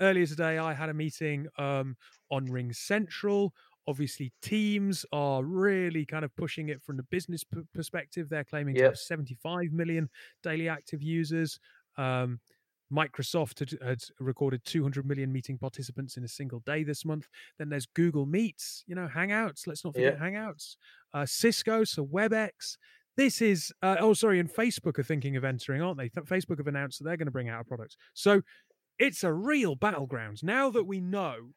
earlier 0.00 0.26
today, 0.26 0.58
I 0.58 0.74
had 0.74 0.88
a 0.88 0.94
meeting 0.94 1.46
um, 1.58 1.96
on 2.30 2.46
Ring 2.46 2.72
Central. 2.72 3.54
Obviously, 3.86 4.32
Teams 4.42 5.06
are 5.12 5.42
really 5.42 6.04
kind 6.04 6.24
of 6.24 6.34
pushing 6.36 6.68
it 6.68 6.82
from 6.82 6.96
the 6.96 7.04
business 7.04 7.44
p- 7.44 7.62
perspective. 7.74 8.28
They're 8.28 8.44
claiming 8.44 8.74
yep. 8.76 8.84
to 8.84 8.88
have 8.90 8.98
75 8.98 9.72
million 9.72 10.10
daily 10.42 10.68
active 10.68 11.02
users. 11.02 11.58
Um, 11.96 12.40
Microsoft 12.92 13.58
had, 13.58 13.78
had, 13.82 14.02
recorded 14.18 14.64
200 14.64 15.06
million 15.06 15.32
meeting 15.32 15.58
participants 15.58 16.16
in 16.16 16.24
a 16.24 16.28
single 16.28 16.60
day 16.60 16.82
this 16.82 17.04
month. 17.04 17.28
Then 17.58 17.68
there's 17.68 17.86
Google 17.86 18.26
Meets, 18.26 18.84
you 18.86 18.94
know, 18.94 19.08
Hangouts. 19.14 19.66
Let's 19.66 19.84
not 19.84 19.94
forget 19.94 20.18
Hangouts. 20.18 20.76
Uh, 21.12 21.26
Cisco, 21.26 21.84
so 21.84 22.06
WebEx. 22.06 22.76
This 23.18 23.42
is, 23.42 23.72
uh, 23.82 23.96
oh, 23.98 24.14
sorry, 24.14 24.38
and 24.38 24.48
Facebook 24.48 24.96
are 24.96 25.02
thinking 25.02 25.34
of 25.34 25.44
entering, 25.44 25.82
aren't 25.82 25.98
they? 25.98 26.08
Facebook 26.20 26.58
have 26.58 26.68
announced 26.68 27.00
that 27.00 27.04
they're 27.04 27.16
going 27.16 27.26
to 27.26 27.32
bring 27.32 27.48
out 27.48 27.60
a 27.60 27.64
product. 27.64 27.96
So 28.14 28.42
it's 28.96 29.24
a 29.24 29.32
real 29.32 29.74
battleground. 29.74 30.38
Now 30.44 30.70
that 30.70 30.84
we 30.84 31.00
know 31.00 31.48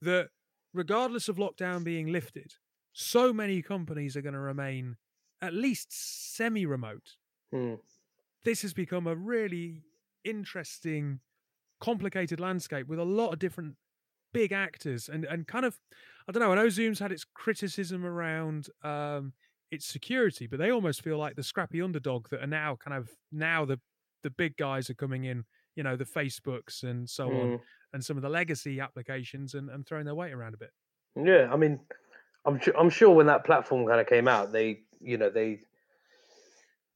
that 0.00 0.28
regardless 0.72 1.28
of 1.28 1.34
lockdown 1.34 1.82
being 1.82 2.06
lifted, 2.06 2.52
so 2.92 3.32
many 3.32 3.62
companies 3.62 4.16
are 4.16 4.22
going 4.22 4.34
to 4.34 4.38
remain 4.38 4.94
at 5.42 5.52
least 5.52 5.88
semi 6.36 6.64
remote. 6.66 7.16
Hmm. 7.52 7.74
This 8.44 8.62
has 8.62 8.72
become 8.72 9.08
a 9.08 9.16
really 9.16 9.82
interesting, 10.24 11.18
complicated 11.80 12.38
landscape 12.38 12.86
with 12.86 13.00
a 13.00 13.04
lot 13.04 13.32
of 13.32 13.40
different 13.40 13.74
big 14.32 14.52
actors 14.52 15.08
and, 15.08 15.24
and 15.24 15.48
kind 15.48 15.64
of, 15.64 15.80
I 16.28 16.32
don't 16.32 16.42
know, 16.42 16.52
I 16.52 16.54
know 16.54 16.68
Zoom's 16.68 17.00
had 17.00 17.10
its 17.10 17.24
criticism 17.24 18.06
around 18.06 18.68
um, 18.84 19.32
its 19.70 19.86
security, 19.86 20.46
but 20.46 20.58
they 20.58 20.70
almost 20.70 21.02
feel 21.02 21.18
like 21.18 21.36
the 21.36 21.42
scrappy 21.42 21.82
underdog 21.82 22.28
that 22.30 22.42
are 22.42 22.46
now 22.46 22.76
kind 22.76 22.96
of 22.96 23.10
now 23.32 23.64
the 23.64 23.78
the 24.22 24.30
big 24.30 24.56
guys 24.56 24.90
are 24.90 24.94
coming 24.94 25.24
in, 25.24 25.44
you 25.76 25.82
know, 25.82 25.96
the 25.96 26.04
Facebooks 26.04 26.82
and 26.82 27.08
so 27.08 27.28
mm. 27.28 27.42
on, 27.42 27.60
and 27.92 28.04
some 28.04 28.16
of 28.16 28.22
the 28.22 28.28
legacy 28.28 28.80
applications 28.80 29.54
and, 29.54 29.70
and 29.70 29.86
throwing 29.86 30.04
their 30.04 30.14
weight 30.14 30.32
around 30.32 30.54
a 30.54 30.58
bit. 30.58 30.70
Yeah, 31.16 31.48
I 31.52 31.56
mean, 31.56 31.80
I'm 32.44 32.60
I'm 32.78 32.90
sure 32.90 33.10
when 33.10 33.26
that 33.26 33.44
platform 33.44 33.86
kind 33.86 34.00
of 34.00 34.06
came 34.06 34.28
out, 34.28 34.52
they 34.52 34.80
you 35.00 35.18
know 35.18 35.30
they 35.30 35.60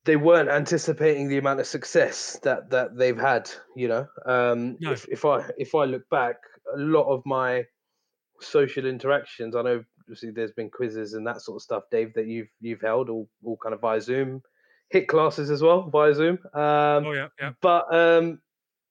they 0.05 0.17
weren't 0.17 0.49
anticipating 0.49 1.29
the 1.29 1.39
amount 1.39 1.61
of 1.61 1.67
success 1.67 2.39
that 2.43 2.71
that 2.71 2.97
they've 2.97 3.19
had. 3.19 3.51
You 3.77 3.89
know, 3.89 4.07
um, 4.27 4.77
no. 4.81 4.93
if 4.93 5.07
if 5.09 5.25
I 5.25 5.45
if 5.59 5.75
I 5.75 5.85
look 5.85 6.09
back, 6.11 6.37
a 6.75 6.79
lot 6.79 7.09
of 7.09 7.23
my 7.25 7.65
social 8.41 8.87
interactions, 8.87 9.55
I 9.55 9.63
know 9.63 9.85
obviously 10.03 10.31
there's 10.31 10.53
been 10.53 10.71
quizzes 10.71 11.15
and 11.15 11.27
that 11.27 11.43
sort 11.43 11.57
of 11.57 11.63
stuff, 11.63 11.85
Dave, 11.91 12.15
that 12.15 12.27
you've 12.27 12.49
you've 12.61 12.81
held 12.81 13.09
all, 13.09 13.29
all 13.45 13.57
kind 13.57 13.75
of 13.75 13.81
via 13.81 14.01
Zoom, 14.01 14.43
HIIT 14.93 15.07
classes 15.07 15.51
as 15.51 15.63
well 15.63 15.89
via 15.91 16.15
Zoom. 16.15 16.39
Um, 16.55 17.07
oh 17.07 17.13
yeah, 17.13 17.29
yeah. 17.41 17.53
But 17.61 17.95
um, 17.95 18.41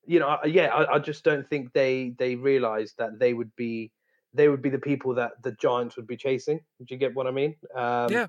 you 0.05 0.19
know, 0.19 0.37
yeah, 0.45 0.67
I, 0.67 0.95
I 0.95 0.99
just 0.99 1.23
don't 1.23 1.47
think 1.49 1.73
they 1.73 2.13
they 2.17 2.35
realised 2.35 2.95
that 2.97 3.19
they 3.19 3.33
would 3.33 3.55
be 3.55 3.91
they 4.33 4.47
would 4.49 4.61
be 4.61 4.69
the 4.69 4.79
people 4.79 5.13
that 5.15 5.31
the 5.43 5.51
Giants 5.53 5.97
would 5.97 6.07
be 6.07 6.17
chasing. 6.17 6.59
Do 6.79 6.85
you 6.89 6.97
get 6.97 7.13
what 7.15 7.27
I 7.27 7.31
mean? 7.31 7.55
Um, 7.75 8.11
yeah. 8.11 8.27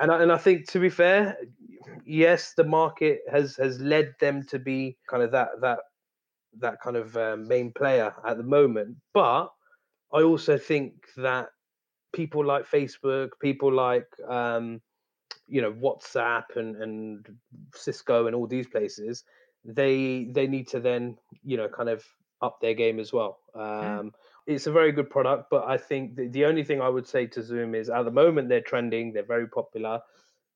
And 0.00 0.10
I, 0.10 0.22
and 0.22 0.32
I 0.32 0.38
think 0.38 0.68
to 0.72 0.80
be 0.80 0.90
fair, 0.90 1.36
yes, 2.04 2.54
the 2.56 2.64
market 2.64 3.20
has 3.30 3.56
has 3.56 3.80
led 3.80 4.14
them 4.20 4.44
to 4.46 4.58
be 4.58 4.96
kind 5.08 5.22
of 5.22 5.30
that 5.32 5.48
that 5.60 5.78
that 6.58 6.80
kind 6.80 6.96
of 6.96 7.16
uh, 7.16 7.36
main 7.36 7.72
player 7.72 8.12
at 8.26 8.36
the 8.36 8.42
moment. 8.42 8.96
But 9.12 9.48
I 10.12 10.22
also 10.22 10.58
think 10.58 10.94
that 11.16 11.48
people 12.14 12.44
like 12.44 12.70
Facebook, 12.70 13.30
people 13.40 13.72
like 13.72 14.08
um, 14.28 14.80
you 15.46 15.60
know 15.60 15.72
WhatsApp 15.72 16.56
and 16.56 16.76
and 16.76 17.38
Cisco 17.74 18.26
and 18.26 18.34
all 18.34 18.46
these 18.46 18.66
places, 18.66 19.24
they 19.64 20.28
they 20.30 20.46
need 20.46 20.68
to 20.68 20.80
then 20.80 21.18
you 21.42 21.56
know 21.56 21.68
kind 21.68 21.88
of 21.88 22.04
up 22.40 22.60
their 22.60 22.74
game 22.74 23.00
as 23.00 23.12
well. 23.12 23.38
Um, 23.54 24.12
It's 24.46 24.66
a 24.66 24.72
very 24.72 24.92
good 24.92 25.08
product, 25.08 25.48
but 25.50 25.64
I 25.66 25.78
think 25.78 26.16
the, 26.16 26.28
the 26.28 26.44
only 26.44 26.64
thing 26.64 26.82
I 26.82 26.88
would 26.88 27.06
say 27.06 27.26
to 27.28 27.42
Zoom 27.42 27.74
is 27.74 27.88
at 27.88 28.04
the 28.04 28.10
moment 28.10 28.48
they're 28.48 28.60
trending, 28.60 29.12
they're 29.12 29.24
very 29.36 29.48
popular. 29.48 30.00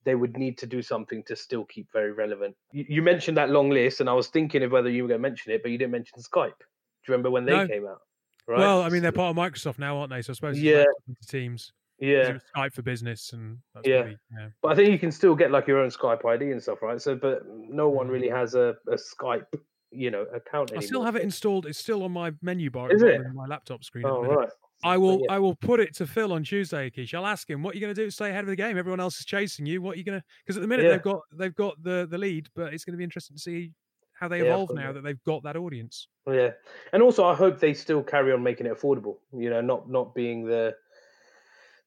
They 0.04 0.14
would 0.14 0.36
need 0.36 0.58
to 0.58 0.66
do 0.66 0.82
something 0.82 1.22
to 1.24 1.34
still 1.34 1.64
keep 1.64 1.86
very 1.92 2.12
relevant. 2.12 2.54
You, 2.72 2.84
you 2.88 3.02
mentioned 3.02 3.38
that 3.38 3.48
long 3.48 3.70
list, 3.70 4.00
and 4.00 4.08
I 4.08 4.12
was 4.12 4.28
thinking 4.28 4.62
of 4.62 4.72
whether 4.72 4.90
you 4.90 5.02
were 5.02 5.08
going 5.08 5.22
to 5.22 5.28
mention 5.28 5.52
it, 5.52 5.62
but 5.62 5.70
you 5.70 5.78
didn't 5.78 5.92
mention 5.92 6.20
Skype. 6.20 6.60
Do 6.60 7.04
you 7.06 7.12
remember 7.12 7.30
when 7.30 7.46
they 7.46 7.56
no. 7.56 7.66
came 7.66 7.86
out? 7.86 8.02
Right? 8.48 8.58
Well, 8.58 8.82
I 8.82 8.88
mean, 8.88 9.02
they're 9.02 9.12
part 9.12 9.36
of 9.36 9.36
Microsoft 9.36 9.78
now, 9.78 9.98
aren't 9.98 10.10
they? 10.10 10.22
So 10.22 10.32
I 10.32 10.34
suppose 10.34 10.60
yeah, 10.60 10.84
Teams. 11.26 11.72
Yeah, 12.00 12.38
Skype 12.56 12.72
for 12.72 12.82
business 12.82 13.32
and 13.32 13.58
yeah. 13.84 13.96
Probably, 13.96 14.16
yeah. 14.32 14.48
But 14.62 14.72
I 14.72 14.74
think 14.76 14.90
you 14.90 14.98
can 14.98 15.10
still 15.10 15.34
get 15.34 15.50
like 15.50 15.66
your 15.66 15.80
own 15.80 15.90
Skype 15.90 16.24
ID 16.24 16.52
and 16.52 16.62
stuff, 16.62 16.80
right? 16.80 17.02
So, 17.02 17.16
but 17.16 17.42
no 17.46 17.88
one 17.88 18.08
really 18.08 18.28
has 18.28 18.54
a, 18.54 18.76
a 18.88 18.94
Skype, 18.94 19.46
you 19.90 20.10
know, 20.10 20.22
account. 20.34 20.70
Anymore. 20.70 20.82
I 20.82 20.86
still 20.86 21.04
have 21.04 21.16
it 21.16 21.22
installed. 21.22 21.66
It's 21.66 21.78
still 21.78 22.04
on 22.04 22.12
my 22.12 22.32
menu 22.40 22.70
bar. 22.70 22.92
Is 22.92 23.02
it? 23.02 23.20
my 23.34 23.46
laptop 23.46 23.82
screen. 23.82 24.04
Oh, 24.06 24.22
right. 24.22 24.48
I 24.84 24.96
will. 24.96 25.20
Yeah. 25.20 25.34
I 25.34 25.38
will 25.40 25.56
put 25.56 25.80
it 25.80 25.94
to 25.96 26.06
Phil 26.06 26.32
on 26.32 26.44
Tuesday, 26.44 26.88
Kish. 26.88 27.12
I'll 27.14 27.26
ask 27.26 27.50
him 27.50 27.64
what 27.64 27.74
you're 27.74 27.80
going 27.80 27.94
to 27.94 28.00
do 28.00 28.06
to 28.06 28.12
stay 28.12 28.30
ahead 28.30 28.44
of 28.44 28.48
the 28.48 28.56
game. 28.56 28.78
Everyone 28.78 29.00
else 29.00 29.18
is 29.18 29.26
chasing 29.26 29.66
you. 29.66 29.82
What 29.82 29.96
are 29.96 29.98
you 29.98 30.04
going 30.04 30.20
to? 30.20 30.24
Because 30.46 30.56
at 30.56 30.60
the 30.60 30.68
minute 30.68 30.84
yeah. 30.84 30.92
they've 30.92 31.02
got 31.02 31.20
they've 31.36 31.54
got 31.54 31.82
the 31.82 32.06
the 32.08 32.16
lead, 32.16 32.48
but 32.54 32.72
it's 32.72 32.84
going 32.84 32.92
to 32.92 32.98
be 32.98 33.04
interesting 33.04 33.36
to 33.36 33.42
see 33.42 33.72
how 34.18 34.28
they 34.28 34.40
evolve 34.40 34.72
now 34.72 34.92
that 34.92 35.02
they've 35.02 35.22
got 35.24 35.42
that 35.44 35.56
audience. 35.56 36.08
Yeah, 36.26 36.52
and 36.92 37.02
also 37.02 37.24
I 37.24 37.34
hope 37.34 37.58
they 37.58 37.72
still 37.72 38.02
carry 38.02 38.32
on 38.32 38.42
making 38.42 38.66
it 38.66 38.72
affordable. 38.76 39.18
You 39.32 39.50
know, 39.50 39.60
not 39.62 39.88
not 39.88 40.14
being 40.14 40.44
the 40.44 40.76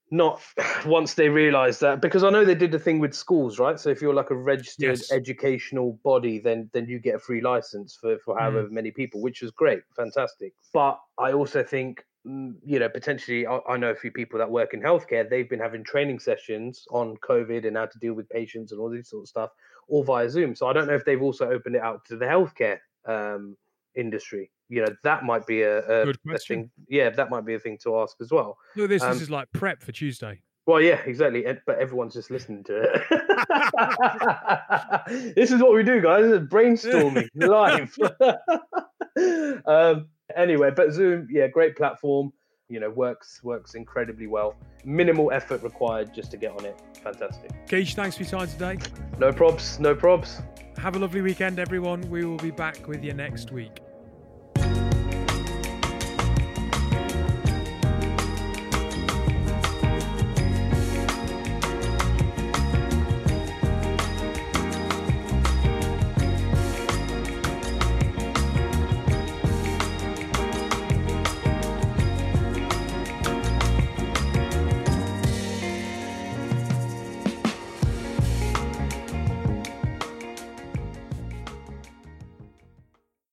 not 0.10 0.42
once 0.86 1.14
they 1.14 1.30
realize 1.30 1.80
that 1.80 2.02
because 2.02 2.24
I 2.24 2.30
know 2.30 2.46
they 2.46 2.56
did 2.56 2.72
the 2.72 2.80
thing 2.80 3.00
with 3.00 3.14
schools, 3.14 3.60
right? 3.60 3.80
So 3.80 3.90
if 3.90 4.02
you're 4.02 4.14
like 4.14 4.30
a 4.30 4.36
registered 4.36 5.04
Yes. 5.04 5.12
educational 5.12 6.00
body, 6.04 6.40
then 6.40 6.70
then 6.74 6.88
you 6.88 7.00
get 7.00 7.16
a 7.16 7.20
free 7.20 7.42
license 7.42 7.96
for 8.00 8.18
for 8.20 8.38
however 8.38 8.68
many 8.70 8.92
people, 8.92 9.22
which 9.22 9.42
was 9.42 9.52
great, 9.52 9.84
fantastic. 9.96 10.54
But 10.74 11.00
I 11.18 11.34
also 11.34 11.64
think 11.64 12.00
mm, 12.00 12.11
you 12.24 12.80
know 12.80 12.90
potentially 12.90 13.48
I, 13.48 13.60
I 13.68 13.78
know 13.78 13.90
a 13.90 13.96
few 13.96 14.12
people 14.12 14.38
that 14.40 14.50
work 14.50 14.74
in 14.74 14.82
healthcare. 14.82 15.28
They've 15.28 15.50
been 15.50 15.60
having 15.60 15.84
training 15.84 16.20
sessions 16.20 16.86
on 16.92 17.18
COVID 17.18 17.68
and 17.68 17.78
how 17.78 17.88
to 17.88 18.00
deal 18.00 18.14
with 18.14 18.30
patients 18.30 18.72
and 18.72 18.80
all 18.80 18.90
this 18.90 19.10
sort 19.10 19.24
of 19.24 19.30
stuff, 19.30 19.50
all 19.88 20.04
via 20.04 20.30
Zoom. 20.30 20.56
So 20.56 20.68
I 20.68 20.74
don't 20.74 20.88
know 20.88 20.94
if 20.96 21.06
they've 21.06 21.22
also 21.22 21.50
opened 21.50 21.76
it 21.76 21.82
out 21.82 22.06
to 22.06 22.18
the 22.18 22.26
healthcare 22.26 22.78
um, 23.06 23.58
industry. 23.96 24.52
You 24.70 24.86
know 24.86 24.96
that 25.04 25.24
might 25.24 25.46
be 25.48 25.64
a, 25.64 25.80
a, 25.80 26.06
Good 26.06 26.16
a 26.16 26.30
question. 26.30 26.62
thing. 26.62 26.72
Yeah, 26.88 27.10
that 27.10 27.30
might 27.30 27.46
be 27.46 27.56
a 27.56 27.60
thing 27.60 27.78
to 27.84 28.00
ask 28.00 28.18
as 28.22 28.32
well. 28.32 28.58
Look 28.76 28.90
this. 28.90 29.02
Um, 29.02 29.14
this 29.14 29.22
is 29.24 29.30
like 29.30 29.52
prep 29.52 29.82
for 29.82 29.92
Tuesday. 29.92 30.42
Well, 30.68 30.80
yeah, 30.80 31.02
exactly. 31.06 31.44
But 31.66 31.80
everyone's 31.80 32.14
just 32.14 32.30
listening 32.30 32.64
to 32.66 32.82
it. 32.84 33.02
this 35.36 35.52
is 35.52 35.62
what 35.62 35.74
we 35.74 35.84
do, 35.84 36.02
guys. 36.02 36.24
This 36.24 36.42
is 36.42 36.48
brainstorming 36.48 37.28
live. 37.36 37.98
um, 39.66 40.08
anyway, 40.36 40.72
but 40.76 40.92
Zoom, 40.92 41.28
yeah, 41.32 41.48
great 41.48 41.76
platform. 41.76 42.32
You 42.70 42.80
know, 42.80 42.90
works 42.90 43.42
works 43.44 43.76
incredibly 43.76 44.28
well. 44.28 44.56
Minimal 44.86 45.32
effort 45.34 45.62
required 45.62 46.14
just 46.14 46.32
to 46.32 46.38
get 46.38 46.52
on 46.52 46.66
it. 46.66 46.82
Fantastic. 47.04 47.52
Gage, 47.68 47.96
thanks 47.96 48.16
for 48.16 48.24
your 48.24 48.32
time 48.32 48.48
today. 48.48 48.78
No 49.20 49.32
probs. 49.32 49.80
No 49.80 49.94
probs. 49.94 50.42
Have 50.78 50.96
a 50.96 51.00
lovely 51.00 51.22
weekend, 51.22 51.60
everyone. 51.60 52.02
We 52.10 52.24
will 52.24 52.38
be 52.38 52.52
back 52.52 52.88
with 52.88 53.04
you 53.04 53.14
next 53.14 53.52
week. 53.52 53.82